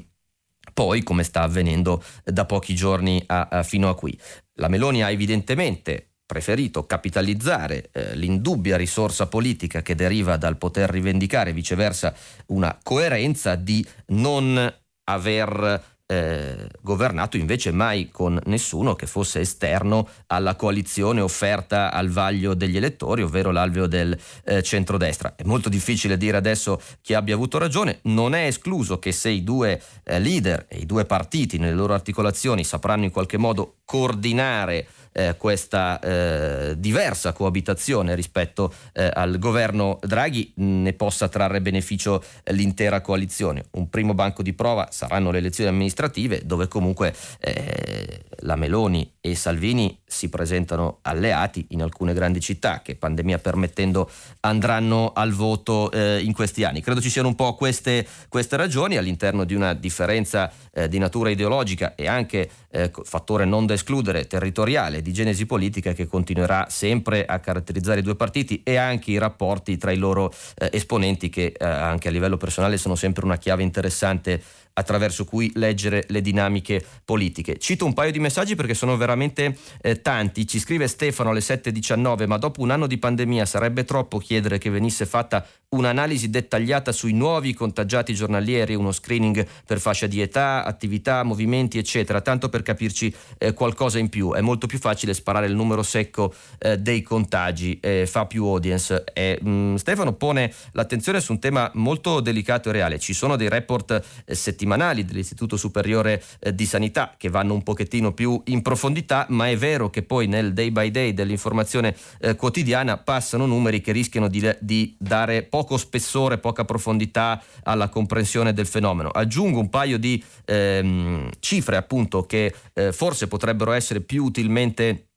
poi, 0.72 1.02
come 1.02 1.24
sta 1.24 1.42
avvenendo 1.42 2.02
da 2.24 2.44
pochi 2.44 2.74
giorni 2.74 3.22
a, 3.26 3.48
a 3.50 3.62
fino 3.62 3.88
a 3.88 3.94
qui. 3.94 4.16
La 4.54 4.68
Meloni 4.68 5.02
ha 5.02 5.10
evidentemente 5.10 6.07
preferito 6.28 6.84
capitalizzare 6.84 7.88
eh, 7.90 8.14
l'indubbia 8.14 8.76
risorsa 8.76 9.28
politica 9.28 9.80
che 9.80 9.94
deriva 9.94 10.36
dal 10.36 10.58
poter 10.58 10.90
rivendicare 10.90 11.54
viceversa 11.54 12.14
una 12.48 12.78
coerenza 12.82 13.54
di 13.54 13.84
non 14.08 14.74
aver 15.04 15.96
eh, 16.10 16.68
governato 16.82 17.38
invece 17.38 17.70
mai 17.70 18.10
con 18.10 18.38
nessuno 18.44 18.94
che 18.94 19.06
fosse 19.06 19.40
esterno 19.40 20.06
alla 20.26 20.54
coalizione 20.54 21.22
offerta 21.22 21.92
al 21.92 22.08
vaglio 22.08 22.52
degli 22.52 22.76
elettori, 22.76 23.22
ovvero 23.22 23.50
l'alveo 23.50 23.86
del 23.86 24.18
eh, 24.44 24.62
centrodestra. 24.62 25.34
È 25.34 25.44
molto 25.44 25.70
difficile 25.70 26.18
dire 26.18 26.36
adesso 26.36 26.80
chi 27.00 27.14
abbia 27.14 27.34
avuto 27.34 27.56
ragione, 27.56 28.00
non 28.02 28.34
è 28.34 28.44
escluso 28.46 28.98
che 28.98 29.12
se 29.12 29.30
i 29.30 29.42
due 29.42 29.80
eh, 30.04 30.18
leader 30.18 30.66
e 30.68 30.78
i 30.78 30.86
due 30.86 31.06
partiti 31.06 31.56
nelle 31.56 31.74
loro 31.74 31.94
articolazioni 31.94 32.64
sapranno 32.64 33.04
in 33.04 33.10
qualche 33.10 33.38
modo 33.38 33.76
coordinare 33.86 34.86
eh, 35.18 35.36
questa 35.36 35.98
eh, 35.98 36.78
diversa 36.78 37.32
coabitazione 37.32 38.14
rispetto 38.14 38.72
eh, 38.92 39.10
al 39.12 39.38
governo 39.38 39.98
Draghi 40.00 40.52
ne 40.56 40.92
possa 40.92 41.28
trarre 41.28 41.60
beneficio 41.60 42.22
l'intera 42.52 43.00
coalizione. 43.00 43.64
Un 43.72 43.90
primo 43.90 44.14
banco 44.14 44.42
di 44.42 44.52
prova 44.52 44.88
saranno 44.92 45.32
le 45.32 45.38
elezioni 45.38 45.70
amministrative 45.70 46.42
dove 46.44 46.68
comunque 46.68 47.12
eh, 47.40 48.26
la 48.42 48.54
Meloni 48.54 49.14
e 49.20 49.34
Salvini 49.34 50.00
si 50.06 50.28
presentano 50.28 50.98
alleati 51.02 51.66
in 51.70 51.82
alcune 51.82 52.14
grandi 52.14 52.40
città 52.40 52.80
che 52.82 52.94
pandemia 52.94 53.38
permettendo 53.38 54.08
andranno 54.40 55.12
al 55.12 55.32
voto 55.32 55.90
eh, 55.90 56.20
in 56.22 56.32
questi 56.32 56.62
anni. 56.62 56.80
Credo 56.80 57.00
ci 57.00 57.10
siano 57.10 57.28
un 57.28 57.34
po' 57.34 57.54
queste, 57.54 58.06
queste 58.28 58.56
ragioni 58.56 58.96
all'interno 58.96 59.42
di 59.44 59.54
una 59.54 59.74
differenza 59.74 60.50
eh, 60.72 60.88
di 60.88 60.98
natura 60.98 61.30
ideologica 61.30 61.96
e 61.96 62.06
anche 62.06 62.48
eh, 62.70 62.90
fattore 63.02 63.44
non 63.44 63.66
da 63.66 63.74
escludere 63.74 64.26
territoriale 64.26 65.02
di 65.02 65.12
genesi 65.12 65.46
politica 65.46 65.92
che 65.92 66.06
continuerà 66.06 66.66
sempre 66.68 67.24
a 67.24 67.38
caratterizzare 67.38 68.00
i 68.00 68.02
due 68.02 68.16
partiti 68.16 68.62
e 68.62 68.76
anche 68.76 69.10
i 69.10 69.18
rapporti 69.18 69.76
tra 69.76 69.90
i 69.90 69.96
loro 69.96 70.32
eh, 70.56 70.70
esponenti 70.72 71.28
che 71.28 71.54
eh, 71.56 71.64
anche 71.64 72.08
a 72.08 72.10
livello 72.10 72.36
personale 72.36 72.76
sono 72.76 72.94
sempre 72.94 73.24
una 73.24 73.38
chiave 73.38 73.62
interessante 73.62 74.42
attraverso 74.78 75.24
cui 75.24 75.50
leggere 75.54 76.04
le 76.08 76.20
dinamiche 76.20 76.84
politiche. 77.04 77.58
Cito 77.58 77.84
un 77.84 77.94
paio 77.94 78.12
di 78.12 78.20
messaggi 78.20 78.54
perché 78.54 78.74
sono 78.74 78.96
veramente 78.96 79.56
eh, 79.82 80.00
tanti. 80.00 80.46
Ci 80.46 80.60
scrive 80.60 80.86
Stefano 80.86 81.30
alle 81.30 81.40
7.19, 81.40 82.26
ma 82.26 82.38
dopo 82.38 82.62
un 82.62 82.70
anno 82.70 82.86
di 82.86 82.96
pandemia 82.96 83.44
sarebbe 83.44 83.84
troppo 83.84 84.18
chiedere 84.18 84.58
che 84.58 84.70
venisse 84.70 85.04
fatta 85.04 85.44
un'analisi 85.70 86.30
dettagliata 86.30 86.92
sui 86.92 87.12
nuovi 87.12 87.52
contagiati 87.52 88.14
giornalieri, 88.14 88.74
uno 88.74 88.92
screening 88.92 89.46
per 89.66 89.80
fascia 89.80 90.06
di 90.06 90.20
età, 90.20 90.64
attività, 90.64 91.22
movimenti, 91.24 91.76
eccetera, 91.76 92.20
tanto 92.20 92.48
per 92.48 92.62
capirci 92.62 93.14
eh, 93.36 93.52
qualcosa 93.52 93.98
in 93.98 94.08
più. 94.08 94.32
È 94.32 94.40
molto 94.40 94.66
più 94.66 94.78
facile 94.78 95.12
sparare 95.12 95.46
il 95.46 95.54
numero 95.54 95.82
secco 95.82 96.32
eh, 96.58 96.78
dei 96.78 97.02
contagi, 97.02 97.78
eh, 97.80 98.06
fa 98.06 98.26
più 98.26 98.46
audience. 98.46 99.04
Mh, 99.14 99.48
mm, 99.48 99.74
Stefano 99.74 100.12
pone 100.12 100.52
l'attenzione 100.72 101.20
su 101.20 101.32
un 101.32 101.38
tema 101.38 101.70
molto 101.74 102.20
delicato 102.20 102.70
e 102.70 102.72
reale. 102.72 102.98
Ci 102.98 103.12
sono 103.12 103.36
dei 103.36 103.48
report 103.48 104.02
eh, 104.24 104.34
settimanali 104.68 105.04
dell'Istituto 105.04 105.56
Superiore 105.56 106.22
eh, 106.40 106.54
di 106.54 106.66
Sanità 106.66 107.14
che 107.16 107.30
vanno 107.30 107.54
un 107.54 107.62
pochettino 107.62 108.12
più 108.12 108.40
in 108.46 108.60
profondità, 108.60 109.24
ma 109.30 109.48
è 109.48 109.56
vero 109.56 109.88
che 109.88 110.02
poi 110.02 110.26
nel 110.26 110.52
day 110.52 110.70
by 110.70 110.90
day 110.90 111.14
dell'informazione 111.14 111.96
eh, 112.20 112.36
quotidiana 112.36 112.98
passano 112.98 113.46
numeri 113.46 113.80
che 113.80 113.92
rischiano 113.92 114.28
di, 114.28 114.46
di 114.60 114.94
dare 114.98 115.42
poco 115.44 115.78
spessore, 115.78 116.38
poca 116.38 116.64
profondità 116.64 117.42
alla 117.64 117.88
comprensione 117.88 118.52
del 118.52 118.66
fenomeno. 118.66 119.08
Aggiungo 119.08 119.58
un 119.58 119.70
paio 119.70 119.98
di 119.98 120.22
ehm, 120.44 121.30
cifre 121.40 121.76
appunto 121.76 122.26
che 122.26 122.54
eh, 122.74 122.92
forse 122.92 123.26
potrebbero 123.26 123.72
essere 123.72 124.00
più 124.00 124.24
utilmente 124.24 125.07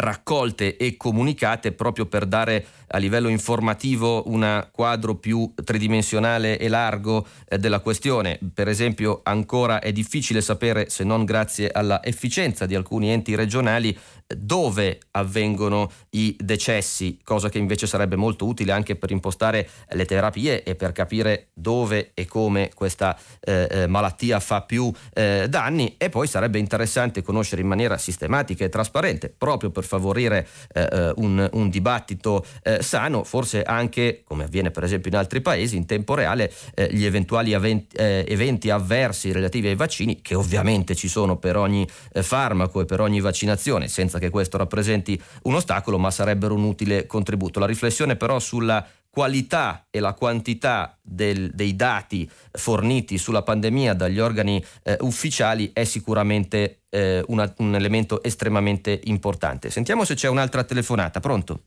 raccolte 0.00 0.76
e 0.76 0.96
comunicate 0.96 1.72
proprio 1.72 2.06
per 2.06 2.26
dare 2.26 2.66
a 2.88 2.98
livello 2.98 3.28
informativo 3.28 4.22
un 4.28 4.66
quadro 4.70 5.16
più 5.16 5.52
tridimensionale 5.62 6.58
e 6.58 6.68
largo 6.68 7.26
eh, 7.48 7.58
della 7.58 7.80
questione. 7.80 8.38
Per 8.52 8.68
esempio 8.68 9.20
ancora 9.24 9.80
è 9.80 9.92
difficile 9.92 10.40
sapere, 10.40 10.88
se 10.88 11.04
non 11.04 11.24
grazie 11.24 11.70
alla 11.70 12.02
efficienza 12.02 12.66
di 12.66 12.74
alcuni 12.74 13.10
enti 13.10 13.34
regionali, 13.34 13.96
dove 14.36 14.98
avvengono 15.12 15.90
i 16.10 16.36
decessi, 16.38 17.18
cosa 17.24 17.48
che 17.48 17.56
invece 17.56 17.86
sarebbe 17.86 18.14
molto 18.14 18.44
utile 18.44 18.72
anche 18.72 18.94
per 18.94 19.10
impostare 19.10 19.66
le 19.90 20.04
terapie 20.04 20.62
e 20.62 20.74
per 20.74 20.92
capire 20.92 21.48
dove 21.54 22.10
e 22.12 22.26
come 22.26 22.70
questa 22.74 23.18
eh, 23.40 23.66
eh 23.70 23.86
malattia 23.86 24.38
fa 24.38 24.62
più 24.62 24.92
eh, 25.14 25.46
danni. 25.48 25.94
E 25.96 26.10
poi 26.10 26.26
sarebbe 26.26 26.58
interessante 26.58 27.22
conoscere 27.22 27.62
in 27.62 27.68
maniera 27.68 27.96
sistematica 27.96 28.64
e 28.64 28.68
trasparente, 28.68 29.32
proprio 29.36 29.70
per 29.70 29.84
favorire 29.84 30.46
eh, 30.74 30.86
eh 30.90 31.12
un, 31.16 31.48
un, 31.52 31.70
dibattito 31.70 32.44
eh, 32.62 32.82
sano, 32.82 33.24
forse 33.24 33.62
anche, 33.62 34.22
come 34.24 34.44
avviene 34.44 34.70
per 34.70 34.84
esempio 34.84 35.10
in 35.10 35.16
altri 35.16 35.40
paesi, 35.40 35.76
in 35.76 35.86
tempo 35.86 36.14
reale, 36.14 36.52
gli 36.90 37.04
eventuali 37.04 37.52
eventi, 37.52 37.96
eventi 37.96 38.70
avversi 38.70 39.32
relativi 39.32 39.68
ai 39.68 39.74
vaccini, 39.74 40.20
che 40.20 40.34
ovviamente 40.34 40.94
ci 40.94 41.08
sono 41.08 41.36
per 41.36 41.56
ogni 41.56 41.86
farmaco 42.12 42.80
e 42.80 42.84
per 42.84 43.00
ogni 43.00 43.20
vaccinazione, 43.20 43.88
senza 43.88 44.17
senza 44.18 44.20
che 44.20 44.30
questo 44.30 44.58
rappresenti 44.58 45.20
un 45.44 45.54
ostacolo, 45.54 45.98
ma 45.98 46.10
sarebbero 46.10 46.54
un 46.54 46.64
utile 46.64 47.06
contributo. 47.06 47.60
La 47.60 47.66
riflessione 47.66 48.16
però 48.16 48.38
sulla 48.38 48.84
qualità 49.08 49.86
e 49.90 50.00
la 50.00 50.12
quantità 50.12 50.98
del, 51.00 51.50
dei 51.50 51.74
dati 51.74 52.28
forniti 52.52 53.16
sulla 53.16 53.42
pandemia 53.42 53.94
dagli 53.94 54.18
organi 54.18 54.62
eh, 54.84 54.96
ufficiali 55.00 55.70
è 55.72 55.84
sicuramente 55.84 56.82
eh, 56.90 57.24
una, 57.28 57.52
un 57.58 57.74
elemento 57.74 58.22
estremamente 58.22 59.00
importante. 59.04 59.70
Sentiamo 59.70 60.04
se 60.04 60.14
c'è 60.14 60.28
un'altra 60.28 60.64
telefonata. 60.64 61.20
Pronto? 61.20 61.62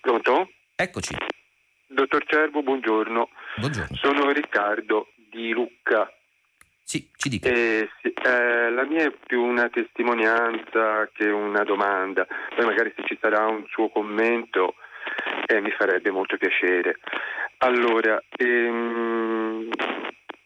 Pronto? 0.00 0.48
Eccoci. 0.74 1.14
Dottor 1.88 2.24
Cervo, 2.26 2.62
buongiorno. 2.62 3.28
Buongiorno. 3.58 3.96
Sono 3.96 4.30
Riccardo 4.30 5.08
di 5.30 5.50
Lucca. 5.50 6.08
Sì, 6.90 7.08
ci 7.14 7.28
dica. 7.28 7.48
Eh, 7.48 7.88
sì, 8.02 8.12
eh, 8.12 8.68
la 8.68 8.82
mia 8.82 9.04
è 9.04 9.12
più 9.24 9.44
una 9.44 9.68
testimonianza 9.68 11.08
che 11.12 11.30
una 11.30 11.62
domanda, 11.62 12.26
poi 12.56 12.64
magari 12.64 12.92
se 12.96 13.04
ci 13.04 13.16
sarà 13.20 13.46
un 13.46 13.64
suo 13.68 13.90
commento 13.90 14.74
eh, 15.46 15.60
mi 15.60 15.70
farebbe 15.70 16.10
molto 16.10 16.36
piacere. 16.36 16.98
Allora, 17.58 18.20
ehm, 18.36 19.68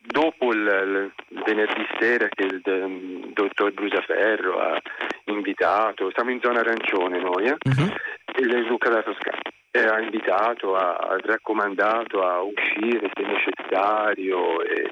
dopo 0.03 0.53
il, 0.53 1.12
il, 1.30 1.42
venerdì 1.47 1.86
sera 1.99 2.28
che 2.28 2.42
il, 2.42 2.61
il, 2.62 3.30
dottor 3.32 3.72
Brusaferro 3.72 4.59
ha 4.59 4.78
invitato, 5.24 6.11
siamo 6.12 6.30
in 6.30 6.40
zona 6.42 6.61
arancione 6.61 7.20
noi, 7.20 7.47
eh? 7.47 7.57
uh-huh. 7.59 8.42
il 8.42 8.66
Luca 8.66 8.90
da 8.90 9.03
Toscana, 9.03 9.40
ha 9.70 9.99
invitato, 9.99 10.76
ha, 10.76 10.95
ha 10.95 11.16
raccomandato 11.22 12.22
a 12.22 12.42
uscire 12.42 13.11
se 13.14 13.22
necessario 13.22 14.61
e 14.61 14.90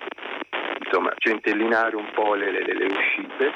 insomma, 0.85 1.13
centellinare 1.17 1.97
un 1.97 2.11
po' 2.13 2.35
le, 2.35 2.51
le, 2.51 2.65
le 2.65 2.85
uscite. 2.85 3.53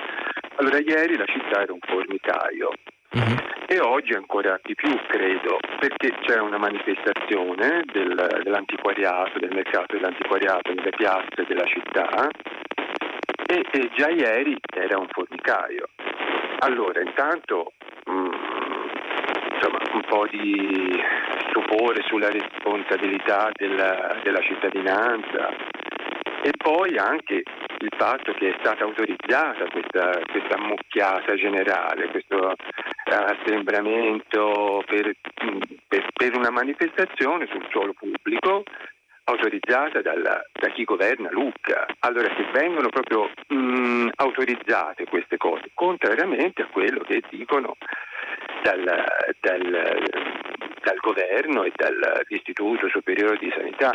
Allora 0.56 0.78
ieri 0.78 1.16
la 1.16 1.26
città 1.26 1.62
era 1.62 1.72
un 1.72 1.80
formicaio 1.80 2.70
uh-huh. 3.10 3.36
e 3.66 3.80
oggi 3.80 4.14
ancora 4.14 4.58
di 4.62 4.74
più 4.74 4.94
credo 5.06 5.58
perché 5.78 6.12
c'è 6.24 6.38
una 6.38 6.58
manifestazione 6.58 7.82
del, 7.92 8.40
dell'antiquariato, 8.42 9.38
del 9.38 9.54
mercato 9.54 9.96
dell'antiquariato 9.96 10.72
nelle 10.72 10.90
piazze 10.90 11.44
della 11.46 11.66
città 11.66 12.28
e, 13.46 13.64
e 13.70 13.90
già 13.94 14.08
ieri 14.08 14.56
era 14.74 14.98
un 14.98 15.08
formicaio. 15.08 15.88
Allora 16.60 17.02
intanto 17.02 17.72
mh, 18.06 18.12
mm, 18.12 18.32
insomma, 19.54 19.78
un 19.92 20.04
po' 20.08 20.26
di 20.30 21.02
stupore 21.48 22.02
sulla 22.06 22.30
responsabilità 22.30 23.50
della, 23.54 24.16
della 24.22 24.40
cittadinanza 24.40 25.48
e 26.47 26.53
poi 26.57 26.97
anche 26.97 27.42
il 27.78 27.92
fatto 27.99 28.32
che 28.34 28.51
è 28.51 28.57
stata 28.61 28.84
autorizzata 28.84 29.66
questa, 29.68 30.16
questa 30.30 30.57
mucchiata 30.59 31.34
generale, 31.34 32.07
questo 32.07 32.36
uh, 32.36 32.55
assembramento 33.11 34.80
per, 34.86 35.16
per, 35.88 36.07
per, 36.14 36.36
una 36.36 36.51
manifestazione 36.51 37.49
sul 37.51 37.66
suolo 37.70 37.94
pubblico 37.94 38.62
autorizzata 39.24 40.03
dalla, 40.03 40.40
da 40.53 40.68
chi 40.68 40.84
governa 40.84 41.30
Lucca. 41.32 41.84
Allora 41.99 42.32
se 42.36 42.47
vengono 42.53 42.90
proprio 42.90 43.28
mh, 43.49 44.11
autorizzate 44.14 45.07
queste 45.07 45.38
cose, 45.38 45.70
contrariamente 45.74 46.62
a 46.62 46.66
quello 46.66 47.01
che 47.01 47.22
dicono 47.28 47.76
dal, 48.62 48.84
dal, 49.40 50.05
dal 50.80 50.97
governo 51.01 51.64
e 51.64 51.72
dall'Istituto 51.74 52.88
Superiore 52.88 53.36
di 53.38 53.53
Sanità, 53.53 53.92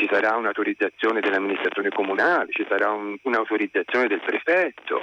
ci 0.00 0.08
sarà 0.10 0.34
un'autorizzazione 0.36 1.20
dell'amministrazione 1.20 1.90
comunale, 1.90 2.50
ci 2.52 2.64
sarà 2.66 2.90
un, 2.90 3.18
un'autorizzazione 3.22 4.08
del 4.08 4.20
prefetto. 4.20 5.02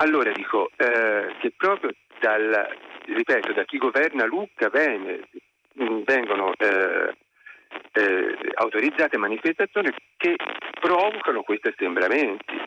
Allora 0.00 0.30
dico 0.32 0.70
eh, 0.76 1.34
che 1.40 1.52
proprio 1.56 1.92
dal, 2.20 2.76
ripeto, 3.06 3.52
da 3.54 3.64
chi 3.64 3.78
governa 3.78 4.26
Lucca 4.26 4.68
viene, 4.68 5.20
mm, 5.82 6.02
vengono 6.04 6.52
eh, 6.58 7.16
eh, 7.92 8.36
autorizzate 8.54 9.16
manifestazioni 9.16 9.88
che 10.18 10.36
provocano 10.78 11.42
questi 11.42 11.68
assembramenti, 11.68 12.60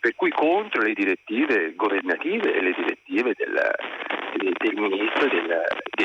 per 0.00 0.16
cui 0.16 0.32
contro 0.32 0.82
le 0.82 0.94
direttive 0.94 1.74
governative 1.76 2.54
e 2.54 2.60
le 2.60 2.74
direttive 2.76 3.34
del, 4.36 4.52
del 4.58 4.74
ministro 4.74 5.28
del, 5.28 5.46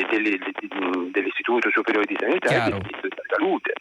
del, 0.10 1.12
dell'Istituto 1.12 1.70
Superiore 1.72 2.06
di 2.06 2.16
Sanità 2.20 2.50
e 2.50 2.70
del 2.70 2.80
Ministro 2.82 3.08
della 3.08 3.28
Salute. 3.30 3.74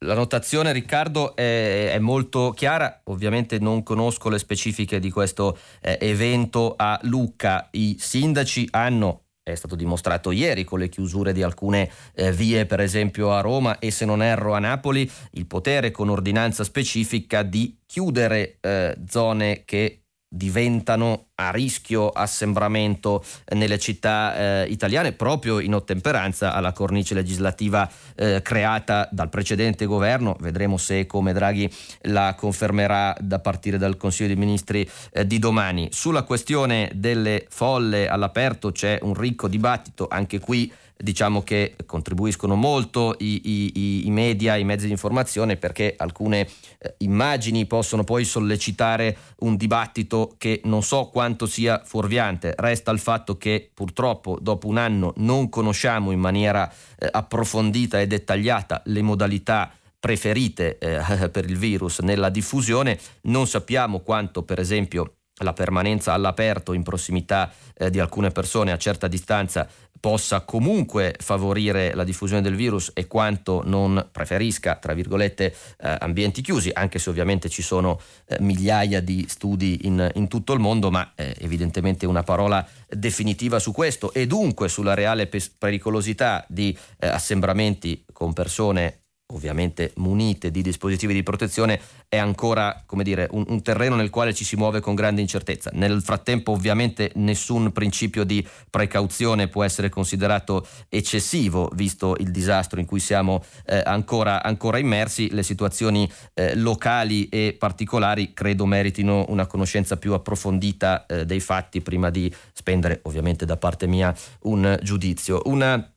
La 0.00 0.14
notazione, 0.14 0.72
Riccardo, 0.72 1.34
è, 1.34 1.90
è, 1.92 1.98
molto 1.98 2.52
chiara. 2.52 3.00
Ovviamente 3.04 3.58
non 3.58 3.82
conosco 3.82 4.28
le 4.28 4.38
specifiche 4.38 5.00
di 5.00 5.10
questo 5.10 5.58
eh, 5.82 5.98
evento 6.00 6.74
a 6.76 6.98
Lucca. 7.02 7.68
I 7.72 7.96
sindaci 7.98 8.68
hanno 8.70 9.22
è 9.52 9.54
stato 9.54 9.76
dimostrato 9.76 10.30
ieri 10.30 10.64
con 10.64 10.78
le 10.78 10.88
chiusure 10.88 11.32
di 11.32 11.42
alcune 11.42 11.90
eh, 12.14 12.32
vie, 12.32 12.66
per 12.66 12.80
esempio 12.80 13.32
a 13.32 13.40
Roma 13.40 13.78
e 13.78 13.90
se 13.90 14.04
non 14.04 14.22
erro 14.22 14.52
a 14.52 14.58
Napoli, 14.58 15.10
il 15.32 15.46
potere 15.46 15.90
con 15.90 16.10
ordinanza 16.10 16.64
specifica 16.64 17.42
di 17.42 17.78
chiudere 17.86 18.58
eh, 18.60 18.94
zone 19.06 19.62
che 19.64 20.02
diventano 20.28 21.28
a 21.36 21.50
rischio 21.50 22.10
assembramento 22.10 23.24
nelle 23.54 23.78
città 23.78 24.64
eh, 24.64 24.66
italiane 24.70 25.12
proprio 25.12 25.58
in 25.60 25.74
ottemperanza 25.74 26.52
alla 26.52 26.72
cornice 26.72 27.14
legislativa 27.14 27.88
eh, 28.14 28.42
creata 28.42 29.08
dal 29.10 29.30
precedente 29.30 29.86
governo. 29.86 30.36
Vedremo 30.40 30.76
se 30.76 31.06
come 31.06 31.32
Draghi 31.32 31.70
la 32.02 32.34
confermerà 32.36 33.16
da 33.20 33.38
partire 33.38 33.78
dal 33.78 33.96
Consiglio 33.96 34.28
dei 34.28 34.36
Ministri 34.36 34.88
eh, 35.12 35.26
di 35.26 35.38
domani. 35.38 35.88
Sulla 35.92 36.24
questione 36.24 36.90
delle 36.94 37.46
folle 37.48 38.08
all'aperto 38.08 38.72
c'è 38.72 38.98
un 39.02 39.14
ricco 39.14 39.48
dibattito 39.48 40.08
anche 40.10 40.40
qui 40.40 40.70
diciamo 40.98 41.42
che 41.42 41.76
contribuiscono 41.86 42.56
molto 42.56 43.14
i, 43.18 43.40
i, 43.44 44.06
i, 44.06 44.10
media, 44.10 44.56
i 44.56 44.64
mezzi 44.64 44.86
di 44.86 44.90
informazione 44.90 45.56
perché 45.56 45.94
alcune 45.96 46.48
eh, 46.78 46.94
immagini 46.98 47.66
possono 47.66 48.02
poi 48.02 48.24
sollecitare 48.24 49.16
un 49.40 49.56
dibattito 49.56 50.34
che 50.36 50.60
non 50.64 50.82
so 50.82 51.06
quanto 51.06 51.46
sia 51.46 51.80
fuorviante. 51.84 52.54
Resta 52.56 52.90
il 52.90 52.98
fatto 52.98 53.36
che 53.36 53.70
purtroppo 53.72 54.38
dopo 54.40 54.66
un 54.66 54.76
anno 54.76 55.12
non 55.16 55.48
conosciamo 55.48 56.10
in 56.10 56.18
maniera 56.18 56.70
eh, 56.98 57.08
approfondita 57.10 58.00
e 58.00 58.06
dettagliata 58.06 58.82
le 58.86 59.02
modalità 59.02 59.72
preferite 60.00 60.78
eh, 60.78 61.28
per 61.30 61.44
il 61.44 61.56
virus 61.56 62.00
nella 62.00 62.28
diffusione. 62.28 62.98
Non 63.22 63.46
sappiamo 63.46 64.00
quanto, 64.00 64.42
per 64.42 64.58
esempio, 64.58 65.12
la 65.42 65.52
permanenza 65.52 66.12
all'aperto 66.12 66.72
in 66.72 66.82
prossimità 66.82 67.52
eh, 67.74 67.90
di 67.90 68.00
alcune 68.00 68.30
persone 68.30 68.72
a 68.72 68.78
certa 68.78 69.06
distanza 69.08 69.68
possa 70.00 70.42
comunque 70.42 71.14
favorire 71.18 71.94
la 71.94 72.04
diffusione 72.04 72.42
del 72.42 72.54
virus 72.54 72.90
e 72.94 73.06
quanto 73.06 73.62
non 73.64 74.08
preferisca, 74.10 74.76
tra 74.76 74.94
virgolette, 74.94 75.54
eh, 75.80 75.96
ambienti 76.00 76.40
chiusi, 76.40 76.70
anche 76.72 76.98
se 76.98 77.10
ovviamente 77.10 77.48
ci 77.48 77.62
sono 77.62 78.00
eh, 78.26 78.36
migliaia 78.40 79.00
di 79.00 79.26
studi 79.28 79.86
in, 79.86 80.10
in, 80.14 80.28
tutto 80.28 80.52
il 80.52 80.60
mondo, 80.60 80.90
ma 80.90 81.12
eh, 81.14 81.34
evidentemente 81.40 82.06
una 82.06 82.22
parola 82.22 82.66
definitiva 82.88 83.58
su 83.58 83.72
questo. 83.72 84.12
E 84.12 84.26
dunque 84.26 84.68
sulla 84.68 84.94
reale 84.94 85.26
pe- 85.26 85.50
pericolosità 85.58 86.44
di 86.48 86.76
eh, 86.98 87.06
assembramenti 87.06 88.04
con 88.12 88.32
persone 88.32 89.02
ovviamente 89.32 89.92
munite 89.96 90.50
di 90.50 90.62
dispositivi 90.62 91.12
di 91.12 91.22
protezione, 91.22 91.78
è 92.08 92.16
ancora 92.16 92.84
dire, 93.02 93.28
un, 93.32 93.44
un, 93.48 93.60
terreno 93.62 93.94
nel 93.94 94.08
quale 94.08 94.32
ci 94.32 94.42
si 94.42 94.56
muove 94.56 94.80
con 94.80 94.94
grande 94.94 95.20
incertezza. 95.20 95.70
Nel 95.74 96.00
frattempo 96.00 96.52
ovviamente 96.52 97.12
nessun 97.16 97.70
principio 97.72 98.24
di 98.24 98.46
precauzione 98.70 99.48
può 99.48 99.64
essere 99.64 99.90
considerato 99.90 100.66
eccessivo, 100.88 101.70
visto 101.74 102.16
il 102.18 102.30
disastro 102.30 102.80
in 102.80 102.86
cui 102.86 103.00
siamo 103.00 103.44
eh, 103.66 103.82
ancora, 103.84 104.42
ancora, 104.42 104.78
immersi. 104.78 105.28
Le 105.30 105.42
situazioni 105.42 106.10
eh, 106.32 106.56
locali 106.56 107.28
e 107.28 107.54
particolari 107.58 108.32
credo 108.32 108.64
meritino 108.64 109.26
una 109.28 109.46
conoscenza 109.46 109.98
più 109.98 110.14
approfondita 110.14 111.04
eh, 111.04 111.26
dei 111.26 111.40
fatti 111.40 111.82
prima 111.82 112.08
di 112.08 112.32
spendere 112.54 113.00
ovviamente 113.02 113.44
da 113.44 113.58
parte 113.58 113.86
mia 113.86 114.14
un 114.44 114.78
giudizio. 114.82 115.42
Una 115.44 115.92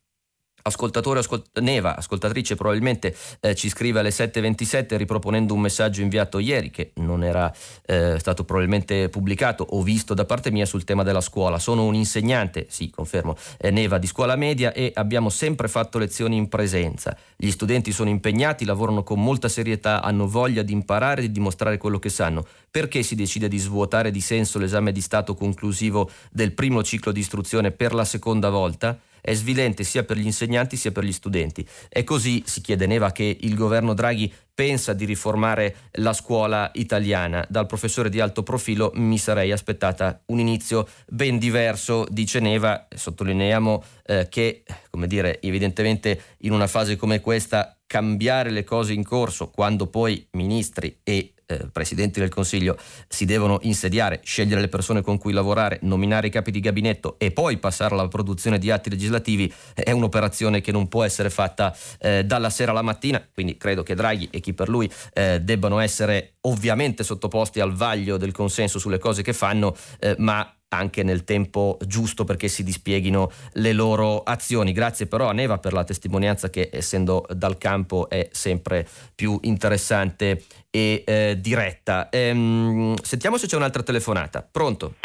ascoltatore 0.63 1.19
ascolt- 1.19 1.59
Neva, 1.59 1.95
ascoltatrice 1.95 2.55
probabilmente 2.55 3.15
eh, 3.39 3.55
ci 3.55 3.69
scrive 3.69 3.99
alle 3.99 4.09
7.27 4.09 4.97
riproponendo 4.97 5.53
un 5.53 5.61
messaggio 5.61 6.01
inviato 6.01 6.39
ieri 6.39 6.69
che 6.71 6.91
non 6.95 7.23
era 7.23 7.51
eh, 7.85 8.17
stato 8.19 8.43
probabilmente 8.43 9.09
pubblicato 9.09 9.65
o 9.69 9.81
visto 9.81 10.13
da 10.13 10.25
parte 10.25 10.51
mia 10.51 10.65
sul 10.65 10.83
tema 10.83 11.03
della 11.03 11.21
scuola. 11.21 11.59
Sono 11.59 11.85
un 11.85 11.95
insegnante, 11.95 12.67
sì 12.69 12.89
confermo, 12.89 13.35
eh, 13.57 13.71
Neva 13.71 13.97
di 13.97 14.07
scuola 14.07 14.35
media 14.35 14.73
e 14.73 14.91
abbiamo 14.95 15.29
sempre 15.29 15.67
fatto 15.67 15.97
lezioni 15.97 16.37
in 16.37 16.49
presenza. 16.49 17.15
Gli 17.35 17.49
studenti 17.51 17.91
sono 17.91 18.09
impegnati, 18.09 18.65
lavorano 18.65 19.03
con 19.03 19.21
molta 19.21 19.49
serietà, 19.49 20.01
hanno 20.01 20.27
voglia 20.27 20.61
di 20.61 20.73
imparare 20.73 21.21
e 21.21 21.25
di 21.27 21.31
dimostrare 21.31 21.77
quello 21.77 21.99
che 21.99 22.09
sanno. 22.09 22.45
Perché 22.69 23.03
si 23.03 23.15
decide 23.15 23.47
di 23.47 23.57
svuotare 23.57 24.11
di 24.11 24.21
senso 24.21 24.59
l'esame 24.59 24.91
di 24.91 25.01
Stato 25.01 25.33
conclusivo 25.33 26.09
del 26.31 26.53
primo 26.53 26.83
ciclo 26.83 27.11
di 27.11 27.19
istruzione 27.19 27.71
per 27.71 27.93
la 27.93 28.05
seconda 28.05 28.49
volta? 28.49 28.97
È 29.21 29.33
svilente 29.33 29.83
sia 29.83 30.03
per 30.03 30.17
gli 30.17 30.25
insegnanti 30.25 30.75
sia 30.75 30.91
per 30.91 31.03
gli 31.03 31.13
studenti. 31.13 31.65
È 31.87 32.03
così, 32.03 32.43
si 32.45 32.61
chiede 32.61 32.87
Neva, 32.87 33.11
che 33.11 33.37
il 33.41 33.55
governo 33.55 33.93
Draghi 33.93 34.31
pensa 34.53 34.93
di 34.93 35.05
riformare 35.05 35.75
la 35.93 36.13
scuola 36.13 36.69
italiana. 36.73 37.45
Dal 37.49 37.65
professore 37.65 38.09
di 38.09 38.19
alto 38.19 38.43
profilo 38.43 38.91
mi 38.95 39.17
sarei 39.17 39.51
aspettata 39.51 40.21
un 40.27 40.39
inizio 40.39 40.87
ben 41.07 41.37
diverso, 41.37 42.05
dice 42.09 42.39
Neva. 42.39 42.87
Sottolineiamo 42.93 43.83
eh, 44.05 44.27
che, 44.29 44.63
come 44.89 45.07
dire, 45.07 45.41
evidentemente 45.41 46.21
in 46.39 46.51
una 46.51 46.67
fase 46.67 46.95
come 46.95 47.21
questa 47.21 47.77
cambiare 47.87 48.51
le 48.51 48.63
cose 48.63 48.93
in 48.93 49.03
corso 49.03 49.49
quando 49.49 49.87
poi 49.87 50.25
ministri 50.31 50.99
e 51.03 51.33
eh, 51.51 51.67
presidenti 51.71 52.19
del 52.19 52.29
Consiglio 52.29 52.77
si 53.07 53.25
devono 53.25 53.59
insediare, 53.63 54.21
scegliere 54.23 54.61
le 54.61 54.69
persone 54.69 55.01
con 55.01 55.17
cui 55.17 55.33
lavorare, 55.33 55.79
nominare 55.81 56.27
i 56.27 56.29
capi 56.29 56.51
di 56.51 56.59
gabinetto 56.59 57.15
e 57.17 57.31
poi 57.31 57.57
passare 57.57 57.93
alla 57.93 58.07
produzione 58.07 58.57
di 58.57 58.71
atti 58.71 58.89
legislativi 58.89 59.51
è 59.73 59.91
un'operazione 59.91 60.61
che 60.61 60.71
non 60.71 60.87
può 60.87 61.03
essere 61.03 61.29
fatta 61.29 61.75
eh, 61.99 62.23
dalla 62.23 62.49
sera 62.49 62.71
alla 62.71 62.81
mattina, 62.81 63.25
quindi 63.33 63.57
credo 63.57 63.83
che 63.83 63.95
Draghi 63.95 64.29
e 64.31 64.39
chi 64.39 64.53
per 64.53 64.69
lui 64.69 64.89
eh, 65.13 65.39
debbano 65.41 65.79
essere 65.79 66.35
ovviamente 66.41 67.03
sottoposti 67.03 67.59
al 67.59 67.73
vaglio 67.73 68.17
del 68.17 68.31
consenso 68.31 68.79
sulle 68.79 68.97
cose 68.97 69.21
che 69.21 69.33
fanno, 69.33 69.75
eh, 69.99 70.15
ma 70.17 70.55
anche 70.73 71.03
nel 71.03 71.23
tempo 71.23 71.77
giusto 71.85 72.23
perché 72.23 72.47
si 72.47 72.63
dispieghino 72.63 73.29
le 73.53 73.73
loro 73.73 74.23
azioni. 74.23 74.71
Grazie 74.71 75.07
però 75.07 75.27
a 75.27 75.33
Neva 75.33 75.57
per 75.57 75.73
la 75.73 75.83
testimonianza 75.83 76.49
che 76.49 76.69
essendo 76.71 77.25
dal 77.29 77.57
campo 77.57 78.09
è 78.09 78.29
sempre 78.31 78.87
più 79.15 79.37
interessante 79.41 80.43
e 80.69 81.03
eh, 81.05 81.37
diretta. 81.39 82.09
Ehm, 82.09 82.95
sentiamo 82.95 83.37
se 83.37 83.47
c'è 83.47 83.55
un'altra 83.55 83.83
telefonata. 83.83 84.47
Pronto? 84.49 84.95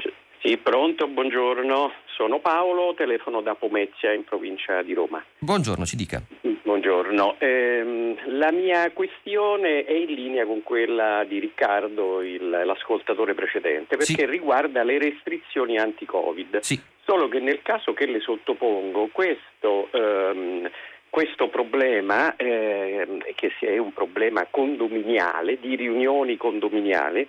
Sì, 0.42 0.56
pronto, 0.58 1.08
buongiorno. 1.08 1.90
Sono 2.16 2.38
Paolo, 2.40 2.94
telefono 2.96 3.42
da 3.42 3.54
Pomezia 3.54 4.12
in 4.12 4.24
provincia 4.24 4.80
di 4.82 4.94
Roma. 4.94 5.22
Buongiorno, 5.38 5.84
ci 5.84 5.96
dica. 5.96 6.22
Buongiorno. 6.66 7.36
Eh, 7.38 8.16
la 8.26 8.50
mia 8.50 8.90
questione 8.90 9.84
è 9.84 9.92
in 9.92 10.12
linea 10.12 10.44
con 10.44 10.64
quella 10.64 11.22
di 11.22 11.38
Riccardo, 11.38 12.22
il, 12.22 12.48
l'ascoltatore 12.48 13.34
precedente, 13.34 13.96
perché 13.96 14.14
sì. 14.14 14.26
riguarda 14.26 14.82
le 14.82 14.98
restrizioni 14.98 15.78
anti-Covid. 15.78 16.58
Sì. 16.62 16.76
Solo 17.04 17.28
che 17.28 17.38
nel 17.38 17.62
caso 17.62 17.92
che 17.92 18.06
le 18.06 18.18
sottopongo, 18.18 19.10
questo... 19.12 19.88
Ehm, 19.92 20.68
questo 21.08 21.48
problema, 21.48 22.36
eh, 22.36 23.06
che 23.36 23.50
è 23.60 23.78
un 23.78 23.94
problema 23.94 24.46
condominiale, 24.50 25.58
di 25.58 25.74
riunioni 25.74 26.36
condominiali, 26.36 27.26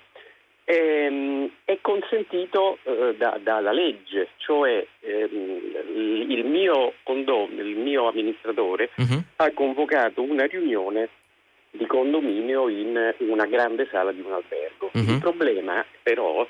ehm, 0.69 1.49
è 1.63 1.77
consentito 1.79 2.77
eh, 2.83 3.15
da, 3.17 3.39
dalla 3.41 3.71
legge, 3.71 4.29
cioè 4.35 4.85
ehm, 4.99 5.61
il, 6.29 6.45
mio 6.45 6.93
condomino, 7.03 7.61
il 7.61 7.77
mio 7.77 8.07
amministratore 8.09 8.89
uh-huh. 8.97 9.23
ha 9.37 9.51
convocato 9.51 10.21
una 10.21 10.45
riunione 10.45 11.07
di 11.71 11.85
condominio 11.85 12.67
in 12.67 13.13
una 13.19 13.45
grande 13.45 13.87
sala 13.89 14.11
di 14.11 14.19
un 14.19 14.33
albergo. 14.33 14.91
Uh-huh. 14.93 15.13
Il 15.13 15.19
problema 15.19 15.85
però 16.03 16.45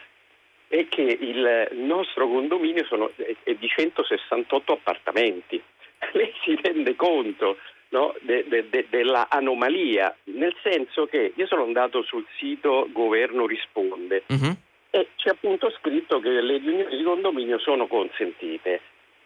è 0.67 0.87
che 0.89 1.01
il 1.01 1.69
nostro 1.73 2.27
condominio 2.27 2.85
sono, 2.85 3.11
è 3.15 3.53
di 3.53 3.67
168 3.67 4.73
appartamenti. 4.73 5.61
Lei 6.13 6.33
si 6.43 6.57
rende 6.61 6.95
conto 6.95 7.57
no, 7.89 8.13
de, 8.21 8.45
de, 8.47 8.69
de, 8.69 8.87
della 8.89 9.27
anomalia, 9.29 10.15
nel 10.25 10.55
senso 10.61 11.05
che 11.05 11.33
io 11.35 11.47
sono 11.47 11.63
andato 11.63 12.03
sul 12.03 12.25
sito 12.37 12.87
Governo 12.91 13.45
Risponde 13.45 14.23
uh-huh. 14.27 14.55
e 14.89 15.09
c'è 15.15 15.29
appunto 15.29 15.71
scritto 15.79 16.19
che 16.19 16.29
le 16.41 16.57
riunioni 16.57 16.97
di 16.97 17.03
condominio 17.03 17.59
sono 17.59 17.87
consentite. 17.87 18.81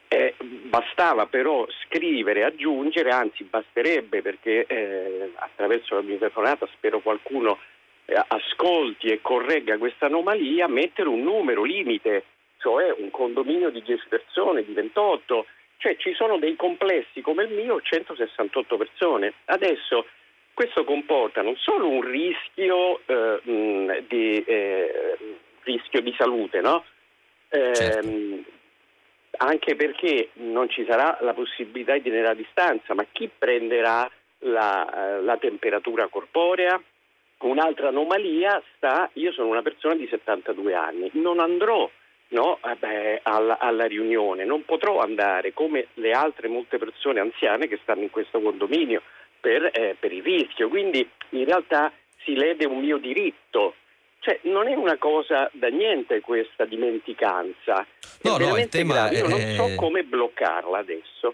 Eh, 0.08 0.36
bastava 0.38 1.26
però 1.26 1.66
scrivere, 1.86 2.44
aggiungere, 2.44 3.12
anzi 3.12 3.46
basterebbe 3.46 4.22
perché 4.22 4.66
eh, 4.66 5.32
attraverso 5.36 5.96
la 5.96 6.02
mia 6.02 6.18
telefonata 6.18 6.68
spero 6.74 7.00
qualcuno 7.00 7.58
eh, 8.06 8.22
ascolti 8.28 9.08
e 9.08 9.22
corregga 9.22 9.78
questa 9.78 10.08
anomalia, 10.08 10.68
mettere 10.68 11.08
un 11.08 11.22
numero 11.22 11.64
limite, 11.64 12.26
cioè 12.58 12.94
un 12.98 13.10
condominio 13.10 13.70
di 13.70 13.82
10 13.82 14.04
persone, 14.10 14.66
di 14.66 14.74
28 14.74 15.46
cioè 15.82 15.96
ci 15.98 16.14
sono 16.14 16.38
dei 16.38 16.56
complessi 16.56 17.22
come 17.22 17.44
il 17.44 17.54
mio, 17.54 17.82
168 17.82 18.78
persone. 18.78 19.34
Adesso 19.46 20.06
questo 20.54 20.84
comporta 20.84 21.42
non 21.42 21.56
solo 21.58 21.88
un 21.88 22.02
rischio, 22.02 23.02
eh, 23.08 23.40
mh, 23.42 24.06
di, 24.08 24.44
eh, 24.44 25.18
rischio 25.64 26.02
di, 26.02 26.14
salute, 26.16 26.62
no? 26.62 26.86
eh, 27.50 27.74
certo. 27.74 28.08
anche 29.38 29.76
perché 29.76 30.30
non 30.34 30.70
ci 30.70 30.86
sarà 30.88 31.18
la 31.22 31.34
possibilità 31.34 31.94
di 31.94 32.04
tenere 32.04 32.28
a 32.28 32.36
distanza, 32.36 32.94
ma 32.94 33.04
chi 33.12 33.28
prenderà 33.36 34.10
la, 34.40 35.20
la 35.20 35.38
temperatura 35.38 36.08
corporea? 36.10 36.80
Un'altra 37.40 37.88
anomalia 37.88 38.62
sta, 38.76 39.10
io 39.14 39.32
sono 39.32 39.48
una 39.48 39.64
persona 39.64 39.96
di 39.96 40.08
72 40.08 40.76
anni, 40.76 41.10
non 41.14 41.40
andrò 41.40 41.90
no, 42.32 42.60
eh 42.82 43.20
alla, 43.24 43.58
alla, 43.60 43.86
riunione. 43.86 44.46
Non 44.46 44.66
potrò 44.66 45.00
andare 45.00 45.54
come 45.54 45.88
le 45.96 46.12
altre 46.12 46.48
molte 46.48 46.78
persone 46.78 47.20
anziane 47.20 47.68
che 47.68 47.80
stanno 47.82 48.02
in 48.02 48.10
questo 48.10 48.42
condominio 48.42 49.02
per, 49.40 49.70
eh, 49.74 49.96
per 50.00 50.12
il 50.12 50.24
rischio. 50.24 50.70
Quindi 50.70 51.08
in 51.30 51.46
realtà 51.46 51.92
si 52.24 52.36
lede 52.36 52.66
un 52.66 52.80
mio 52.80 52.98
diritto. 52.98 53.76
Cioè, 54.20 54.40
non 54.44 54.68
è 54.68 54.76
una 54.76 54.98
cosa 54.98 55.50
da 55.54 55.70
niente 55.70 56.22
questa 56.22 56.66
dimenticanza. 56.66 57.86
No, 58.22 58.38
no, 58.38 58.56
il 58.56 58.70
tema 58.70 59.10
Io 59.10 59.26
è... 59.26 59.28
non 59.28 59.40
so 59.56 59.76
come 59.76 60.04
bloccarla 60.04 60.78
adesso. 60.78 61.34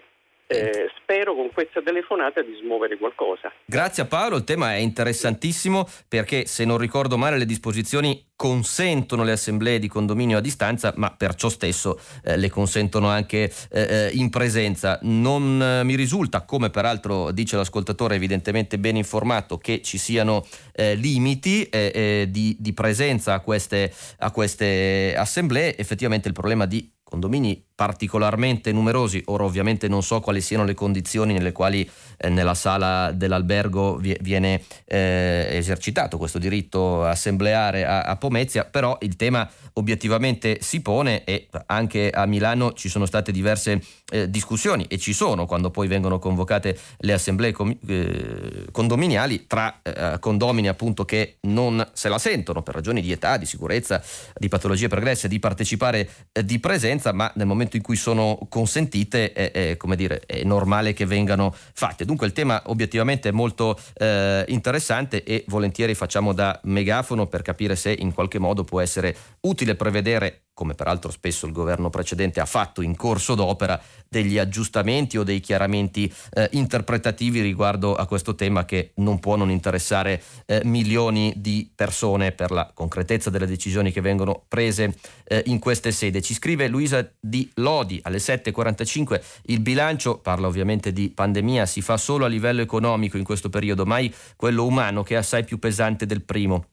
Eh, 0.50 0.88
spero 0.96 1.34
con 1.34 1.50
questa 1.52 1.82
telefonata 1.82 2.40
di 2.40 2.56
smuovere 2.62 2.96
qualcosa. 2.96 3.52
Grazie 3.66 4.04
a 4.04 4.06
Paolo, 4.06 4.36
il 4.36 4.44
tema 4.44 4.72
è 4.72 4.78
interessantissimo 4.78 5.86
perché 6.08 6.46
se 6.46 6.64
non 6.64 6.78
ricordo 6.78 7.18
male 7.18 7.36
le 7.36 7.44
disposizioni 7.44 8.24
consentono 8.34 9.24
le 9.24 9.32
assemblee 9.32 9.78
di 9.78 9.88
condominio 9.88 10.38
a 10.38 10.40
distanza, 10.40 10.94
ma 10.96 11.10
per 11.10 11.34
ciò 11.34 11.50
stesso 11.50 12.00
eh, 12.24 12.38
le 12.38 12.48
consentono 12.48 13.08
anche 13.08 13.52
eh, 13.70 13.80
eh 13.82 14.10
in 14.14 14.30
presenza. 14.30 14.98
Non 15.02 15.60
eh, 15.60 15.84
mi 15.84 15.96
risulta, 15.96 16.42
come 16.46 16.70
peraltro 16.70 17.30
dice 17.30 17.56
l'ascoltatore 17.56 18.14
evidentemente 18.14 18.78
ben 18.78 18.96
informato, 18.96 19.58
che 19.58 19.82
ci 19.82 19.98
siano 19.98 20.46
eh, 20.72 20.94
limiti 20.94 21.68
di, 21.68 22.56
di, 22.58 22.72
presenza 22.72 23.34
a 23.34 23.40
queste, 23.40 23.92
a 24.18 24.30
queste 24.30 25.14
assemblee. 25.14 25.76
Effettivamente 25.76 26.28
il 26.28 26.34
problema 26.34 26.64
di 26.64 26.90
condomini 27.02 27.67
particolarmente 27.78 28.72
numerosi. 28.72 29.22
Ora 29.26 29.44
ovviamente 29.44 29.86
non 29.86 30.02
so 30.02 30.18
quali 30.18 30.40
siano 30.40 30.64
le 30.64 30.74
condizioni 30.74 31.32
nelle 31.32 31.52
quali 31.52 31.88
eh, 32.16 32.28
nella 32.28 32.54
sala 32.54 33.12
dell'albergo 33.12 34.00
viene 34.20 34.64
eh, 34.84 35.46
esercitato 35.52 36.18
questo 36.18 36.40
diritto 36.40 37.04
assembleare 37.04 37.84
a, 37.84 38.00
a 38.00 38.16
Pomezia, 38.16 38.64
però 38.64 38.98
il 39.02 39.14
tema 39.14 39.48
obiettivamente 39.74 40.58
si 40.60 40.80
pone 40.82 41.22
e 41.22 41.46
anche 41.66 42.10
a 42.10 42.26
Milano 42.26 42.72
ci 42.72 42.88
sono 42.88 43.06
state 43.06 43.30
diverse 43.30 43.80
eh, 44.10 44.28
discussioni 44.28 44.86
e 44.88 44.98
ci 44.98 45.12
sono 45.12 45.46
quando 45.46 45.70
poi 45.70 45.86
vengono 45.86 46.18
convocate 46.18 46.76
le 46.96 47.12
assemblee 47.12 47.52
com- 47.52 47.78
eh, 47.86 48.64
condominiali 48.72 49.46
tra 49.46 49.80
eh, 49.82 50.16
condomini 50.18 50.66
appunto 50.66 51.04
che 51.04 51.36
non 51.42 51.86
se 51.92 52.08
la 52.08 52.18
sentono 52.18 52.62
per 52.62 52.74
ragioni 52.74 53.00
di 53.00 53.12
età, 53.12 53.36
di 53.36 53.46
sicurezza, 53.46 54.02
di 54.36 54.48
patologie 54.48 54.88
pregresse, 54.88 55.28
di 55.28 55.38
partecipare 55.38 56.08
eh, 56.32 56.44
di 56.44 56.58
presenza, 56.58 57.12
ma 57.12 57.30
nel 57.36 57.46
momento 57.46 57.67
in 57.76 57.82
cui 57.82 57.96
sono 57.96 58.38
consentite 58.48 59.32
è, 59.32 59.50
è, 59.50 59.76
dire, 59.94 60.22
è 60.26 60.42
normale 60.44 60.92
che 60.92 61.06
vengano 61.06 61.54
fatte. 61.54 62.04
Dunque 62.04 62.26
il 62.26 62.32
tema 62.32 62.62
obiettivamente 62.66 63.28
è 63.28 63.32
molto 63.32 63.78
eh, 63.94 64.44
interessante 64.48 65.22
e 65.22 65.44
volentieri 65.48 65.94
facciamo 65.94 66.32
da 66.32 66.58
megafono 66.64 67.26
per 67.26 67.42
capire 67.42 67.76
se 67.76 67.94
in 67.98 68.12
qualche 68.12 68.38
modo 68.38 68.64
può 68.64 68.80
essere 68.80 69.16
utile 69.40 69.74
prevedere 69.74 70.47
come 70.58 70.74
peraltro 70.74 71.12
spesso 71.12 71.46
il 71.46 71.52
governo 71.52 71.88
precedente 71.88 72.40
ha 72.40 72.44
fatto 72.44 72.82
in 72.82 72.96
corso 72.96 73.36
d'opera, 73.36 73.80
degli 74.08 74.38
aggiustamenti 74.38 75.16
o 75.16 75.22
dei 75.22 75.38
chiaramenti 75.38 76.12
eh, 76.32 76.48
interpretativi 76.54 77.40
riguardo 77.40 77.94
a 77.94 78.06
questo 78.06 78.34
tema 78.34 78.64
che 78.64 78.90
non 78.96 79.20
può 79.20 79.36
non 79.36 79.50
interessare 79.50 80.20
eh, 80.46 80.62
milioni 80.64 81.32
di 81.36 81.70
persone 81.72 82.32
per 82.32 82.50
la 82.50 82.68
concretezza 82.74 83.30
delle 83.30 83.46
decisioni 83.46 83.92
che 83.92 84.00
vengono 84.00 84.42
prese 84.48 84.96
eh, 85.22 85.44
in 85.46 85.60
queste 85.60 85.92
sede. 85.92 86.22
Ci 86.22 86.34
scrive 86.34 86.66
Luisa 86.66 87.08
Di 87.20 87.48
Lodi 87.54 88.00
alle 88.02 88.18
7.45, 88.18 89.20
il 89.44 89.60
bilancio, 89.60 90.18
parla 90.18 90.48
ovviamente 90.48 90.92
di 90.92 91.10
pandemia, 91.10 91.66
si 91.66 91.82
fa 91.82 91.96
solo 91.96 92.24
a 92.24 92.28
livello 92.28 92.62
economico 92.62 93.16
in 93.16 93.22
questo 93.22 93.48
periodo, 93.48 93.86
mai 93.86 94.12
quello 94.34 94.64
umano 94.64 95.04
che 95.04 95.14
è 95.14 95.18
assai 95.18 95.44
più 95.44 95.60
pesante 95.60 96.04
del 96.04 96.24
primo 96.24 96.64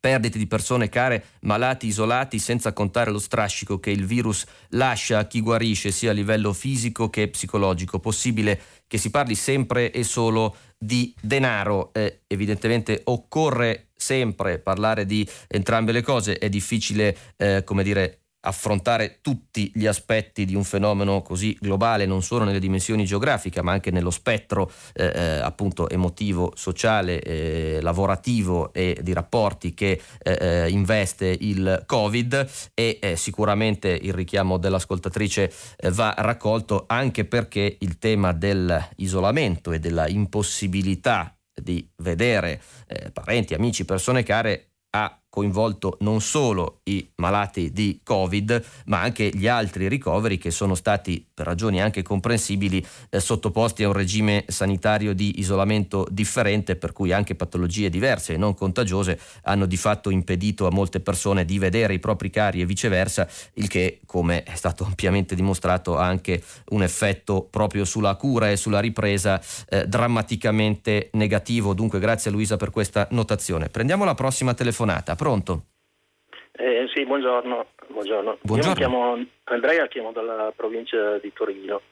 perdite 0.00 0.38
di 0.38 0.46
persone 0.46 0.88
care, 0.88 1.24
malati 1.40 1.86
isolati, 1.86 2.38
senza 2.38 2.72
contare 2.72 3.10
lo 3.10 3.18
strascico 3.18 3.78
che 3.78 3.90
il 3.90 4.06
virus 4.06 4.46
lascia 4.70 5.18
a 5.18 5.26
chi 5.26 5.40
guarisce 5.40 5.90
sia 5.90 6.10
a 6.10 6.14
livello 6.14 6.54
fisico 6.54 7.10
che 7.10 7.28
psicologico. 7.28 8.00
Possibile 8.00 8.60
che 8.86 8.96
si 8.96 9.10
parli 9.10 9.34
sempre 9.34 9.92
e 9.92 10.02
solo 10.02 10.56
di 10.78 11.14
denaro. 11.20 11.92
Eh, 11.92 12.22
evidentemente 12.26 13.02
occorre 13.04 13.90
sempre 13.94 14.58
parlare 14.58 15.04
di 15.04 15.28
entrambe 15.46 15.92
le 15.92 16.00
cose, 16.00 16.38
è 16.38 16.48
difficile, 16.48 17.16
eh, 17.36 17.62
come 17.64 17.82
dire, 17.82 18.19
affrontare 18.42 19.18
tutti 19.20 19.70
gli 19.74 19.86
aspetti 19.86 20.44
di 20.44 20.54
un 20.54 20.64
fenomeno 20.64 21.22
così 21.22 21.56
globale, 21.60 22.06
non 22.06 22.22
solo 22.22 22.44
nelle 22.44 22.58
dimensioni 22.58 23.04
geografiche, 23.04 23.62
ma 23.62 23.72
anche 23.72 23.90
nello 23.90 24.10
spettro 24.10 24.70
eh, 24.94 25.12
eh, 25.14 25.20
appunto 25.40 25.88
emotivo, 25.88 26.52
sociale, 26.54 27.20
eh, 27.20 27.78
lavorativo 27.82 28.72
e 28.72 28.98
di 29.02 29.12
rapporti 29.12 29.74
che 29.74 30.00
eh, 30.22 30.38
eh 30.40 30.70
investe 30.70 31.36
il 31.40 31.82
Covid. 31.86 32.48
E 32.74 32.98
eh, 33.00 33.16
sicuramente 33.16 33.88
il 33.88 34.12
richiamo 34.12 34.56
dell'ascoltatrice 34.56 35.52
va 35.90 36.14
raccolto 36.16 36.84
anche 36.86 37.24
perché 37.24 37.76
il 37.80 37.98
tema 37.98 38.32
dell'isolamento 38.32 39.72
e 39.72 39.78
della 39.78 40.08
impossibilità 40.08 41.34
di 41.60 41.86
vedere 41.96 42.60
parenti, 43.12 43.54
amici, 43.54 43.84
persone 43.84 44.22
care 44.22 44.70
ha 44.90 45.19
coinvolto 45.30 45.96
non 46.00 46.20
solo 46.20 46.80
i 46.84 47.08
malati 47.16 47.70
di 47.72 48.00
Covid, 48.02 48.62
ma 48.86 49.00
anche 49.00 49.30
gli 49.32 49.46
altri 49.46 49.88
ricoveri 49.88 50.36
che 50.36 50.50
sono 50.50 50.74
stati, 50.74 51.24
per 51.32 51.46
ragioni 51.46 51.80
anche 51.80 52.02
comprensibili, 52.02 52.84
eh, 53.08 53.20
sottoposti 53.20 53.84
a 53.84 53.86
un 53.86 53.94
regime 53.94 54.44
sanitario 54.48 55.14
di 55.14 55.38
isolamento 55.38 56.06
differente, 56.10 56.74
per 56.74 56.92
cui 56.92 57.12
anche 57.12 57.36
patologie 57.36 57.88
diverse 57.88 58.34
e 58.34 58.36
non 58.36 58.54
contagiose 58.54 59.18
hanno 59.44 59.66
di 59.66 59.76
fatto 59.76 60.10
impedito 60.10 60.66
a 60.66 60.72
molte 60.72 60.98
persone 60.98 61.44
di 61.44 61.58
vedere 61.58 61.94
i 61.94 62.00
propri 62.00 62.28
cari 62.28 62.60
e 62.60 62.66
viceversa, 62.66 63.28
il 63.54 63.68
che, 63.68 64.00
come 64.06 64.42
è 64.42 64.56
stato 64.56 64.82
ampiamente 64.90 65.36
dimostrato, 65.36 65.96
ha 65.96 66.04
anche 66.04 66.42
un 66.70 66.82
effetto 66.82 67.46
proprio 67.48 67.84
sulla 67.84 68.16
cura 68.16 68.50
e 68.50 68.56
sulla 68.56 68.80
ripresa 68.80 69.40
eh, 69.68 69.86
drammaticamente 69.86 71.10
negativo. 71.12 71.72
Dunque 71.72 72.00
grazie 72.00 72.30
a 72.30 72.32
Luisa 72.32 72.56
per 72.56 72.70
questa 72.70 73.06
notazione. 73.12 73.68
Prendiamo 73.68 74.04
la 74.04 74.14
prossima 74.14 74.54
telefonata 74.54 75.14
pronto? 75.20 75.64
Eh, 76.52 76.88
sì, 76.94 77.04
buongiorno. 77.04 77.66
buongiorno. 77.88 78.38
buongiorno. 78.40 78.62
Io 78.62 78.68
mi 78.68 78.74
chiamo 78.74 79.26
Andrea, 79.44 79.86
chiamo 79.86 80.12
dalla 80.12 80.50
provincia 80.56 81.18
di 81.18 81.30
Torino. 81.34 81.82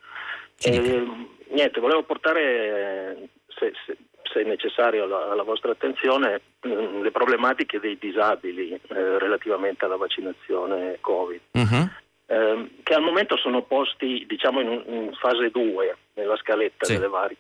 Eh, 0.63 1.07
niente, 1.51 1.79
volevo 1.79 2.05
portare, 2.05 3.29
se, 3.49 3.73
se, 3.85 3.99
se 4.23 4.43
necessario, 4.45 5.05
alla, 5.05 5.31
alla 5.31 5.43
vostra 5.43 5.73
attenzione 5.73 6.41
mh, 6.63 7.03
le 7.03 7.11
problematiche 7.11 7.79
dei 7.79 7.99
disabili 7.99 8.73
eh, 8.73 9.19
relativamente 9.19 9.85
alla 9.85 9.97
vaccinazione 9.97 10.97
Covid. 11.03 11.41
Uh-huh. 11.53 11.89
Eh, 12.31 12.71
che 12.83 12.95
al 12.95 13.03
momento 13.03 13.37
sono 13.37 13.61
posti 13.63 14.25
diciamo 14.27 14.61
in, 14.61 14.83
in 14.87 15.13
fase 15.21 15.51
2 15.51 15.97
nella 16.15 16.37
scaletta 16.37 16.87
sì. 16.87 16.95
delle, 16.95 17.09
varie, 17.09 17.37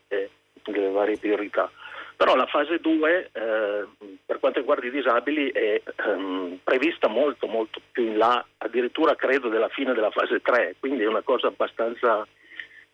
delle 0.64 0.90
varie 0.90 1.16
priorità. 1.16 1.70
Però 2.18 2.34
la 2.34 2.46
fase 2.46 2.80
2 2.80 3.30
eh, 3.30 3.86
per 4.26 4.40
quanto 4.40 4.58
riguarda 4.58 4.84
i 4.84 4.90
disabili 4.90 5.52
è 5.52 5.80
ehm, 6.04 6.58
prevista 6.64 7.06
molto 7.06 7.46
molto 7.46 7.80
più 7.92 8.06
in 8.06 8.18
là, 8.18 8.44
addirittura 8.56 9.14
credo 9.14 9.48
della 9.48 9.68
fine 9.68 9.94
della 9.94 10.10
fase 10.10 10.42
3, 10.42 10.74
quindi 10.80 11.04
è 11.04 11.06
una 11.06 11.22
cosa 11.22 11.46
abbastanza, 11.46 12.26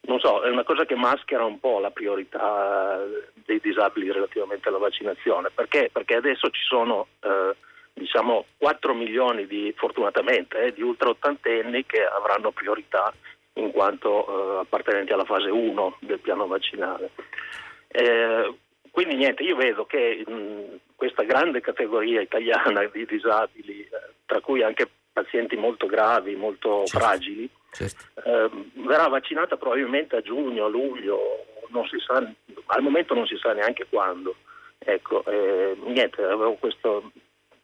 non 0.02 0.20
so, 0.20 0.42
è 0.42 0.50
una 0.50 0.62
cosa 0.62 0.84
che 0.84 0.94
maschera 0.94 1.42
un 1.42 1.58
po' 1.58 1.78
la 1.78 1.90
priorità 1.90 3.02
dei 3.46 3.60
disabili 3.62 4.12
relativamente 4.12 4.68
alla 4.68 4.76
vaccinazione. 4.76 5.48
Perché? 5.54 5.88
Perché 5.90 6.16
adesso 6.16 6.50
ci 6.50 6.62
sono 6.68 7.06
eh, 7.20 7.56
diciamo 7.94 8.44
4 8.58 8.92
milioni 8.92 9.46
di, 9.46 9.72
fortunatamente, 9.74 10.66
eh, 10.66 10.72
di 10.74 10.82
ultra 10.82 11.08
ottantenni 11.08 11.86
che 11.86 12.04
avranno 12.04 12.50
priorità 12.50 13.10
in 13.54 13.70
quanto 13.70 14.26
eh, 14.26 14.60
appartenenti 14.60 15.14
alla 15.14 15.24
fase 15.24 15.48
1 15.48 15.96
del 16.00 16.18
piano 16.18 16.46
vaccinale. 16.46 17.08
Eh, 17.88 18.52
quindi 18.94 19.16
niente, 19.16 19.42
io 19.42 19.56
vedo 19.56 19.86
che 19.86 20.22
mh, 20.24 20.78
questa 20.94 21.24
grande 21.24 21.60
categoria 21.60 22.20
italiana 22.20 22.84
di 22.92 23.04
disabili, 23.04 23.80
eh, 23.80 23.88
tra 24.24 24.40
cui 24.40 24.62
anche 24.62 24.88
pazienti 25.12 25.56
molto 25.56 25.86
gravi, 25.86 26.36
molto 26.36 26.84
certo. 26.84 27.04
fragili, 27.04 27.50
certo. 27.72 28.04
Eh, 28.24 28.50
verrà 28.86 29.08
vaccinata 29.08 29.56
probabilmente 29.56 30.14
a 30.14 30.20
giugno, 30.20 30.66
a 30.66 30.68
luglio, 30.68 31.18
sa, 32.06 32.24
al 32.66 32.82
momento 32.82 33.14
non 33.14 33.26
si 33.26 33.36
sa 33.36 33.52
neanche 33.52 33.84
quando. 33.90 34.36
Ecco, 34.78 35.24
eh, 35.24 35.76
niente, 35.86 36.22
avevo 36.22 36.54
questo... 36.54 37.10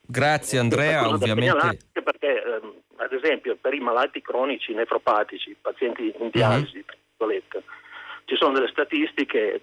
Grazie 0.00 0.58
Andrea, 0.58 1.06
ovviamente. 1.06 1.78
Perché, 1.92 2.42
ehm, 2.42 2.74
ad 2.96 3.12
esempio, 3.12 3.54
per 3.54 3.72
i 3.72 3.78
malati 3.78 4.20
cronici 4.20 4.74
nefropatici, 4.74 5.54
pazienti 5.60 6.12
in 6.18 6.30
dialisi, 6.32 6.78
uh-huh 6.78 6.98
ci 8.24 8.36
sono 8.36 8.52
delle 8.52 8.68
statistiche 8.68 9.62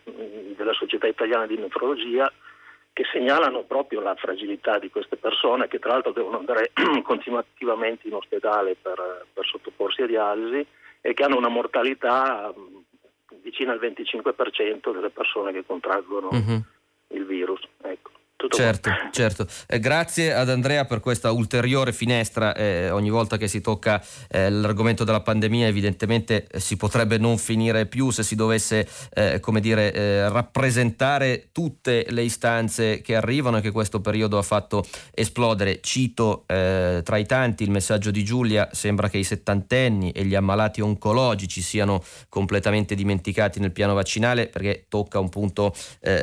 della 0.56 0.74
Società 0.74 1.08
Italiana 1.08 1.46
di 1.46 1.58
Nefrologia 1.58 2.32
che 2.94 3.06
segnalano 3.12 3.62
proprio 3.62 4.02
la 4.02 4.16
fragilità 4.16 4.80
di 4.80 4.90
queste 4.90 5.18
persone 5.18 5.68
che 5.68 5.78
tra 5.78 5.92
l'altro 5.92 6.14
devono 6.14 6.40
andare 6.40 6.72
continuativamente 7.04 8.08
in 8.08 8.16
ospedale 8.16 8.76
per, 8.82 9.26
per 9.32 9.46
sottoporsi 9.46 10.02
a 10.02 10.08
dialisi 10.08 10.66
e 11.02 11.14
che 11.14 11.24
hanno 11.24 11.38
una 11.38 11.48
mortalità 11.48 12.52
vicina 13.42 13.72
al 13.72 13.80
25% 13.80 14.94
delle 14.94 15.12
persone 15.12 15.52
che 15.52 15.64
contraggono 15.66 16.30
uh-huh. 16.32 16.64
il 17.10 17.26
virus. 17.26 17.62
Ecco. 17.84 18.12
Tutto 18.38 18.56
certo, 18.56 18.92
qua. 18.92 19.10
certo. 19.12 19.48
Eh, 19.66 19.80
grazie 19.80 20.32
ad 20.32 20.48
Andrea 20.52 20.86
per 20.86 21.00
questa 21.00 21.32
ulteriore 21.32 21.92
finestra. 21.92 22.54
Eh, 22.54 22.92
ogni 22.92 23.10
volta 23.10 23.36
che 23.36 23.48
si 23.48 23.62
tocca 23.62 24.00
eh, 24.30 24.52
l'argomento 24.52 25.04
della 25.04 25.22
pandemia, 25.22 25.66
evidentemente 25.66 26.46
eh, 26.48 26.60
si 26.60 26.78
potrebbe 26.78 27.18
non 27.18 27.40
finire 27.40 27.88
più 27.88 28.12
se 28.12 28.22
si 28.22 28.36
dovesse, 28.36 28.88
eh, 29.16 29.40
come 29.40 29.60
dire, 29.60 29.92
eh, 29.92 30.30
rappresentare 30.30 31.50
tutte 31.52 32.06
le 32.10 32.22
istanze 32.22 33.02
che 33.02 33.16
arrivano 33.16 33.58
e 33.58 33.62
che 33.62 33.72
questo 33.72 34.02
periodo 34.02 34.38
ha 34.38 34.44
fatto 34.44 34.86
esplodere. 35.16 35.80
Cito 35.82 36.44
tra 36.48 37.18
i 37.18 37.26
tanti 37.26 37.64
il 37.64 37.72
messaggio 37.72 38.12
di 38.12 38.24
Giulia: 38.24 38.70
sembra 38.72 39.10
che 39.10 39.18
i 39.18 39.24
settantenni 39.24 40.12
e 40.12 40.24
gli 40.26 40.36
ammalati 40.36 40.80
oncologici 40.82 41.62
siano 41.62 42.04
completamente 42.30 42.94
dimenticati 42.94 43.60
nel 43.60 43.72
piano 43.72 43.96
vaccinale, 43.96 44.46
perché 44.46 44.86
tocca 44.88 45.18
un 45.18 45.30
punto 45.30 45.74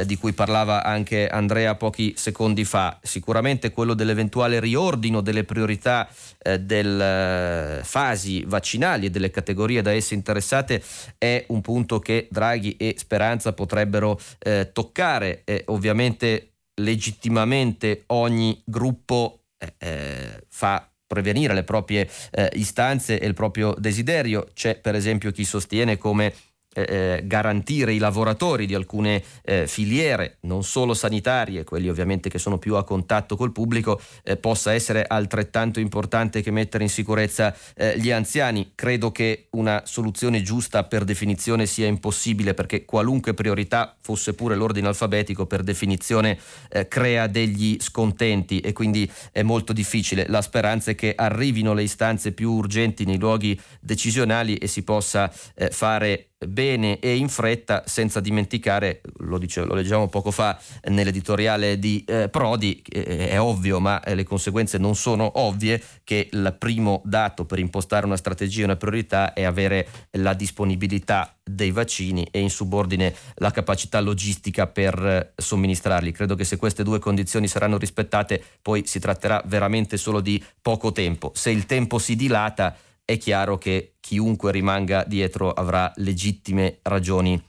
di 0.05 0.17
cui 0.17 0.33
parlava 0.33 0.85
anche 0.85 1.27
Andrea 1.27 1.75
pochi 1.75 2.03
pochi 2.05 2.15
secondi 2.17 2.65
fa, 2.65 2.99
sicuramente 3.03 3.71
quello 3.71 3.95
dell'eventuale 3.95 4.61
riordino 4.61 5.23
delle 5.23 5.45
priorità 5.45 6.09
eh, 6.43 6.59
delle 6.61 7.79
eh, 7.79 7.85
fasi 7.85 8.45
vaccinali 8.47 9.07
e 9.07 9.11
delle 9.11 9.31
categorie 9.31 9.81
da 9.81 9.93
esse 9.93 10.15
interessate 10.15 10.83
è 11.17 11.45
un 11.49 11.61
punto 11.63 11.99
che 12.01 12.29
Draghi 12.31 12.77
e 12.77 12.95
Speranza 12.99 13.53
potrebbero 13.53 14.19
eh, 14.39 14.71
toccare. 14.73 15.45
ovviamente 15.67 16.51
legittimamente 16.77 18.03
ogni 18.09 18.61
gruppo 18.65 19.45
eh, 19.59 19.75
eh, 19.79 20.45
fa 20.49 20.89
prevenire 21.07 21.55
le 21.55 21.63
proprie 21.63 22.09
eh, 22.33 22.51
istanze 22.55 23.21
e 23.21 23.27
il 23.27 23.35
proprio 23.35 23.75
desiderio. 23.79 24.49
C'è 24.53 24.77
per 24.77 24.95
esempio 24.95 25.31
chi 25.31 25.45
sostiene 25.45 25.97
come 25.97 26.35
eh, 26.75 26.87
eh, 26.89 27.23
garantire 27.25 27.95
i 27.95 27.99
lavoratori 27.99 28.67
di 28.67 28.75
alcune 28.75 29.23
eh, 29.45 29.69
filiere, 29.69 30.39
non 30.41 30.65
solo 30.65 30.93
sanitarie, 30.93 31.63
quelli 31.63 31.89
ovviamente 31.89 32.29
che 32.29 32.39
sono 32.39 32.59
più 32.59 32.75
a 32.75 32.83
contatto 32.83 33.37
col 33.37 33.53
pubblico, 33.53 34.01
eh, 34.25 34.37
possa 34.37 34.73
essere 34.73 35.05
altrettanto 35.07 35.79
importante 35.79 36.43
che 36.43 36.51
mettere 36.51 36.83
in 36.83 36.91
sicurezza 36.91 37.55
eh, 37.77 37.97
gli 37.99 38.11
anziani. 38.11 38.73
Credo 38.75 39.13
che 39.13 39.47
una 39.51 39.83
soluzione 39.85 40.43
giusta 40.43 40.83
per 40.83 41.05
definizione 41.05 41.67
sia 41.67 41.87
impossibile 41.87 42.55
perché 42.55 42.85
qualunque 42.85 43.35
priorità, 43.35 43.97
fosse 44.01 44.35
pure 44.35 44.57
l'ordine 44.57 44.89
alfabetico, 44.89 45.47
per 45.47 45.63
definizione 45.63 46.37
eh, 46.71 46.89
crea 46.89 47.29
degli 47.29 47.77
scontenti 47.81 48.59
e 48.59 48.73
quindi 48.73 49.09
è 49.31 49.43
molto 49.43 49.73
difficile. 49.73 50.27
La 50.29 50.43
speranza 50.43 50.91
è 50.91 50.95
che 50.97 51.15
arrivino 51.15 51.73
le 51.73 51.85
istanze 51.85 52.33
più 52.33 52.51
urgenti 52.51 53.05
nei 53.05 53.19
luoghi 53.19 53.59
decisionali 53.81 54.57
e 54.57 54.67
si 54.67 54.83
possa 54.83 55.33
fare 55.71 56.34
bene 56.47 56.99
e 56.99 57.17
in 57.17 57.29
fretta 57.29 57.85
senza 57.87 58.21
dimenticare, 58.21 59.01
lo, 59.19 59.39
dice, 59.39 59.65
lo 59.65 59.75
leggiamo 59.75 60.09
poco 60.09 60.31
fa 60.31 60.59
nell'editoriale 60.89 61.79
di 61.79 62.05
eh, 62.07 62.29
Prodi, 62.29 62.83
eh, 62.89 63.31
è 63.31 63.41
ovvio 63.41 63.81
ma 63.81 64.03
eh, 64.03 64.15
le 64.15 64.25
conseguenze 64.25 64.79
non 64.79 64.95
sono 64.95 65.41
ovvie, 65.41 65.83
che 66.05 66.29
il 66.31 66.57
primo 66.59 67.03
dato 67.05 67.45
per 67.45 67.59
impostare 67.59 68.07
una 68.07 68.17
strategia 68.17 68.63
e 68.63 68.65
una 68.65 68.77
priorità 68.77 69.33
è 69.33 69.45
avere 69.45 69.89
la 70.13 70.35
disponibilità 70.35 71.37
dei 71.43 71.71
vaccini 71.71 72.27
e 72.31 72.41
in 72.41 72.51
subordine 72.51 73.15
la 73.37 73.51
capacità 73.51 74.01
logistica 74.01 74.67
per 74.67 75.05
eh, 75.05 75.33
somministrarli. 75.37 76.13
Credo 76.13 76.35
che 76.35 76.45
se 76.45 76.57
queste 76.57 76.83
due 76.83 76.99
condizioni 76.99 77.49
saranno 77.49 77.79
rispettate 77.79 78.43
poi 78.61 78.87
si 78.87 78.99
tratterà 78.99 79.43
veramente 79.47 79.97
solo 79.97 80.21
di 80.21 80.43
poco 80.61 80.93
tempo. 80.93 81.33
Se 81.35 81.51
il 81.51 81.67
tempo 81.67 81.99
si 81.99 82.17
dilata 82.17 82.77
è 83.05 83.19
chiaro 83.19 83.59
che 83.59 83.97
chiunque 84.01 84.51
rimanga 84.51 85.05
dietro 85.05 85.53
avrà 85.53 85.93
legittime 85.97 86.79
ragioni 86.83 87.41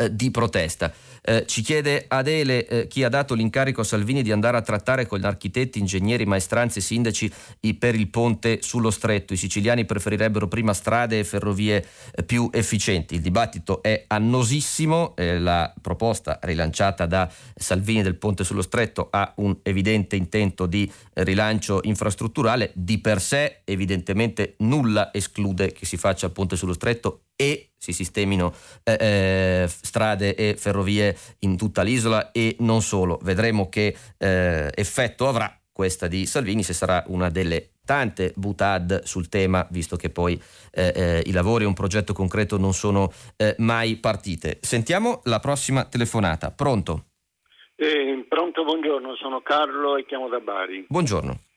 eh, 0.00 0.14
di 0.14 0.30
protesta. 0.30 0.92
Eh, 1.22 1.44
ci 1.46 1.60
chiede 1.60 2.06
Adele 2.08 2.66
eh, 2.66 2.86
chi 2.86 3.04
ha 3.04 3.10
dato 3.10 3.34
l'incarico 3.34 3.82
a 3.82 3.84
Salvini 3.84 4.22
di 4.22 4.32
andare 4.32 4.56
a 4.56 4.62
trattare 4.62 5.06
con 5.06 5.18
gli 5.18 5.26
architetti, 5.26 5.78
ingegneri, 5.78 6.24
maestranze 6.24 6.78
e 6.78 6.82
sindaci 6.82 7.30
per 7.78 7.94
il 7.94 8.08
ponte 8.08 8.62
sullo 8.62 8.90
stretto. 8.90 9.34
I 9.34 9.36
siciliani 9.36 9.84
preferirebbero 9.84 10.48
prima 10.48 10.72
strade 10.72 11.18
e 11.18 11.24
ferrovie 11.24 11.84
eh, 12.14 12.22
più 12.22 12.48
efficienti. 12.50 13.16
Il 13.16 13.20
dibattito 13.20 13.82
è 13.82 14.04
annosissimo, 14.06 15.14
eh, 15.16 15.38
la 15.38 15.72
proposta 15.80 16.38
rilanciata 16.42 17.04
da 17.04 17.30
Salvini 17.54 18.02
del 18.02 18.16
ponte 18.16 18.42
sullo 18.42 18.62
stretto 18.62 19.08
ha 19.10 19.34
un 19.36 19.58
evidente 19.62 20.16
intento 20.16 20.64
di 20.64 20.90
rilancio 21.14 21.80
infrastrutturale. 21.82 22.72
Di 22.74 22.98
per 22.98 23.20
sé 23.20 23.60
evidentemente 23.64 24.54
nulla 24.58 25.12
esclude 25.12 25.72
che 25.72 25.84
si 25.84 25.98
faccia 25.98 26.26
il 26.26 26.32
ponte 26.32 26.56
sullo 26.56 26.72
stretto 26.72 27.24
e 27.36 27.69
si 27.80 27.94
sistemino 27.94 28.52
eh, 28.84 28.96
eh, 29.00 29.66
strade 29.66 30.34
e 30.34 30.54
ferrovie 30.56 31.16
in 31.40 31.56
tutta 31.56 31.82
l'isola 31.82 32.30
e 32.30 32.56
non 32.58 32.82
solo. 32.82 33.18
Vedremo 33.22 33.70
che 33.70 33.96
eh, 34.18 34.70
effetto 34.74 35.26
avrà 35.26 35.58
questa 35.72 36.06
di 36.06 36.26
Salvini 36.26 36.62
se 36.62 36.74
sarà 36.74 37.02
una 37.06 37.30
delle 37.30 37.70
tante 37.86 38.34
butad 38.36 39.02
sul 39.04 39.30
tema, 39.30 39.66
visto 39.70 39.96
che 39.96 40.10
poi 40.10 40.40
eh, 40.72 40.92
eh, 40.94 41.22
i 41.24 41.32
lavori 41.32 41.64
e 41.64 41.66
un 41.66 41.72
progetto 41.72 42.12
concreto 42.12 42.58
non 42.58 42.74
sono 42.74 43.10
eh, 43.36 43.54
mai 43.58 43.96
partite. 43.96 44.58
Sentiamo 44.60 45.22
la 45.24 45.40
prossima 45.40 45.86
telefonata. 45.86 46.50
Pronto? 46.50 47.06
pronto, 48.28 48.62
buongiorno, 48.62 49.16
sono 49.16 49.40
Carlo 49.40 49.96
e 49.96 50.04
chiamo 50.04 50.28
da 50.28 50.38
Bari. 50.38 50.84
Buongiorno. 50.86 51.49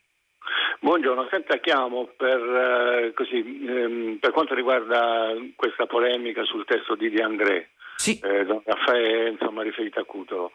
Buongiorno, 0.79 1.27
senta 1.29 1.57
chiamo 1.57 2.09
per, 2.17 2.39
eh, 2.39 3.13
così, 3.13 3.65
ehm, 3.65 4.17
per, 4.19 4.31
quanto 4.31 4.53
riguarda 4.53 5.33
questa 5.55 5.85
polemica 5.85 6.43
sul 6.43 6.65
testo 6.65 6.95
di 6.95 7.09
De 7.09 7.21
André, 7.21 7.69
sì. 7.95 8.19
eh, 8.19 8.45
Don 8.45 8.61
Raffaele 8.65 9.29
insomma, 9.29 9.63
riferito 9.63 9.99
a 9.99 10.03
Cutolo. 10.03 10.51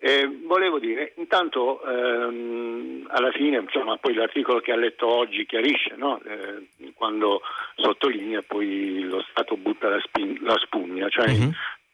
Eh, 0.00 0.28
volevo 0.44 0.78
dire, 0.78 1.12
intanto 1.16 1.82
ehm, 1.84 3.06
alla 3.08 3.32
fine, 3.32 3.58
insomma, 3.58 3.96
poi 3.96 4.14
l'articolo 4.14 4.60
che 4.60 4.70
ha 4.70 4.76
letto 4.76 5.08
oggi 5.08 5.44
chiarisce, 5.44 5.94
no? 5.96 6.20
Eh, 6.22 6.92
quando 6.94 7.42
sottolinea 7.74 8.42
poi 8.42 9.00
lo 9.02 9.24
Stato 9.30 9.56
butta 9.56 9.88
la, 9.88 10.00
spin- 10.00 10.38
la 10.42 10.56
spugna, 10.58 11.08
cioè 11.08 11.26
mm-hmm. 11.28 11.50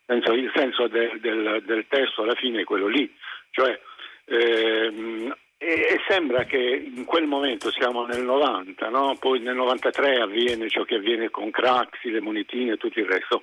senso, 0.07 0.32
il 0.32 0.53
senso 0.55 0.86
del, 0.88 1.18
del, 1.20 1.62
del, 1.64 1.86
testo 1.88 2.22
alla 2.22 2.34
fine 2.34 2.61
è 2.61 2.64
quello 2.64 2.88
lì, 2.88 3.11
cioè 3.51 3.78
ehm, 4.26 5.34
e, 5.57 6.01
sembra 6.09 6.45
che 6.45 6.59
in 6.59 7.05
quel 7.05 7.27
momento 7.27 7.71
siamo 7.71 8.05
nel 8.07 8.23
90, 8.23 8.89
no? 8.89 9.17
poi 9.19 9.41
nel 9.41 9.55
93 9.55 10.21
avviene 10.21 10.69
ciò 10.69 10.85
che 10.85 10.97
avviene 10.97 11.31
con 11.31 11.51
Craxi, 11.51 12.11
le 12.11 12.21
monetine 12.21 12.73
e 12.73 12.77
tutto 12.77 12.99
il 12.99 13.07
resto. 13.07 13.43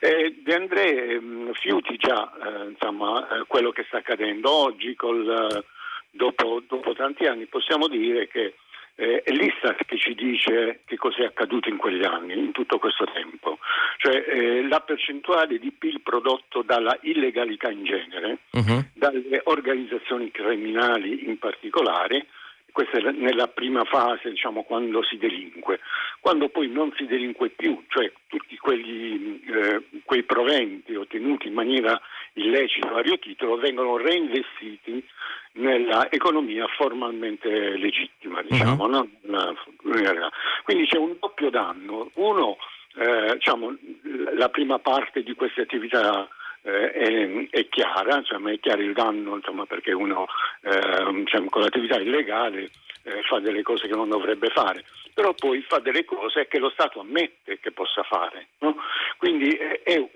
E 0.00 0.36
De 0.42 0.54
André 0.54 1.20
mh, 1.20 1.52
fiuti 1.54 1.96
già 1.96 2.30
eh, 2.42 2.70
insomma, 2.70 3.28
eh, 3.28 3.44
quello 3.46 3.70
che 3.70 3.84
sta 3.88 3.98
accadendo 3.98 4.50
oggi, 4.50 4.94
col, 4.94 5.28
eh, 5.28 5.64
dopo, 6.10 6.62
dopo 6.66 6.94
tanti 6.94 7.26
anni, 7.26 7.46
possiamo 7.46 7.88
dire 7.88 8.28
che 8.28 8.54
eh, 9.00 9.22
è 9.22 9.30
l'Istat 9.30 9.84
che 9.84 9.96
ci 9.96 10.12
dice 10.14 10.80
che 10.84 10.96
cosa 10.96 11.22
è 11.22 11.26
accaduto 11.26 11.68
in 11.68 11.76
quegli 11.76 12.04
anni, 12.04 12.36
in 12.36 12.50
tutto 12.50 12.80
questo 12.80 13.04
tempo. 13.04 13.58
Cioè 13.98 14.24
eh, 14.26 14.66
la 14.66 14.80
percentuale 14.80 15.58
di 15.58 15.70
PIL 15.70 16.00
prodotto 16.00 16.62
dalla 16.62 16.98
illegalità 17.02 17.70
in 17.70 17.84
genere, 17.84 18.38
uh-huh. 18.50 18.84
dalle 18.94 19.40
organizzazioni 19.44 20.32
criminali 20.32 21.28
in 21.28 21.38
particolare, 21.38 22.26
questa 22.84 22.98
è 22.98 23.10
nella 23.10 23.48
prima 23.48 23.82
fase, 23.82 24.30
diciamo, 24.30 24.62
quando 24.62 25.02
si 25.02 25.18
delinque. 25.18 25.80
Quando 26.20 26.48
poi 26.48 26.68
non 26.68 26.92
si 26.96 27.06
delinque 27.06 27.48
più, 27.48 27.82
cioè 27.88 28.12
tutti 28.28 28.56
quegli, 28.56 29.42
eh, 29.48 29.82
quei 30.04 30.22
proventi 30.22 30.94
ottenuti 30.94 31.48
in 31.48 31.54
maniera 31.54 32.00
illecita 32.34 32.86
a 32.88 32.92
vario 32.92 33.18
titolo 33.18 33.56
vengono 33.56 33.96
reinvestiti 33.96 35.04
nell'economia 35.54 36.68
formalmente 36.68 37.48
legittima, 37.76 38.42
diciamo, 38.42 38.84
uh-huh. 38.84 39.08
no? 39.24 40.30
Quindi 40.62 40.86
c'è 40.86 40.98
un 40.98 41.16
doppio 41.18 41.50
danno. 41.50 42.12
Uno, 42.14 42.58
eh, 42.94 43.34
diciamo, 43.34 43.76
la 44.36 44.50
prima 44.50 44.78
parte 44.78 45.24
di 45.24 45.34
queste 45.34 45.62
attività 45.62 46.28
eh, 46.68 46.92
è, 46.92 47.48
è, 47.50 47.68
chiara, 47.68 48.18
insomma, 48.18 48.52
è 48.52 48.60
chiaro 48.60 48.82
il 48.82 48.92
danno 48.92 49.36
insomma, 49.36 49.64
perché 49.64 49.92
uno 49.92 50.26
eh, 50.62 51.12
diciamo, 51.14 51.48
con 51.48 51.62
l'attività 51.62 51.98
illegale 51.98 52.70
eh, 53.04 53.22
fa 53.22 53.38
delle 53.40 53.62
cose 53.62 53.88
che 53.88 53.94
non 53.94 54.08
dovrebbe 54.08 54.48
fare, 54.50 54.84
però 55.14 55.32
poi 55.32 55.64
fa 55.66 55.78
delle 55.78 56.04
cose 56.04 56.46
che 56.46 56.58
lo 56.58 56.68
Stato 56.70 57.00
ammette 57.00 57.58
che 57.58 57.72
possa 57.72 58.02
fare. 58.02 58.48
No? 58.58 58.76
Quindi 59.16 59.50
è, 59.56 59.82
è, 59.82 60.06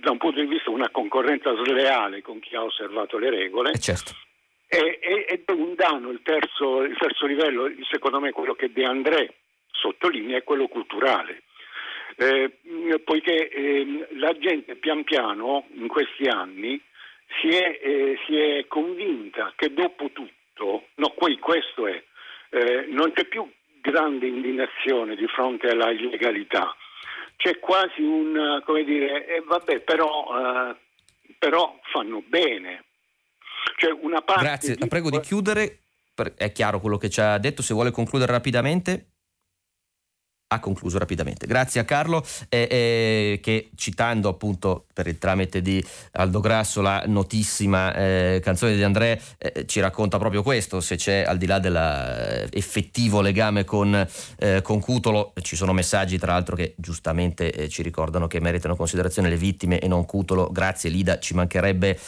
da 0.00 0.12
un 0.12 0.18
punto 0.18 0.40
di 0.40 0.46
vista 0.46 0.70
una 0.70 0.90
concorrenza 0.90 1.52
sleale 1.64 2.22
con 2.22 2.38
chi 2.38 2.54
ha 2.54 2.62
osservato 2.62 3.18
le 3.18 3.30
regole. 3.30 3.72
Eh, 3.72 3.78
certo 3.78 4.12
ed 4.72 5.42
è 5.46 5.50
un 5.50 5.74
danno, 5.74 6.10
il 6.10 6.20
terzo, 6.22 6.82
il 6.82 6.96
terzo 6.96 7.26
livello, 7.26 7.68
secondo 7.90 8.20
me 8.20 8.30
quello 8.30 8.54
che 8.54 8.70
De 8.72 8.84
André 8.84 9.34
sottolinea 9.72 10.38
è 10.38 10.44
quello 10.44 10.68
culturale. 10.68 11.42
Eh, 12.16 12.58
poiché 13.04 13.48
eh, 13.48 14.08
la 14.16 14.36
gente 14.38 14.76
pian 14.76 15.04
piano 15.04 15.66
in 15.74 15.88
questi 15.88 16.28
anni 16.28 16.80
si 17.40 17.48
è, 17.48 17.78
eh, 17.82 18.18
si 18.26 18.36
è 18.36 18.66
convinta 18.66 19.52
che 19.56 19.72
dopo 19.72 20.10
tutto, 20.12 20.88
no, 20.96 21.10
poi 21.16 21.38
questo 21.38 21.86
è, 21.86 22.02
eh, 22.50 22.86
non 22.88 23.12
c'è 23.12 23.24
più 23.26 23.48
grande 23.80 24.26
indignazione 24.26 25.16
di 25.16 25.26
fronte 25.28 25.68
alla 25.68 25.90
illegalità, 25.90 26.76
c'è 27.36 27.58
quasi 27.58 28.02
un, 28.02 28.60
come 28.64 28.84
dire, 28.84 29.26
eh, 29.26 29.42
vabbè, 29.46 29.80
però, 29.80 30.70
eh, 30.70 30.76
però 31.38 31.78
fanno 31.92 32.22
bene, 32.26 32.84
cioè 33.76 33.96
una 34.00 34.20
parte 34.20 34.44
Grazie, 34.44 34.76
la 34.78 34.86
prego 34.86 35.10
di 35.10 35.20
chiudere. 35.20 35.78
È 36.36 36.52
chiaro 36.52 36.80
quello 36.80 36.98
che 36.98 37.08
ci 37.08 37.18
ha 37.22 37.38
detto, 37.38 37.62
se 37.62 37.72
vuole 37.72 37.90
concludere 37.90 38.32
rapidamente 38.32 39.09
ha 40.52 40.58
concluso 40.58 40.98
rapidamente. 40.98 41.46
Grazie 41.46 41.80
a 41.80 41.84
Carlo. 41.84 42.24
Eh, 42.48 42.66
eh, 42.70 43.40
che 43.40 43.70
citando 43.76 44.28
appunto 44.28 44.86
per 44.92 45.06
il 45.06 45.18
tramite 45.18 45.62
di 45.62 45.84
Aldo 46.12 46.40
Grasso 46.40 46.80
la 46.80 47.04
notissima 47.06 47.94
eh, 47.94 48.40
canzone 48.42 48.74
di 48.74 48.82
André 48.82 49.20
eh, 49.38 49.64
ci 49.66 49.80
racconta 49.80 50.18
proprio 50.18 50.42
questo, 50.42 50.80
se 50.80 50.96
c'è 50.96 51.22
al 51.26 51.38
di 51.38 51.46
là 51.46 51.58
dell'effettivo 51.58 53.20
legame 53.20 53.64
con, 53.64 54.06
eh, 54.38 54.60
con, 54.62 54.80
Cutolo, 54.80 55.32
ci 55.42 55.56
sono 55.56 55.72
messaggi 55.72 56.18
tra 56.18 56.32
l'altro 56.32 56.56
che 56.56 56.74
giustamente 56.76 57.52
eh, 57.52 57.68
ci 57.68 57.82
ricordano 57.82 58.26
che 58.26 58.40
meritano 58.40 58.76
considerazione 58.76 59.28
le 59.28 59.36
vittime 59.36 59.78
e 59.78 59.86
non 59.88 60.04
Cutolo, 60.04 60.48
grazie 60.50 60.90
Lida, 60.90 61.18
ci 61.18 61.34
mancherebbe 61.34 61.98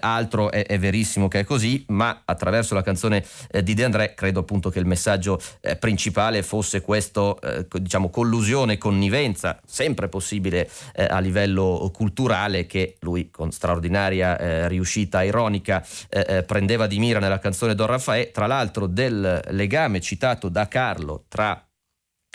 altro, 0.00 0.50
è, 0.50 0.64
è, 0.66 0.78
verissimo 0.78 1.28
che 1.28 1.40
è 1.40 1.44
così, 1.44 1.84
ma 1.88 2.22
attraverso 2.24 2.74
la 2.74 2.82
canzone 2.82 3.24
di 3.62 3.74
De 3.74 3.84
André 3.84 4.14
credo 4.14 4.40
appunto 4.40 4.70
che 4.70 4.78
il 4.78 4.86
messaggio 4.86 5.40
principale 5.78 6.42
fosse 6.42 6.80
questo 6.80 7.38
diciamo, 7.70 8.10
collusione, 8.10 8.78
connivenza, 8.78 9.60
sempre 9.66 10.08
possibile 10.08 10.68
eh, 10.94 11.04
a 11.04 11.18
livello 11.18 11.90
culturale, 11.92 12.66
che 12.66 12.96
lui 13.00 13.30
con 13.30 13.50
straordinaria 13.50 14.38
eh, 14.38 14.68
riuscita 14.68 15.22
ironica 15.22 15.84
eh, 16.08 16.24
eh, 16.28 16.42
prendeva 16.42 16.86
di 16.86 16.98
mira 16.98 17.18
nella 17.18 17.38
canzone 17.38 17.74
Don 17.74 17.86
Raffaele, 17.86 18.30
tra 18.30 18.46
l'altro 18.46 18.86
del 18.86 19.42
legame 19.50 20.00
citato 20.00 20.48
da 20.48 20.68
Carlo 20.68 21.24
tra 21.28 21.60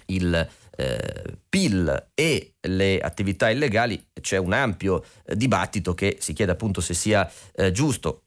il 0.08 0.50
eh, 0.78 1.38
PIL 1.48 2.08
e 2.14 2.54
le 2.62 3.00
attività 3.00 3.50
illegali 3.50 4.08
c'è 4.20 4.38
un 4.38 4.54
ampio 4.54 5.04
dibattito 5.26 5.94
che 5.94 6.18
si 6.20 6.34
chiede 6.34 6.52
appunto 6.52 6.82
se 6.82 6.94
sia 6.94 7.30
giusto, 7.72 8.24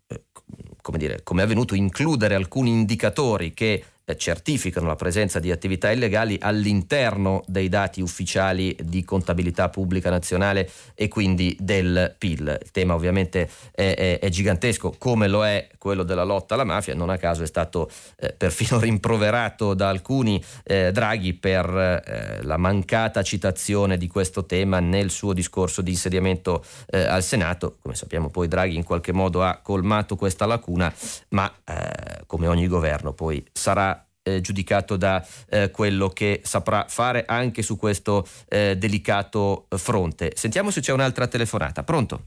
come, 0.81 0.99
dire, 0.99 1.23
come 1.23 1.41
è 1.41 1.45
avvenuto, 1.45 1.75
includere 1.75 2.35
alcuni 2.35 2.71
indicatori 2.71 3.53
che 3.55 3.83
certificano 4.17 4.87
la 4.87 4.97
presenza 4.97 5.39
di 5.39 5.51
attività 5.51 5.91
illegali 5.91 6.37
all'interno 6.41 7.43
dei 7.47 7.69
dati 7.69 8.03
ufficiali 8.03 8.77
di 8.83 9.03
contabilità 9.05 9.71
pubblica 9.71 10.11
nazionale 10.11 10.71
e 10.95 11.09
quindi 11.09 11.57
del 11.59 12.15
PIL. 12.19 12.59
Il 12.63 12.71
tema 12.71 12.95
ovviamente 12.95 13.49
è, 13.73 13.95
è, 13.97 14.19
è 14.19 14.29
gigantesco, 14.29 14.95
come 14.99 15.27
lo 15.27 15.45
è 15.45 15.69
quello 15.79 16.03
della 16.03 16.25
lotta 16.25 16.55
alla 16.55 16.65
mafia, 16.65 16.95
non 16.95 17.09
a 17.09 17.17
caso 17.17 17.43
è 17.43 17.47
stato 17.47 17.91
eh, 18.17 18.33
perfino 18.33 18.79
rimproverato 18.81 19.75
da 19.75 19.89
alcuni 19.89 20.43
eh, 20.65 20.93
Draghi 20.93 21.33
per 21.35 21.67
eh, 21.67 22.43
la 22.43 22.57
mancata 22.59 23.23
citazione 23.23 23.97
di 23.97 24.07
questo 24.07 24.45
tema 24.45 24.81
nel 24.81 25.11
suo 25.11 25.33
discorso 25.33 25.81
di 25.81 25.91
insediamento 25.91 26.63
eh, 26.91 27.01
al 27.05 27.23
Senato. 27.23 27.77
Come 27.81 27.95
sappiamo 27.95 28.29
poi 28.29 28.49
Draghi 28.49 28.77
in 28.77 28.85
qualche 28.85 29.13
modo 29.13 29.43
ha 29.43 29.61
colmato 29.63 30.17
questa 30.17 30.45
lacuna, 30.47 30.93
ma 31.31 31.51
eh, 31.65 32.25
come 32.27 32.47
ogni 32.47 32.67
governo 32.67 33.13
poi 33.13 33.45
sarà 33.53 33.94
eh, 34.25 34.41
giudicato 34.41 34.97
da 34.97 35.25
eh, 35.51 35.71
quello 35.71 36.09
che 36.09 36.41
saprà 36.43 36.87
fare 36.89 37.25
anche 37.27 37.63
su 37.63 37.77
questo 37.77 38.27
eh, 38.49 38.77
delicato 38.77 39.67
fronte. 39.77 40.33
Sentiamo 40.35 40.71
se 40.71 40.81
c'è 40.81 40.93
un'altra 40.93 41.29
telefonata. 41.29 41.85
Pronto? 41.85 42.23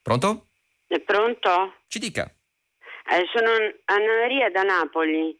Pronto? 0.00 0.46
È 0.86 0.98
pronto? 1.00 1.74
Ci 1.88 1.98
dica. 1.98 2.24
Eh, 2.24 3.26
sono 3.34 3.50
Anna 3.86 4.20
Maria 4.20 4.50
da 4.50 4.62
Napoli. 4.62 5.39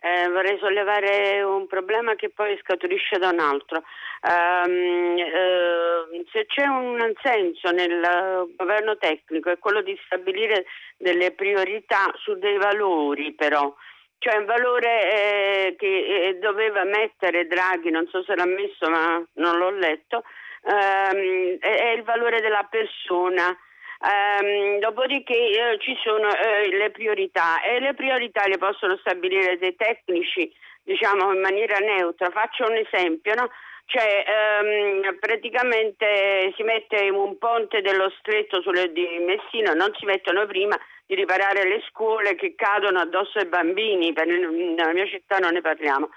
Eh, 0.00 0.28
vorrei 0.28 0.56
sollevare 0.58 1.42
un 1.42 1.66
problema 1.66 2.14
che 2.14 2.30
poi 2.30 2.56
scaturisce 2.62 3.18
da 3.18 3.30
un 3.30 3.40
altro. 3.40 3.82
Um, 4.22 5.16
uh, 5.16 6.24
se 6.30 6.46
c'è 6.46 6.66
un 6.66 7.12
senso 7.20 7.70
nel 7.70 8.48
governo 8.56 8.96
tecnico 8.96 9.50
è 9.50 9.58
quello 9.58 9.80
di 9.82 9.98
stabilire 10.04 10.66
delle 10.96 11.32
priorità 11.32 12.12
su 12.16 12.38
dei 12.38 12.58
valori 12.58 13.32
però. 13.32 13.74
Cioè 14.18 14.36
un 14.36 14.46
valore 14.46 15.12
eh, 15.12 15.76
che 15.76 16.26
eh, 16.26 16.38
doveva 16.38 16.84
mettere 16.84 17.46
Draghi, 17.46 17.90
non 17.90 18.06
so 18.08 18.22
se 18.22 18.34
l'ha 18.34 18.46
messo 18.46 18.88
ma 18.88 19.24
non 19.34 19.58
l'ho 19.58 19.70
letto, 19.70 20.24
ehm, 20.62 21.58
è 21.58 21.90
il 21.90 22.02
valore 22.02 22.40
della 22.40 22.66
persona 22.68 23.56
Um, 24.00 24.78
dopodiché 24.78 25.34
eh, 25.34 25.78
ci 25.80 25.96
sono 26.04 26.28
eh, 26.32 26.68
le 26.70 26.90
priorità 26.90 27.60
e 27.62 27.80
le 27.80 27.94
priorità 27.94 28.46
le 28.46 28.56
possono 28.56 28.96
stabilire 28.98 29.58
dei 29.58 29.74
tecnici, 29.74 30.52
diciamo 30.84 31.32
in 31.32 31.40
maniera 31.40 31.78
neutra. 31.78 32.30
Faccio 32.30 32.64
un 32.68 32.76
esempio, 32.76 33.34
no? 33.34 33.50
Cioè, 33.86 34.22
um, 34.62 35.18
praticamente 35.18 36.52
si 36.54 36.62
mette 36.62 37.08
un 37.08 37.38
ponte 37.38 37.80
dello 37.80 38.10
stretto 38.18 38.60
sulle, 38.60 38.92
di 38.92 39.18
Messina, 39.26 39.72
non 39.72 39.92
si 39.98 40.04
mettono 40.04 40.46
prima 40.46 40.78
di 41.06 41.14
riparare 41.14 41.66
le 41.66 41.82
scuole 41.88 42.34
che 42.36 42.54
cadono 42.54 43.00
addosso 43.00 43.38
ai 43.38 43.46
bambini, 43.46 44.12
per, 44.12 44.26
nella 44.26 44.92
mia 44.92 45.06
città 45.06 45.38
non 45.38 45.54
ne 45.54 45.62
parliamo. 45.62 46.10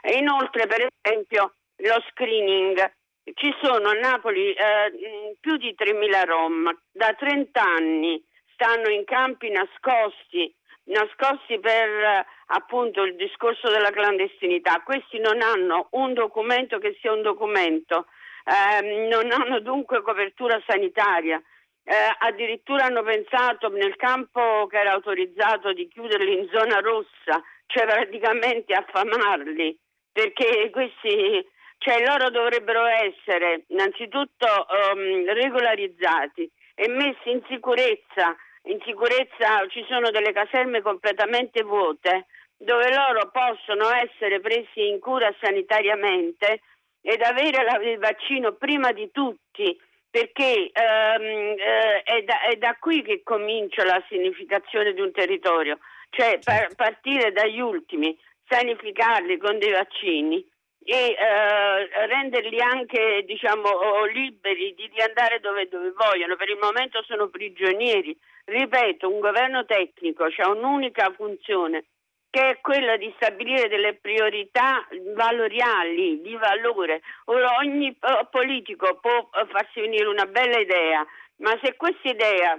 E 0.00 0.16
inoltre, 0.16 0.66
per 0.66 0.88
esempio, 0.88 1.52
lo 1.76 2.02
screening 2.10 2.92
ci 3.34 3.54
sono 3.62 3.88
a 3.88 3.94
Napoli 3.94 4.52
eh, 4.52 5.36
più 5.40 5.56
di 5.56 5.74
3.000 5.76 6.24
rom, 6.24 6.70
da 6.90 7.14
30 7.14 7.60
anni 7.60 8.22
stanno 8.52 8.88
in 8.90 9.04
campi 9.04 9.50
nascosti, 9.50 10.52
nascosti 10.84 11.58
per 11.60 11.88
eh, 11.88 12.26
appunto 12.46 13.02
il 13.02 13.16
discorso 13.16 13.70
della 13.70 13.90
clandestinità. 13.90 14.82
Questi 14.84 15.18
non 15.18 15.40
hanno 15.42 15.88
un 15.92 16.12
documento 16.14 16.78
che 16.78 16.96
sia 17.00 17.12
un 17.12 17.22
documento, 17.22 18.06
eh, 18.44 19.08
non 19.08 19.30
hanno 19.30 19.60
dunque 19.60 20.02
copertura 20.02 20.60
sanitaria. 20.66 21.40
Eh, 21.84 21.94
addirittura 22.18 22.84
hanno 22.84 23.02
pensato 23.02 23.70
nel 23.70 23.96
campo 23.96 24.66
che 24.66 24.78
era 24.78 24.92
autorizzato 24.92 25.72
di 25.72 25.88
chiuderli 25.88 26.34
in 26.34 26.48
zona 26.52 26.80
rossa, 26.80 27.42
cioè 27.64 27.86
praticamente 27.86 28.74
affamarli, 28.74 29.78
perché 30.12 30.68
questi 30.70 31.42
cioè 31.78 32.04
loro 32.04 32.30
dovrebbero 32.30 32.84
essere 32.84 33.64
innanzitutto 33.68 34.46
um, 34.46 35.32
regolarizzati 35.32 36.50
e 36.74 36.88
messi 36.88 37.30
in 37.30 37.42
sicurezza. 37.48 38.36
In 38.64 38.80
sicurezza 38.84 39.66
ci 39.68 39.84
sono 39.88 40.10
delle 40.10 40.32
caserme 40.32 40.82
completamente 40.82 41.62
vuote 41.62 42.26
dove 42.56 42.92
loro 42.92 43.30
possono 43.30 43.88
essere 43.90 44.40
presi 44.40 44.88
in 44.88 44.98
cura 44.98 45.32
sanitariamente 45.40 46.60
ed 47.00 47.22
avere 47.22 47.62
la, 47.62 47.78
il 47.78 47.98
vaccino 47.98 48.52
prima 48.54 48.90
di 48.90 49.10
tutti, 49.12 49.78
perché 50.10 50.72
um, 50.74 51.22
eh, 51.24 52.02
è, 52.02 52.22
da, 52.24 52.40
è, 52.42 52.56
da, 52.56 52.76
qui 52.80 53.02
che 53.02 53.22
comincia 53.22 53.84
la 53.84 54.02
significazione 54.08 54.92
di 54.92 55.00
un 55.00 55.12
territorio, 55.12 55.78
cioè 56.10 56.40
par- 56.42 56.74
partire 56.74 57.30
dagli 57.30 57.60
ultimi, 57.60 58.18
sanificarli 58.48 59.36
con 59.38 59.58
dei 59.58 59.70
vaccini 59.70 60.44
e 60.90 61.14
eh, 61.18 62.06
renderli 62.06 62.58
anche 62.62 63.22
diciamo, 63.26 64.06
liberi 64.06 64.74
di, 64.74 64.90
andare 65.06 65.38
dove, 65.38 65.68
dove, 65.68 65.92
vogliono. 65.92 66.34
Per 66.34 66.48
il 66.48 66.56
momento 66.58 67.02
sono 67.06 67.28
prigionieri. 67.28 68.16
Ripeto, 68.46 69.12
un 69.12 69.20
governo 69.20 69.66
tecnico 69.66 70.24
ha 70.24 70.48
un'unica 70.48 71.12
funzione 71.14 71.84
che 72.30 72.50
è 72.50 72.60
quella 72.62 72.96
di 72.96 73.12
stabilire 73.16 73.68
delle 73.68 73.94
priorità 73.94 74.86
valoriali, 75.14 76.22
di 76.22 76.34
valore. 76.36 77.02
Ogni 77.26 77.94
politico 78.30 78.98
può 78.98 79.28
farsi 79.50 79.80
venire 79.80 80.06
una 80.06 80.24
bella 80.24 80.58
idea, 80.58 81.06
ma 81.36 81.50
se 81.62 81.76
questa 81.76 82.08
idea, 82.08 82.58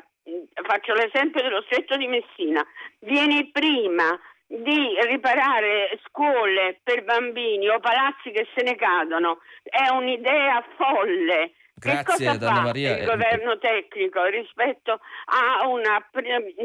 faccio 0.68 0.94
l'esempio 0.94 1.42
dello 1.42 1.64
stretto 1.64 1.98
di 1.98 2.08
Messina, 2.08 2.64
viene 3.00 3.50
prima 3.52 4.20
di 4.50 4.98
riparare 5.08 6.00
scuole 6.08 6.80
per 6.82 7.04
bambini 7.04 7.70
o 7.70 7.80
palazzi 7.80 8.32
che 8.32 8.48
se 8.56 8.64
ne 8.64 8.76
cadono 8.76 9.40
è 9.64 9.90
un'idea 9.90 10.64
folle. 10.76 11.54
Grazie, 11.80 12.32
che 12.32 12.38
cosa 12.38 12.62
Maria. 12.62 12.98
il 12.98 13.06
governo 13.06 13.58
tecnico 13.58 14.26
rispetto 14.26 15.00
a 15.00 15.66
una 15.66 16.06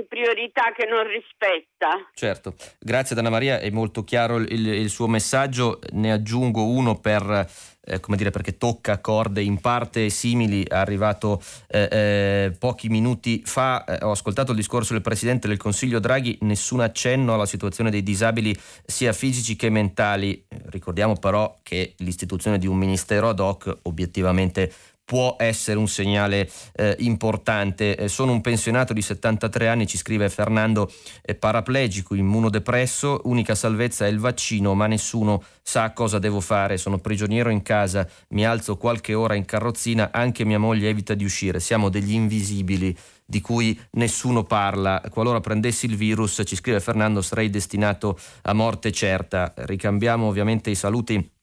priorità 0.09 0.73
che 0.75 0.87
non 0.87 1.07
rispetta? 1.07 2.11
Certo, 2.15 2.55
grazie 2.81 3.15
Dana 3.15 3.31
Maria, 3.31 3.61
è 3.61 3.71
molto 3.71 4.03
chiaro 4.03 4.39
il, 4.39 4.67
il 4.67 4.89
suo 4.89 5.07
messaggio, 5.07 5.79
ne 5.93 6.11
aggiungo 6.11 6.67
uno 6.67 6.99
per 6.99 7.47
eh, 7.85 8.01
come 8.01 8.17
dire, 8.17 8.31
perché 8.31 8.57
tocca 8.57 8.99
corde 9.01 9.43
in 9.43 9.61
parte 9.61 10.09
simili, 10.09 10.65
è 10.65 10.75
arrivato 10.75 11.43
eh, 11.69 11.89
eh, 11.91 12.57
pochi 12.59 12.89
minuti 12.89 13.43
fa, 13.45 13.85
eh, 13.85 14.05
ho 14.05 14.11
ascoltato 14.11 14.53
il 14.53 14.57
discorso 14.57 14.93
del 14.93 15.03
Presidente 15.03 15.49
del 15.49 15.57
Consiglio 15.57 15.99
Draghi, 15.99 16.39
nessun 16.43 16.81
accenno 16.81 17.35
alla 17.35 17.47
situazione 17.47 17.91
dei 17.91 18.03
disabili 18.03 18.57
sia 18.85 19.13
fisici 19.13 19.57
che 19.57 19.71
mentali, 19.71 20.45
ricordiamo 20.67 21.15
però 21.15 21.59
che 21.63 21.95
l'istituzione 21.99 22.59
di 22.59 22.67
un 22.67 22.77
ministero 22.77 23.29
ad 23.29 23.41
hoc 23.41 23.79
obiettivamente 23.83 24.73
può 25.05 25.37
essere 25.39 25.79
un 25.79 25.89
segnale 25.89 26.51
eh, 26.75 26.97
importante. 27.01 27.97
Eh, 27.97 28.09
sono 28.09 28.33
un 28.33 28.41
pensionato 28.41 28.93
di 28.93 29.03
73 29.03 29.69
anni, 29.69 29.87
ci 29.87 29.99
scrive 29.99 30.29
Fernando, 30.31 30.91
eh, 31.23 31.35
paraplegico, 31.35 32.15
immunodepresso, 32.15 33.23
unica 33.25 33.55
salvezza 33.55 34.07
è 34.07 34.09
il 34.09 34.19
vaccino, 34.19 34.75
ma 34.75 34.87
nessuno 34.87 35.43
sa 35.63 35.93
cosa 35.93 36.19
devo 36.19 36.41
fare. 36.41 36.79
Sono 36.79 36.99
prigioniero 36.99 37.51
in 37.51 37.63
casa, 37.63 38.09
mi 38.31 38.47
alzo 38.47 38.77
qualche 38.77 39.15
ora 39.15 39.35
in 39.35 39.45
carrozzina, 39.45 40.11
anche 40.13 40.45
mia 40.45 40.59
moglie 40.59 40.89
evita 40.89 41.15
di 41.15 41.25
uscire. 41.25 41.61
Siamo 41.61 41.89
degli 41.89 42.13
invisibili 42.13 42.97
di 43.27 43.41
cui 43.41 43.79
nessuno 43.93 44.45
parla. 44.45 45.03
Qualora 45.11 45.41
prendessi 45.41 45.87
il 45.87 45.97
virus, 45.97 46.43
ci 46.45 46.57
scrive 46.57 46.81
Fernando, 46.81 47.23
sarei 47.23 47.51
destinato 47.51 48.19
a 48.43 48.53
morte 48.53 48.93
certa. 48.93 49.53
Ricambiamo 49.57 50.27
ovviamente 50.27 50.71
i 50.71 50.75
saluti 50.75 51.34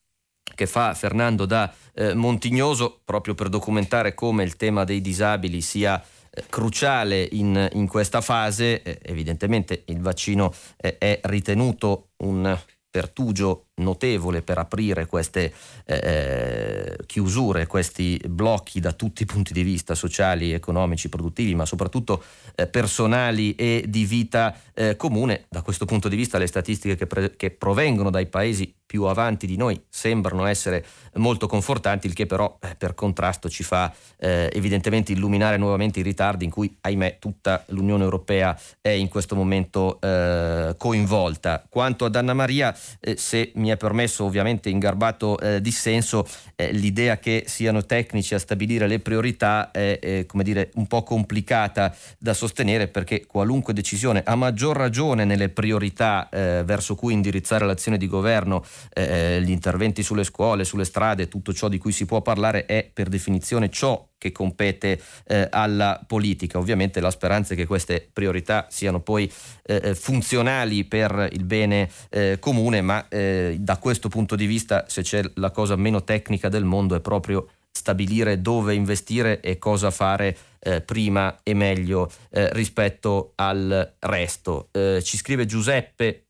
che 0.56 0.68
fa 0.68 0.94
Fernando 0.94 1.46
da 1.46 1.74
eh, 1.94 2.14
Montignoso 2.14 3.02
proprio 3.04 3.36
per 3.36 3.50
documentare 3.50 4.14
come 4.14 4.44
il 4.44 4.56
tema 4.56 4.84
dei 4.84 5.02
disabili 5.02 5.62
sia 5.62 6.02
eh, 6.30 6.44
cruciale 6.50 7.28
in, 7.32 7.70
in, 7.74 7.88
questa 7.88 8.22
fase. 8.22 8.82
Eh, 8.82 9.00
evidentemente 9.04 9.84
il 9.88 10.00
vaccino 10.00 10.54
eh, 10.78 10.98
è 10.98 11.20
ritenuto 11.24 12.12
un 12.18 12.58
pertugio 12.90 13.68
notevole 13.82 14.42
per 14.42 14.58
aprire 14.58 15.06
queste 15.06 15.54
eh, 15.86 16.98
chiusure, 17.06 17.68
questi 17.68 18.20
blocchi 18.28 18.80
da 18.80 18.94
tutti 18.94 19.24
i 19.24 19.26
punti 19.26 19.54
di 19.54 19.64
vista 19.64 19.96
sociali, 19.96 20.54
economici, 20.54 21.10
produttivi, 21.10 21.56
ma 21.56 21.66
soprattutto 21.66 22.24
eh, 22.56 22.68
personali 22.68 23.56
e 23.56 23.86
di 23.88 24.06
vita 24.06 24.56
eh, 24.74 24.96
comune. 24.96 25.46
Da 25.50 25.62
questo 25.62 25.86
punto 25.86 26.08
di 26.08 26.16
vista 26.16 26.38
le 26.38 26.48
statistiche 26.48 26.96
che, 26.96 27.08
pre- 27.08 27.36
che 27.36 27.52
provengono 27.52 28.10
dai 28.10 28.28
paesi 28.28 28.74
più 28.92 29.04
avanti 29.04 29.48
di 29.48 29.56
noi 29.56 29.82
sembrano 29.88 30.46
essere 30.46 30.86
molto 31.14 31.48
confortanti, 31.48 32.08
il 32.08 32.14
che 32.14 32.26
però 32.26 32.58
eh, 32.60 32.76
per 32.76 32.94
contrasto 32.94 33.50
ci 33.50 33.64
fa 33.64 33.90
eh, 34.18 34.50
evidentemente 34.52 35.14
illuminare 35.14 35.56
nuovamente 35.56 36.02
i 36.02 36.04
ritardi 36.04 36.44
in 36.44 36.52
cui, 36.52 36.76
ahimè, 36.82 37.16
tutta 37.18 37.64
l'Unione 37.68 38.04
Europea 38.04 38.60
è 38.82 38.90
in 38.90 39.08
questo 39.08 39.34
momento 39.34 39.98
eh, 40.02 40.76
coinvolta. 40.78 41.66
Quanto 41.70 42.04
ad 42.04 42.18
Anna 42.18 42.34
Maria, 42.34 42.76
eh, 43.00 43.16
se 43.16 43.54
mi 43.56 43.71
è 43.72 43.78
permesso 43.78 44.26
ovviamente 44.26 44.70
in 44.70 44.80
garbato 44.80 45.40
eh, 45.40 45.62
dissenso, 45.62 46.28
eh, 46.56 46.72
l'idea 46.72 47.18
che 47.18 47.44
siano 47.48 47.86
tecnici 47.86 48.34
a 48.34 48.40
stabilire 48.40 48.88
le 48.88 49.00
priorità 49.00 49.72
è 49.72 50.26
come 50.28 50.44
dire, 50.44 50.72
un 50.76 50.88
po' 50.88 51.04
complicata 51.04 51.96
da 52.18 52.34
sostenere 52.34 52.88
perché 52.88 53.26
qualunque 53.26 53.74
decisione, 53.74 54.22
a 54.26 54.36
maggior 54.36 54.76
ragione 54.76 55.26
nelle 55.26 55.50
priorità 55.50 56.28
verso 56.32 56.96
cui 56.96 57.14
indirizzare 57.14 57.66
l'azione 57.66 57.98
di 57.98 58.08
governo, 58.08 58.64
gli 58.94 59.50
interventi 59.50 60.04
sulle 60.04 60.24
scuole, 60.24 60.64
sulle 60.64 60.86
strade, 60.86 61.28
tutto 61.28 61.54
ciò 61.54 61.68
di 61.68 61.78
cui 61.78 61.92
si 61.92 62.06
può 62.06 62.22
parlare 62.22 62.66
è 62.66 62.90
per 62.92 63.10
definizione 63.10 63.70
ciò 63.70 64.11
che 64.22 64.32
compete 64.32 65.02
eh, 65.26 65.48
alla 65.50 66.00
politica. 66.06 66.60
Ovviamente 66.60 67.00
la 67.00 67.10
speranza 67.10 67.56
è 67.56 67.58
che 67.58 67.66
queste 67.66 68.08
priorità 68.14 68.68
siano 68.70 69.00
poi 69.00 69.32
eh, 69.64 69.82
eh 69.84 69.96
funzionali 69.96 70.84
per 70.84 71.30
il 71.32 71.44
bene 71.44 71.90
eh, 72.10 72.38
comune, 72.40 72.82
ma 72.82 73.08
eh, 73.08 73.58
da 73.60 73.78
questo 73.78 74.10
punto 74.10 74.36
di 74.36 74.46
vista, 74.46 74.86
se 74.88 75.02
c'è 75.02 75.24
la 75.36 75.50
cosa 75.50 75.76
meno 75.76 76.04
tecnica 76.04 76.50
del 76.50 76.66
mondo, 76.66 76.94
è 76.94 77.00
proprio 77.00 77.48
stabilire 77.72 78.42
dove 78.42 78.76
investire 78.76 79.40
e 79.40 79.58
cosa 79.58 79.90
fare 79.90 80.38
eh, 80.60 80.82
prima 80.82 81.40
e 81.42 81.56
meglio 81.56 82.12
eh, 82.30 82.54
rispetto 82.54 83.32
al 83.38 83.96
resto. 84.02 84.68
Eh, 84.72 85.02
ci 85.02 85.18
scrive 85.18 85.48
Giuseppe 85.48 86.26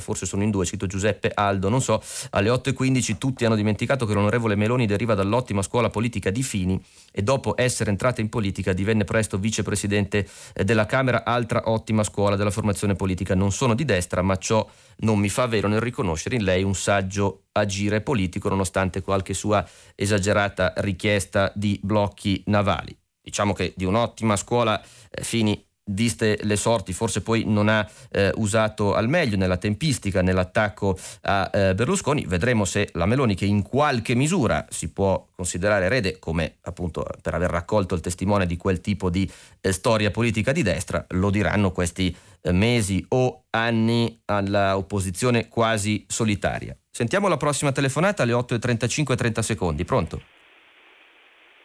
forse 0.00 0.26
sono 0.26 0.42
in 0.42 0.50
due, 0.50 0.64
cito 0.64 0.86
Giuseppe 0.86 1.30
Aldo, 1.32 1.68
non 1.68 1.80
so, 1.80 2.02
alle 2.30 2.48
8.15 2.48 3.18
tutti 3.18 3.44
hanno 3.44 3.54
dimenticato 3.54 4.06
che 4.06 4.14
l'onorevole 4.14 4.54
Meloni 4.54 4.86
deriva 4.86 5.14
dall'ottima 5.14 5.62
scuola 5.62 5.90
politica 5.90 6.30
di 6.30 6.42
Fini 6.42 6.82
e 7.12 7.22
dopo 7.22 7.54
essere 7.56 7.90
entrata 7.90 8.20
in 8.20 8.28
politica 8.28 8.72
divenne 8.72 9.04
presto 9.04 9.38
vicepresidente 9.38 10.28
eh, 10.54 10.64
della 10.64 10.86
Camera, 10.86 11.24
altra 11.24 11.62
ottima 11.66 12.02
scuola 12.02 12.36
della 12.36 12.50
formazione 12.50 12.94
politica. 12.94 13.34
Non 13.34 13.52
sono 13.52 13.74
di 13.74 13.84
destra, 13.84 14.22
ma 14.22 14.36
ciò 14.36 14.66
non 14.98 15.18
mi 15.18 15.28
fa 15.28 15.46
vero 15.46 15.68
nel 15.68 15.80
riconoscere 15.80 16.36
in 16.36 16.44
lei 16.44 16.62
un 16.62 16.74
saggio 16.74 17.44
agire 17.52 18.00
politico 18.00 18.48
nonostante 18.48 19.02
qualche 19.02 19.34
sua 19.34 19.66
esagerata 19.94 20.72
richiesta 20.78 21.52
di 21.54 21.78
blocchi 21.82 22.42
navali. 22.46 22.96
Diciamo 23.22 23.52
che 23.52 23.74
di 23.76 23.84
un'ottima 23.84 24.36
scuola 24.36 24.80
eh, 24.80 25.22
Fini 25.22 25.62
viste 25.90 26.38
le 26.42 26.56
sorti, 26.56 26.92
forse 26.92 27.20
poi 27.20 27.44
non 27.46 27.68
ha 27.68 27.88
eh, 28.10 28.32
usato 28.36 28.94
al 28.94 29.08
meglio 29.08 29.36
nella 29.36 29.56
tempistica, 29.56 30.22
nell'attacco 30.22 30.98
a 31.22 31.50
eh, 31.52 31.74
Berlusconi. 31.74 32.24
Vedremo 32.26 32.64
se 32.64 32.88
la 32.92 33.06
Meloni, 33.06 33.34
che 33.34 33.44
in 33.44 33.62
qualche 33.62 34.14
misura 34.14 34.66
si 34.70 34.90
può 34.90 35.26
considerare 35.34 35.86
erede, 35.86 36.18
come 36.18 36.56
appunto 36.62 37.06
per 37.22 37.34
aver 37.34 37.50
raccolto 37.50 37.94
il 37.94 38.00
testimone 38.00 38.46
di 38.46 38.56
quel 38.56 38.80
tipo 38.80 39.10
di 39.10 39.30
eh, 39.60 39.72
storia 39.72 40.10
politica 40.10 40.52
di 40.52 40.62
destra, 40.62 41.04
lo 41.10 41.30
diranno 41.30 41.72
questi 41.72 42.14
eh, 42.42 42.52
mesi 42.52 43.04
o 43.08 43.44
anni 43.50 44.20
all'opposizione 44.26 45.48
quasi 45.48 46.04
solitaria. 46.08 46.76
Sentiamo 46.90 47.28
la 47.28 47.36
prossima 47.36 47.72
telefonata 47.72 48.22
alle 48.22 48.32
8.35 48.32 49.12
e 49.12 49.16
30 49.16 49.42
secondi. 49.42 49.84
Pronto? 49.84 50.20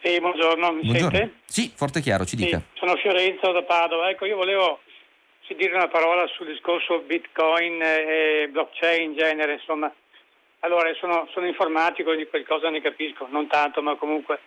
Sì, 0.05 0.19
buongiorno, 0.19 0.71
mi 0.71 0.81
buongiorno. 0.83 1.17
sente? 1.17 1.33
Sì, 1.45 1.73
forte 1.75 1.97
e 1.97 2.01
chiaro, 2.03 2.25
ci 2.25 2.35
dica. 2.35 2.59
Sì, 2.59 2.77
sono 2.77 2.95
Fiorenzo 2.95 3.51
da 3.51 3.63
Padova. 3.63 4.07
Ecco, 4.07 4.25
io 4.25 4.35
volevo 4.35 4.81
dire 5.47 5.73
una 5.73 5.87
parola 5.87 6.27
sul 6.27 6.45
discorso 6.45 6.99
Bitcoin 6.99 7.81
e 7.81 8.47
blockchain 8.51 9.01
in 9.01 9.17
genere, 9.17 9.53
insomma. 9.53 9.91
Allora, 10.59 10.93
sono, 10.93 11.27
sono 11.31 11.47
informatico, 11.47 12.13
di 12.13 12.27
qualcosa 12.27 12.69
ne 12.69 12.81
capisco, 12.81 13.25
non 13.31 13.47
tanto, 13.47 13.81
ma 13.81 13.95
comunque. 13.95 14.41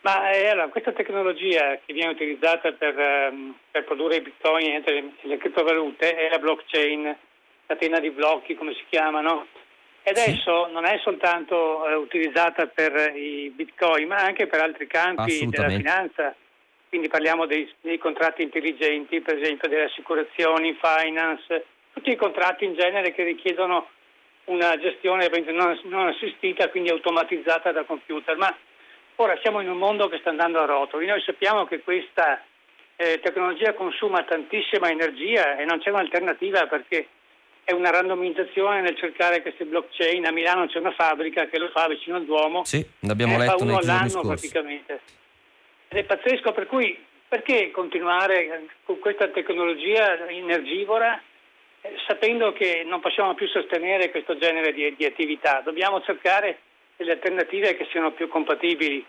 Ma 0.00 0.32
eh, 0.32 0.48
allora, 0.48 0.66
questa 0.66 0.90
tecnologia 0.90 1.78
che 1.86 1.92
viene 1.92 2.10
utilizzata 2.10 2.72
per, 2.72 2.96
um, 3.30 3.54
per 3.70 3.84
produrre 3.84 4.16
i 4.16 4.20
bitcoin 4.20 4.66
e 4.66 4.82
le, 4.84 5.12
le 5.20 5.36
criptovalute 5.36 6.16
è 6.16 6.28
la 6.28 6.38
blockchain, 6.38 7.16
catena 7.66 8.00
di 8.00 8.10
blocchi, 8.10 8.56
come 8.56 8.74
si 8.74 8.82
chiamano 8.88 9.46
e 10.02 10.10
adesso 10.10 10.68
non 10.68 10.84
è 10.84 10.98
soltanto 11.02 11.86
eh, 11.86 11.94
utilizzata 11.94 12.66
per 12.66 13.14
i 13.14 13.52
bitcoin, 13.54 14.08
ma 14.08 14.16
anche 14.16 14.46
per 14.46 14.60
altri 14.60 14.86
campi 14.86 15.46
della 15.46 15.68
finanza. 15.68 16.34
Quindi 16.88 17.08
parliamo 17.08 17.44
dei, 17.44 17.70
dei, 17.82 17.98
contratti 17.98 18.42
intelligenti, 18.42 19.20
per 19.20 19.38
esempio 19.38 19.68
delle 19.68 19.84
assicurazioni, 19.84 20.78
finance, 20.80 21.66
tutti 21.92 22.10
i 22.10 22.16
contratti 22.16 22.64
in 22.64 22.74
genere 22.74 23.12
che 23.12 23.24
richiedono 23.24 23.88
una 24.44 24.78
gestione 24.78 25.28
non, 25.52 25.78
non 25.84 26.06
assistita, 26.06 26.70
quindi 26.70 26.88
automatizzata 26.88 27.72
da 27.72 27.84
computer. 27.84 28.36
Ma 28.36 28.56
ora 29.16 29.38
siamo 29.42 29.60
in 29.60 29.68
un 29.68 29.76
mondo 29.76 30.08
che 30.08 30.18
sta 30.18 30.30
andando 30.30 30.60
a 30.60 30.64
rotoli. 30.64 31.06
Noi 31.06 31.20
sappiamo 31.20 31.66
che 31.66 31.80
questa 31.80 32.42
eh, 32.96 33.20
tecnologia 33.20 33.74
consuma 33.74 34.22
tantissima 34.22 34.88
energia 34.88 35.56
e 35.56 35.64
non 35.64 35.78
c'è 35.80 35.90
un'alternativa 35.90 36.66
perché 36.66 37.08
è 37.68 37.72
una 37.72 37.90
randomizzazione 37.90 38.80
nel 38.80 38.96
cercare 38.96 39.42
queste 39.42 39.66
blockchain. 39.66 40.24
A 40.24 40.32
Milano 40.32 40.68
c'è 40.68 40.78
una 40.78 40.92
fabbrica 40.92 41.48
che 41.48 41.58
lo 41.58 41.68
fa 41.68 41.86
vicino 41.86 42.16
al 42.16 42.24
Duomo. 42.24 42.64
Sì, 42.64 42.82
l'abbiamo 43.00 43.34
eh, 43.34 43.38
letto 43.40 43.62
nei 43.62 43.78
giorni 43.80 44.08
scorsi. 44.08 44.26
praticamente. 44.26 45.00
Ed 45.88 45.98
è 45.98 46.04
pazzesco, 46.04 46.52
per 46.52 46.66
cui 46.66 46.98
perché 47.28 47.70
continuare 47.70 48.68
con 48.84 48.98
questa 49.00 49.28
tecnologia 49.28 50.26
energivora 50.30 51.20
eh, 51.82 51.94
sapendo 52.06 52.54
che 52.54 52.84
non 52.86 53.00
possiamo 53.00 53.34
più 53.34 53.46
sostenere 53.48 54.10
questo 54.10 54.38
genere 54.38 54.72
di, 54.72 54.94
di, 54.96 55.04
attività? 55.04 55.60
Dobbiamo 55.62 56.00
cercare 56.00 56.60
delle 56.96 57.12
alternative 57.12 57.76
che 57.76 57.86
siano 57.90 58.12
più 58.12 58.28
compatibili. 58.28 59.04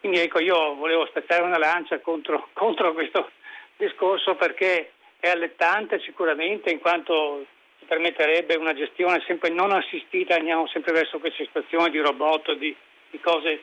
Quindi 0.00 0.18
ecco, 0.18 0.38
io 0.38 0.74
volevo 0.74 1.06
spezzare 1.06 1.40
una 1.40 1.56
lancia 1.56 1.98
contro, 2.00 2.50
contro 2.52 2.92
questo 2.92 3.30
discorso 3.78 4.34
perché 4.34 4.92
è 5.18 5.30
allettante 5.30 5.98
sicuramente 6.00 6.70
in 6.70 6.78
quanto 6.78 7.46
permetterebbe 7.92 8.54
una 8.54 8.72
gestione 8.72 9.22
sempre 9.26 9.50
non 9.50 9.70
assistita, 9.70 10.34
andiamo 10.34 10.66
sempre 10.68 10.92
verso 10.92 11.18
queste 11.18 11.44
situazioni 11.44 11.90
di 11.90 11.98
robot, 11.98 12.54
di, 12.54 12.74
di 13.10 13.20
cose 13.20 13.60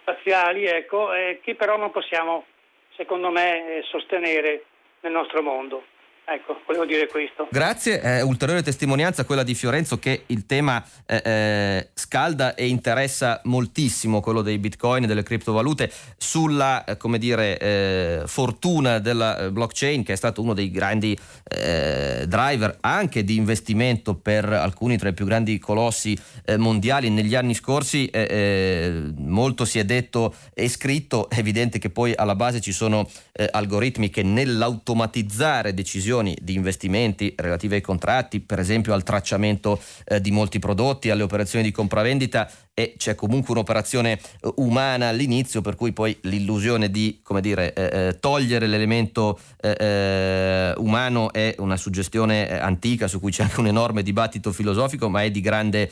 spaziali, 0.00 0.64
ecco, 0.64 1.14
eh, 1.14 1.38
che 1.40 1.54
però 1.54 1.76
non 1.76 1.92
possiamo, 1.92 2.44
secondo 2.96 3.30
me, 3.30 3.76
eh, 3.76 3.82
sostenere 3.82 4.64
nel 5.02 5.12
nostro 5.12 5.42
mondo. 5.42 5.84
Ecco, 6.24 6.60
volevo 6.66 6.86
dire 6.86 7.08
questo. 7.08 7.48
Grazie, 7.50 8.00
eh, 8.00 8.22
ulteriore 8.22 8.62
testimonianza 8.62 9.24
quella 9.24 9.42
di 9.42 9.54
Fiorenzo 9.54 9.98
che 9.98 10.22
il 10.26 10.46
tema 10.46 10.82
eh, 11.04 11.20
eh, 11.24 11.88
scalda 11.94 12.54
e 12.54 12.68
interessa 12.68 13.40
moltissimo, 13.44 14.20
quello 14.20 14.40
dei 14.40 14.58
bitcoin 14.58 15.02
e 15.02 15.06
delle 15.08 15.24
criptovalute, 15.24 15.90
sulla 16.16 16.84
eh, 16.84 16.96
dire, 17.18 17.58
eh, 17.58 18.22
fortuna 18.26 19.00
della 19.00 19.36
eh, 19.36 19.50
blockchain 19.50 20.04
che 20.04 20.12
è 20.12 20.16
stato 20.16 20.42
uno 20.42 20.54
dei 20.54 20.70
grandi 20.70 21.18
driver 21.52 22.78
anche 22.80 23.24
di 23.24 23.36
investimento 23.36 24.14
per 24.14 24.50
alcuni 24.50 24.96
tra 24.96 25.10
i 25.10 25.12
più 25.12 25.26
grandi 25.26 25.58
colossi 25.58 26.18
mondiali 26.56 27.10
negli 27.10 27.34
anni 27.34 27.52
scorsi. 27.52 28.10
molto 29.18 29.66
si 29.66 29.78
è 29.78 29.84
detto 29.84 30.34
e 30.54 30.68
scritto, 30.68 31.28
è 31.28 31.38
evidente 31.38 31.78
che 31.78 31.90
poi 31.90 32.14
alla 32.14 32.34
base 32.34 32.60
ci 32.62 32.72
sono 32.72 33.06
algoritmi 33.50 34.08
che 34.08 34.22
nell'automatizzare 34.22 35.74
decisioni 35.74 36.11
decisioni 36.12 36.36
di 36.40 36.54
investimenti 36.54 37.32
relative 37.36 37.76
ai 37.76 37.80
contratti, 37.80 38.40
per 38.40 38.58
esempio 38.58 38.92
al 38.92 39.02
tracciamento 39.02 39.80
eh, 40.04 40.20
di 40.20 40.30
molti 40.30 40.58
prodotti, 40.58 41.10
alle 41.10 41.22
operazioni 41.22 41.64
di 41.64 41.70
compravendita 41.70 42.50
e 42.74 42.94
c'è 42.96 43.14
comunque 43.14 43.52
un'operazione 43.52 44.12
eh, 44.12 44.52
umana 44.56 45.08
all'inizio, 45.08 45.62
per 45.62 45.74
cui 45.74 45.92
poi 45.92 46.16
l'illusione 46.22 46.90
di 46.90 47.20
dire, 47.40 47.72
eh, 47.72 48.08
eh 48.08 48.18
togliere 48.20 48.66
l'elemento 48.66 49.38
eh, 49.60 49.74
eh, 49.78 50.74
umano 50.76 51.32
è 51.32 51.54
una 51.58 51.76
suggestione 51.76 52.60
antica 52.60 53.08
su 53.08 53.18
cui 53.18 53.30
c'è 53.30 53.44
anche 53.44 53.60
un 53.60 53.66
enorme 53.66 54.02
dibattito 54.02 54.52
filosofico, 54.52 55.08
ma 55.08 55.22
è 55.22 55.30
di 55.30 55.40
grande 55.40 55.90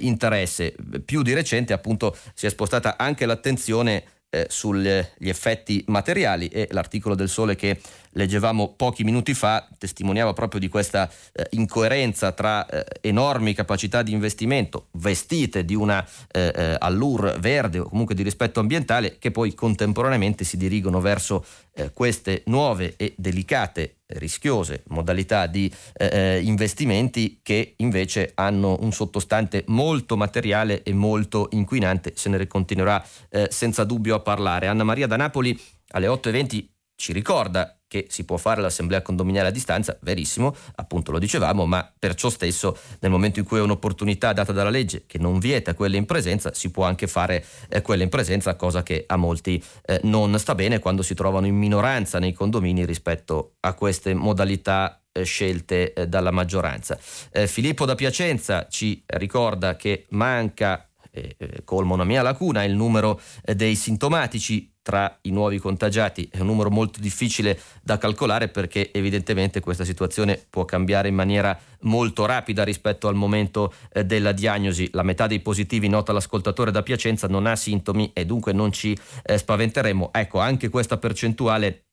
interesse. 0.00 0.74
Più 1.04 1.22
di 1.22 1.32
recente 1.32 1.72
appunto 1.72 2.16
si 2.34 2.46
è 2.46 2.50
spostata 2.50 2.96
anche 2.96 3.26
l'attenzione 3.26 4.04
eh, 4.36 4.46
sugli 4.48 4.88
effetti 5.20 5.84
materiali 5.86 6.48
e 6.48 6.68
l'articolo 6.70 7.14
del 7.14 7.28
Sole 7.28 7.56
che 7.56 7.80
leggevamo 8.16 8.74
pochi 8.76 9.04
minuti 9.04 9.34
fa 9.34 9.68
testimoniava 9.78 10.32
proprio 10.32 10.58
di 10.58 10.68
questa 10.68 11.08
eh, 11.32 11.46
incoerenza 11.50 12.32
tra 12.32 12.66
eh, 12.66 12.84
enormi 13.02 13.54
capacità 13.54 14.02
di 14.02 14.12
investimento 14.12 14.88
vestite 14.92 15.64
di 15.64 15.74
una 15.74 16.04
eh, 16.32 16.52
eh, 16.54 16.76
allure 16.78 17.36
verde 17.38 17.78
o 17.78 17.88
comunque 17.88 18.14
di 18.14 18.22
rispetto 18.22 18.58
ambientale 18.58 19.18
che 19.18 19.30
poi 19.30 19.54
contemporaneamente 19.54 20.44
si 20.44 20.56
dirigono 20.56 21.00
verso 21.00 21.44
eh, 21.74 21.92
queste 21.92 22.42
nuove 22.46 22.94
e 22.96 23.14
delicate 23.16 23.98
rischiose 24.08 24.84
modalità 24.88 25.46
di 25.46 25.70
eh, 25.94 26.40
investimenti 26.42 27.40
che 27.42 27.74
invece 27.78 28.32
hanno 28.34 28.78
un 28.80 28.92
sottostante 28.92 29.64
molto 29.66 30.16
materiale 30.16 30.84
e 30.84 30.92
molto 30.92 31.48
inquinante, 31.50 32.12
se 32.14 32.28
ne 32.28 32.46
continuerà 32.46 33.04
senza 33.48 33.82
dubbio 33.82 34.14
a 34.14 34.20
parlare. 34.20 34.68
Anna 34.68 34.84
Maria 34.84 35.08
da 35.08 35.16
Napoli 35.16 35.60
alle 35.88 36.06
8.20 36.06 36.75
ci 36.96 37.12
ricorda 37.12 37.78
che 37.88 38.06
si 38.08 38.24
può 38.24 38.36
fare 38.36 38.60
l'assemblea 38.60 39.02
condominiale 39.02 39.48
a 39.48 39.52
distanza, 39.52 39.96
verissimo, 40.00 40.54
appunto 40.76 41.12
lo 41.12 41.18
dicevamo, 41.18 41.66
ma 41.66 41.90
per 41.96 42.14
ciò 42.14 42.28
stesso 42.30 42.76
nel 43.00 43.10
momento 43.10 43.38
in 43.38 43.44
cui 43.44 43.58
è 43.58 43.62
un'opportunità 43.62 44.32
data 44.32 44.52
dalla 44.52 44.70
legge 44.70 45.04
che 45.06 45.18
non 45.18 45.38
vieta 45.38 45.74
quelle 45.74 45.96
in 45.96 46.06
presenza, 46.06 46.52
si 46.52 46.70
può 46.70 46.84
anche 46.84 47.06
fare 47.06 47.44
eh, 47.68 47.82
quelle 47.82 48.02
in 48.02 48.08
presenza, 48.08 48.56
cosa 48.56 48.82
che 48.82 49.04
a 49.06 49.16
molti 49.16 49.62
eh, 49.84 50.00
non 50.02 50.36
sta 50.38 50.54
bene 50.54 50.78
quando 50.80 51.02
si 51.02 51.14
trovano 51.14 51.46
in 51.46 51.54
minoranza 51.54 52.18
nei 52.18 52.32
condomini 52.32 52.84
rispetto 52.84 53.54
a 53.60 53.74
queste 53.74 54.14
modalità 54.14 55.00
eh, 55.12 55.22
scelte 55.22 55.92
eh, 55.92 56.08
dalla 56.08 56.30
maggioranza. 56.30 56.98
Eh, 57.30 57.46
Filippo 57.46 57.84
da 57.84 57.94
Piacenza 57.94 58.66
ci 58.68 59.02
ricorda 59.06 59.76
che 59.76 60.06
manca 60.10 60.88
eh, 61.16 61.62
colma 61.64 61.94
una 61.94 62.04
mia 62.04 62.22
lacuna, 62.22 62.64
il 62.64 62.74
numero 62.74 63.20
dei 63.42 63.74
sintomatici 63.74 64.74
tra 64.86 65.18
i 65.22 65.30
nuovi 65.32 65.58
contagiati 65.58 66.28
è 66.30 66.38
un 66.38 66.46
numero 66.46 66.70
molto 66.70 67.00
difficile 67.00 67.58
da 67.82 67.98
calcolare 67.98 68.46
perché 68.46 68.92
evidentemente 68.92 69.58
questa 69.58 69.82
situazione 69.82 70.40
può 70.48 70.64
cambiare 70.64 71.08
in 71.08 71.14
maniera 71.16 71.58
molto 71.80 72.24
rapida 72.24 72.62
rispetto 72.62 73.08
al 73.08 73.16
momento 73.16 73.74
eh, 73.92 74.04
della 74.04 74.30
diagnosi. 74.30 74.88
La 74.92 75.02
metà 75.02 75.26
dei 75.26 75.40
positivi, 75.40 75.88
nota 75.88 76.12
l'ascoltatore 76.12 76.70
da 76.70 76.84
Piacenza, 76.84 77.26
non 77.26 77.46
ha 77.46 77.56
sintomi 77.56 78.12
e 78.12 78.24
dunque 78.26 78.52
non 78.52 78.70
ci 78.70 78.96
eh, 79.24 79.36
spaventeremo. 79.36 80.10
Ecco, 80.12 80.38
anche 80.38 80.68
questa 80.68 80.98
percentuale 80.98 81.86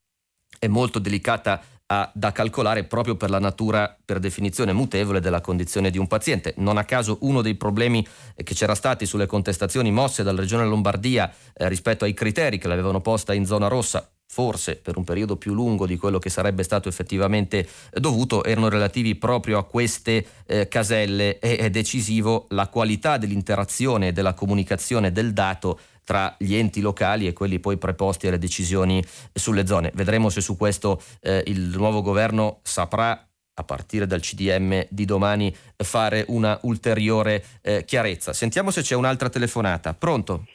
è 0.60 0.68
molto 0.68 1.00
delicata 1.00 1.64
a, 1.88 2.12
da 2.14 2.32
calcolare 2.32 2.84
proprio 2.86 3.16
per 3.16 3.30
la 3.30 3.40
natura 3.40 3.96
per 4.04 4.20
definizione 4.20 4.74
mutevole 4.74 5.20
della 5.20 5.42
condizione 5.42 5.90
di 5.90 5.98
un 5.98 6.08
paziente. 6.08 6.54
Non 6.58 6.78
a 6.78 6.86
caso 6.86 7.18
uno 7.22 7.42
dei 7.42 7.56
problemi 7.56 8.06
eh, 8.36 8.44
che 8.44 8.54
c'era 8.54 8.76
stati 8.76 9.06
sulle 9.06 9.26
contestazioni 9.26 9.92
mosse 9.92 10.24
dalla 10.24 10.42
Regione 10.42 10.66
Lombardia 10.66 11.32
eh, 11.54 11.68
rispetto 11.68 12.06
ai 12.06 12.14
criteri 12.14 12.58
che 12.58 12.68
l'avevano 12.68 13.02
posta 13.02 13.34
in 13.34 13.46
zona 13.46 13.68
rossa 13.68 14.08
forse 14.34 14.78
per 14.78 14.98
un 14.98 15.04
periodo 15.04 15.38
più 15.38 15.54
lungo 15.54 15.86
di 15.86 15.96
quello 15.96 16.18
che 16.18 16.32
sarebbe 16.32 16.64
stato 16.64 16.90
effettivamente 16.90 17.68
dovuto, 17.92 18.44
erano 18.44 18.68
relativi 18.68 19.14
proprio 19.14 19.60
a 19.60 19.64
queste 19.64 20.26
eh, 20.48 20.68
caselle 20.68 21.38
e 21.38 21.58
è 21.58 21.70
decisivo 21.70 22.48
la 22.50 22.68
qualità 22.68 23.18
dell'interazione 23.18 24.08
e 24.08 24.12
della 24.12 24.34
comunicazione 24.34 25.12
del 25.12 25.34
dato 25.34 25.80
tra 26.04 26.36
gli 26.38 26.56
enti 26.56 26.82
locali 26.82 27.28
e 27.28 27.34
quelli 27.34 27.60
poi 27.60 27.78
preposti 27.78 28.28
alle 28.28 28.38
decisioni 28.38 29.04
sulle 29.34 29.66
zone. 29.66 29.92
Vedremo 29.94 30.30
se 30.30 30.42
su 30.42 30.58
questo 30.58 31.02
eh, 31.22 31.44
il 31.48 31.74
nuovo 31.76 32.02
governo 32.02 32.60
saprà 32.64 33.28
a 33.56 33.64
partire 33.64 34.08
dal 34.08 34.22
CDM 34.22 34.86
di 34.90 35.06
domani 35.06 35.54
fare 35.78 36.26
una 36.30 36.58
ulteriore 36.64 37.44
eh, 37.62 37.86
chiarezza. 37.86 38.34
Sentiamo 38.34 38.72
se 38.72 38.82
c'è 38.82 38.96
un'altra 38.96 39.30
telefonata. 39.30 39.94
Pronto? 39.94 40.46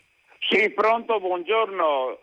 Sì, 0.49 0.71
pronto, 0.71 1.21
buongiorno. 1.21 2.19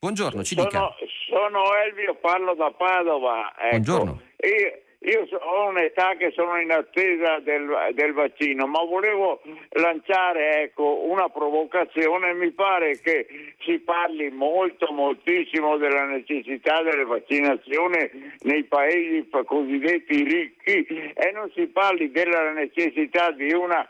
Buongiorno, 0.00 0.44
ci 0.44 0.54
sono, 0.54 0.68
dica. 0.68 0.94
Sono 1.28 1.74
Elvio, 1.84 2.16
parlo 2.20 2.54
da 2.54 2.70
Padova. 2.70 3.52
Ecco. 3.56 3.68
Buongiorno. 3.70 4.20
Io, 4.40 4.82
io 5.00 5.28
ho 5.30 5.68
un'età 5.68 6.16
che 6.16 6.32
sono 6.32 6.60
in 6.60 6.72
attesa 6.72 7.38
del, 7.38 7.92
del 7.92 8.12
vaccino, 8.12 8.66
ma 8.66 8.82
volevo 8.82 9.40
lanciare 9.70 10.62
ecco, 10.62 11.04
una 11.04 11.28
provocazione. 11.28 12.34
Mi 12.34 12.50
pare 12.50 12.98
che 13.00 13.54
si 13.60 13.78
parli 13.78 14.28
molto, 14.30 14.90
moltissimo 14.92 15.76
della 15.76 16.04
necessità 16.04 16.82
delle 16.82 17.04
vaccinazioni 17.04 18.34
nei 18.40 18.64
paesi 18.64 19.28
cosiddetti 19.44 20.24
ricchi 20.24 20.84
e 21.14 21.30
non 21.32 21.48
si 21.54 21.66
parli 21.68 22.10
della 22.10 22.50
necessità 22.50 23.30
di 23.30 23.52
una 23.52 23.88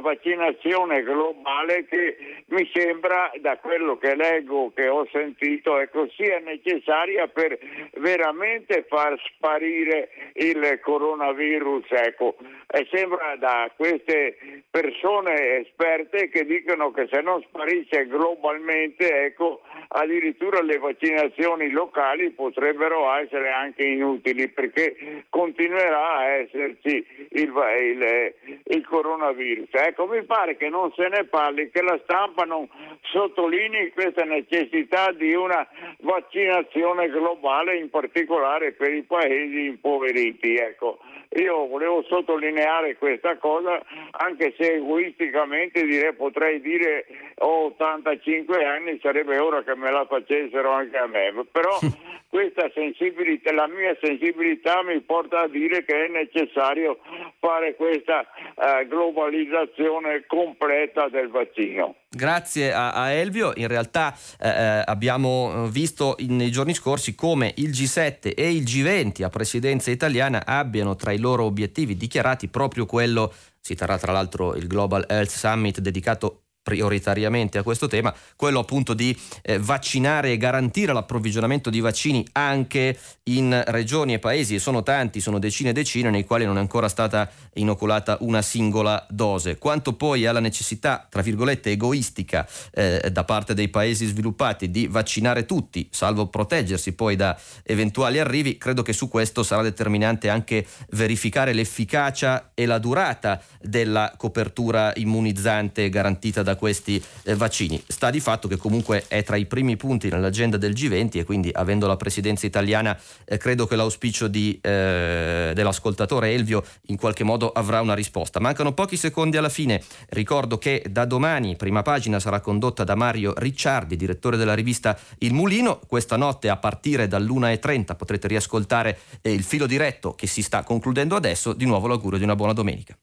vaccinazione 0.00 1.02
globale 1.02 1.86
che 1.86 2.16
mi 2.48 2.68
sembra, 2.72 3.30
da 3.40 3.56
quello 3.56 3.96
che 3.96 4.14
leggo, 4.14 4.72
che 4.74 4.88
ho 4.88 5.06
sentito, 5.10 5.78
ecco, 5.78 6.08
sia 6.10 6.38
necessaria 6.40 7.28
per 7.28 7.58
veramente 7.94 8.84
far 8.88 9.18
sparire 9.24 10.10
il 10.34 10.49
coronavirus. 10.80 11.84
Ecco. 11.90 12.36
E 12.66 12.86
sembra 12.90 13.36
da 13.36 13.70
queste 13.76 14.62
persone 14.70 15.58
esperte 15.58 16.28
che 16.28 16.44
dicono 16.44 16.92
che 16.92 17.08
se 17.10 17.20
non 17.20 17.42
sparisce 17.42 18.06
globalmente, 18.06 19.24
ecco, 19.24 19.62
addirittura 19.88 20.62
le 20.62 20.78
vaccinazioni 20.78 21.70
locali 21.70 22.30
potrebbero 22.30 23.12
essere 23.14 23.50
anche 23.50 23.82
inutili 23.82 24.48
perché 24.48 25.24
continuerà 25.28 26.16
a 26.18 26.24
esserci 26.26 27.04
il, 27.30 27.52
il, 27.80 28.34
il 28.64 28.86
coronavirus. 28.86 29.68
Ecco, 29.72 30.06
mi 30.06 30.22
pare 30.22 30.56
che 30.56 30.68
non 30.68 30.92
se 30.92 31.08
ne 31.08 31.24
parli, 31.24 31.70
che 31.70 31.82
la 31.82 31.98
stampa 32.04 32.44
non 32.44 32.68
sottolinei 33.02 33.90
questa 33.92 34.24
necessità 34.24 35.10
di 35.12 35.34
una 35.34 35.66
vaccinazione 36.00 37.08
globale, 37.08 37.76
in 37.76 37.90
particolare 37.90 38.72
per 38.72 38.92
i 38.92 39.02
paesi 39.02 39.64
impoveriti. 39.64 40.39
Ecco. 40.48 40.98
Io 41.36 41.68
volevo 41.68 42.02
sottolineare 42.08 42.96
questa 42.96 43.36
cosa, 43.36 43.80
anche 44.10 44.52
se 44.58 44.74
egoisticamente 44.74 45.84
direi, 45.84 46.12
potrei 46.14 46.60
dire 46.60 47.06
ho 47.36 47.66
85 47.66 48.64
anni, 48.64 48.98
sarebbe 49.00 49.38
ora 49.38 49.62
che 49.62 49.76
me 49.76 49.92
la 49.92 50.04
facessero 50.06 50.70
anche 50.70 50.96
a 50.96 51.06
me, 51.06 51.32
però 51.52 51.78
questa 52.30 52.70
sensibilità, 52.72 53.52
la 53.52 53.66
mia 53.66 53.96
sensibilità 54.00 54.84
mi 54.84 55.00
porta 55.00 55.40
a 55.40 55.48
dire 55.48 55.84
che 55.84 56.06
è 56.06 56.08
necessario 56.08 57.00
fare 57.40 57.74
questa 57.74 58.20
uh, 58.20 58.86
globalizzazione 58.86 60.24
completa 60.28 61.08
del 61.08 61.28
vaccino. 61.28 61.96
Grazie 62.08 62.72
a, 62.72 62.92
a, 62.92 63.10
Elvio, 63.10 63.52
in 63.56 63.66
realtà 63.66 64.14
eh, 64.40 64.48
eh 64.48 64.82
abbiamo 64.86 65.66
visto 65.66 66.14
in, 66.18 66.36
nei 66.36 66.50
giorni 66.52 66.72
scorsi 66.72 67.16
come 67.16 67.52
il 67.56 67.70
G7 67.70 68.32
e 68.34 68.52
il 68.52 68.62
G20 68.62 69.24
a 69.24 69.28
presidenza 69.28 69.90
italiana 69.90 70.42
abbiano 70.46 70.94
tra 70.94 71.10
i 71.10 71.18
loro 71.18 71.44
obiettivi 71.44 71.96
dichiarati 71.96 72.48
proprio 72.48 72.86
quello, 72.86 73.32
si 73.60 73.74
terrà 73.74 73.98
tra 73.98 74.12
l'altro 74.12 74.54
il 74.54 74.68
Global 74.68 75.04
Health 75.08 75.30
Summit 75.30 75.80
dedicato 75.80 76.42
prioritariamente 76.62 77.58
a 77.58 77.62
questo 77.62 77.86
tema, 77.86 78.14
quello 78.36 78.60
appunto 78.60 78.94
di 78.94 79.16
eh, 79.42 79.58
vaccinare 79.58 80.32
e 80.32 80.36
garantire 80.36 80.92
l'approvvigionamento 80.92 81.70
di 81.70 81.80
vaccini 81.80 82.26
anche 82.32 82.98
in 83.24 83.62
regioni 83.66 84.14
e 84.14 84.18
paesi, 84.18 84.54
e 84.54 84.58
sono 84.58 84.82
tanti, 84.82 85.20
sono 85.20 85.38
decine 85.38 85.70
e 85.70 85.72
decine, 85.72 86.10
nei 86.10 86.24
quali 86.24 86.44
non 86.44 86.56
è 86.56 86.60
ancora 86.60 86.88
stata 86.88 87.30
inoculata 87.54 88.18
una 88.20 88.42
singola 88.42 89.06
dose. 89.08 89.58
Quanto 89.58 89.94
poi 89.94 90.26
alla 90.26 90.40
necessità, 90.40 91.06
tra 91.08 91.22
virgolette, 91.22 91.70
egoistica 91.70 92.46
eh, 92.72 93.08
da 93.10 93.24
parte 93.24 93.54
dei 93.54 93.68
paesi 93.68 94.06
sviluppati 94.06 94.70
di 94.70 94.86
vaccinare 94.86 95.46
tutti, 95.46 95.88
salvo 95.90 96.28
proteggersi 96.28 96.92
poi 96.92 97.16
da 97.16 97.38
eventuali 97.64 98.18
arrivi, 98.18 98.58
credo 98.58 98.82
che 98.82 98.92
su 98.92 99.08
questo 99.08 99.42
sarà 99.42 99.62
determinante 99.62 100.28
anche 100.28 100.66
verificare 100.90 101.52
l'efficacia 101.52 102.50
e 102.54 102.66
la 102.66 102.78
durata 102.78 103.40
della 103.60 104.12
copertura 104.16 104.92
immunizzante 104.96 105.88
garantita 105.88 106.42
da 106.42 106.49
da 106.50 106.56
questi 106.56 107.02
eh, 107.22 107.34
vaccini. 107.34 107.82
Sta 107.86 108.10
di 108.10 108.20
fatto 108.20 108.48
che 108.48 108.56
comunque 108.56 109.04
è 109.08 109.22
tra 109.22 109.36
i 109.36 109.46
primi 109.46 109.76
punti 109.76 110.08
nell'agenda 110.08 110.56
del 110.56 110.72
G20 110.72 111.18
e 111.18 111.24
quindi 111.24 111.50
avendo 111.52 111.86
la 111.86 111.96
presidenza 111.96 112.46
italiana 112.46 112.98
eh, 113.24 113.36
credo 113.38 113.66
che 113.66 113.76
l'auspicio 113.76 114.26
di, 114.26 114.58
eh, 114.60 115.52
dell'ascoltatore 115.54 116.32
Elvio 116.32 116.64
in 116.86 116.96
qualche 116.96 117.24
modo 117.24 117.50
avrà 117.52 117.80
una 117.80 117.94
risposta. 117.94 118.40
Mancano 118.40 118.72
pochi 118.72 118.96
secondi 118.96 119.36
alla 119.36 119.48
fine. 119.48 119.82
Ricordo 120.08 120.58
che 120.58 120.84
da 120.90 121.04
domani 121.04 121.56
prima 121.56 121.82
pagina 121.82 122.18
sarà 122.18 122.40
condotta 122.40 122.84
da 122.84 122.94
Mario 122.94 123.32
Ricciardi, 123.36 123.96
direttore 123.96 124.36
della 124.36 124.54
rivista 124.54 124.98
Il 125.18 125.32
Mulino. 125.32 125.80
Questa 125.86 126.16
notte 126.16 126.48
a 126.48 126.56
partire 126.56 127.06
dall'1.30 127.06 127.96
potrete 127.96 128.28
riascoltare 128.28 128.98
eh, 129.22 129.32
il 129.32 129.44
filo 129.44 129.66
diretto 129.66 130.14
che 130.14 130.26
si 130.26 130.42
sta 130.42 130.62
concludendo 130.62 131.14
adesso. 131.14 131.52
Di 131.52 131.66
nuovo 131.66 131.86
l'augurio 131.86 132.18
di 132.18 132.24
una 132.24 132.36
buona 132.36 132.52
domenica. 132.52 132.96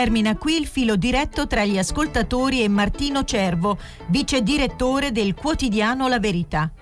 Termina 0.00 0.34
qui 0.34 0.56
il 0.56 0.66
filo 0.66 0.96
diretto 0.96 1.46
tra 1.46 1.62
gli 1.66 1.76
ascoltatori 1.76 2.62
e 2.62 2.68
Martino 2.68 3.22
Cervo, 3.22 3.76
vice 4.06 4.42
direttore 4.42 5.12
del 5.12 5.34
quotidiano 5.34 6.08
La 6.08 6.18
Verità. 6.18 6.72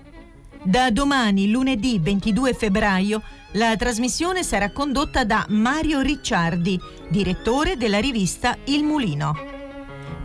Da 0.62 0.93
domani, 0.93 1.51
lunedì 1.51 1.99
22 1.99 2.55
febbraio, 2.55 3.20
la 3.55 3.74
trasmissione 3.74 4.45
sarà 4.45 4.70
condotta 4.70 5.24
da 5.24 5.45
Mario 5.49 6.01
Ricciardi, 6.01 6.81
direttore 7.09 7.77
della 7.77 7.99
rivista 7.99 8.57
Il 8.66 8.85
Mulino. 8.85 9.35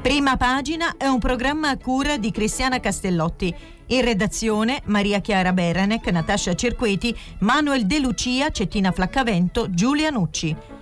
Prima 0.04 0.38
pagina 0.38 0.96
è 0.96 1.08
un 1.08 1.18
programma 1.18 1.70
a 1.70 1.78
cura 1.78 2.18
di 2.18 2.30
Cristiana 2.30 2.80
Castellotti. 2.80 3.52
In 3.88 4.02
redazione 4.04 4.84
Maria 4.86 5.20
Chiara 5.20 5.52
Beranec, 5.52 6.08
Natascia 6.12 6.54
Cerqueti, 6.54 7.18
Manuel 7.40 7.88
De 7.88 7.98
Lucia, 7.98 8.52
Cettina 8.52 8.92
Flaccavento, 8.92 9.72
Giulia 9.72 10.12
Nucci. 10.12 10.82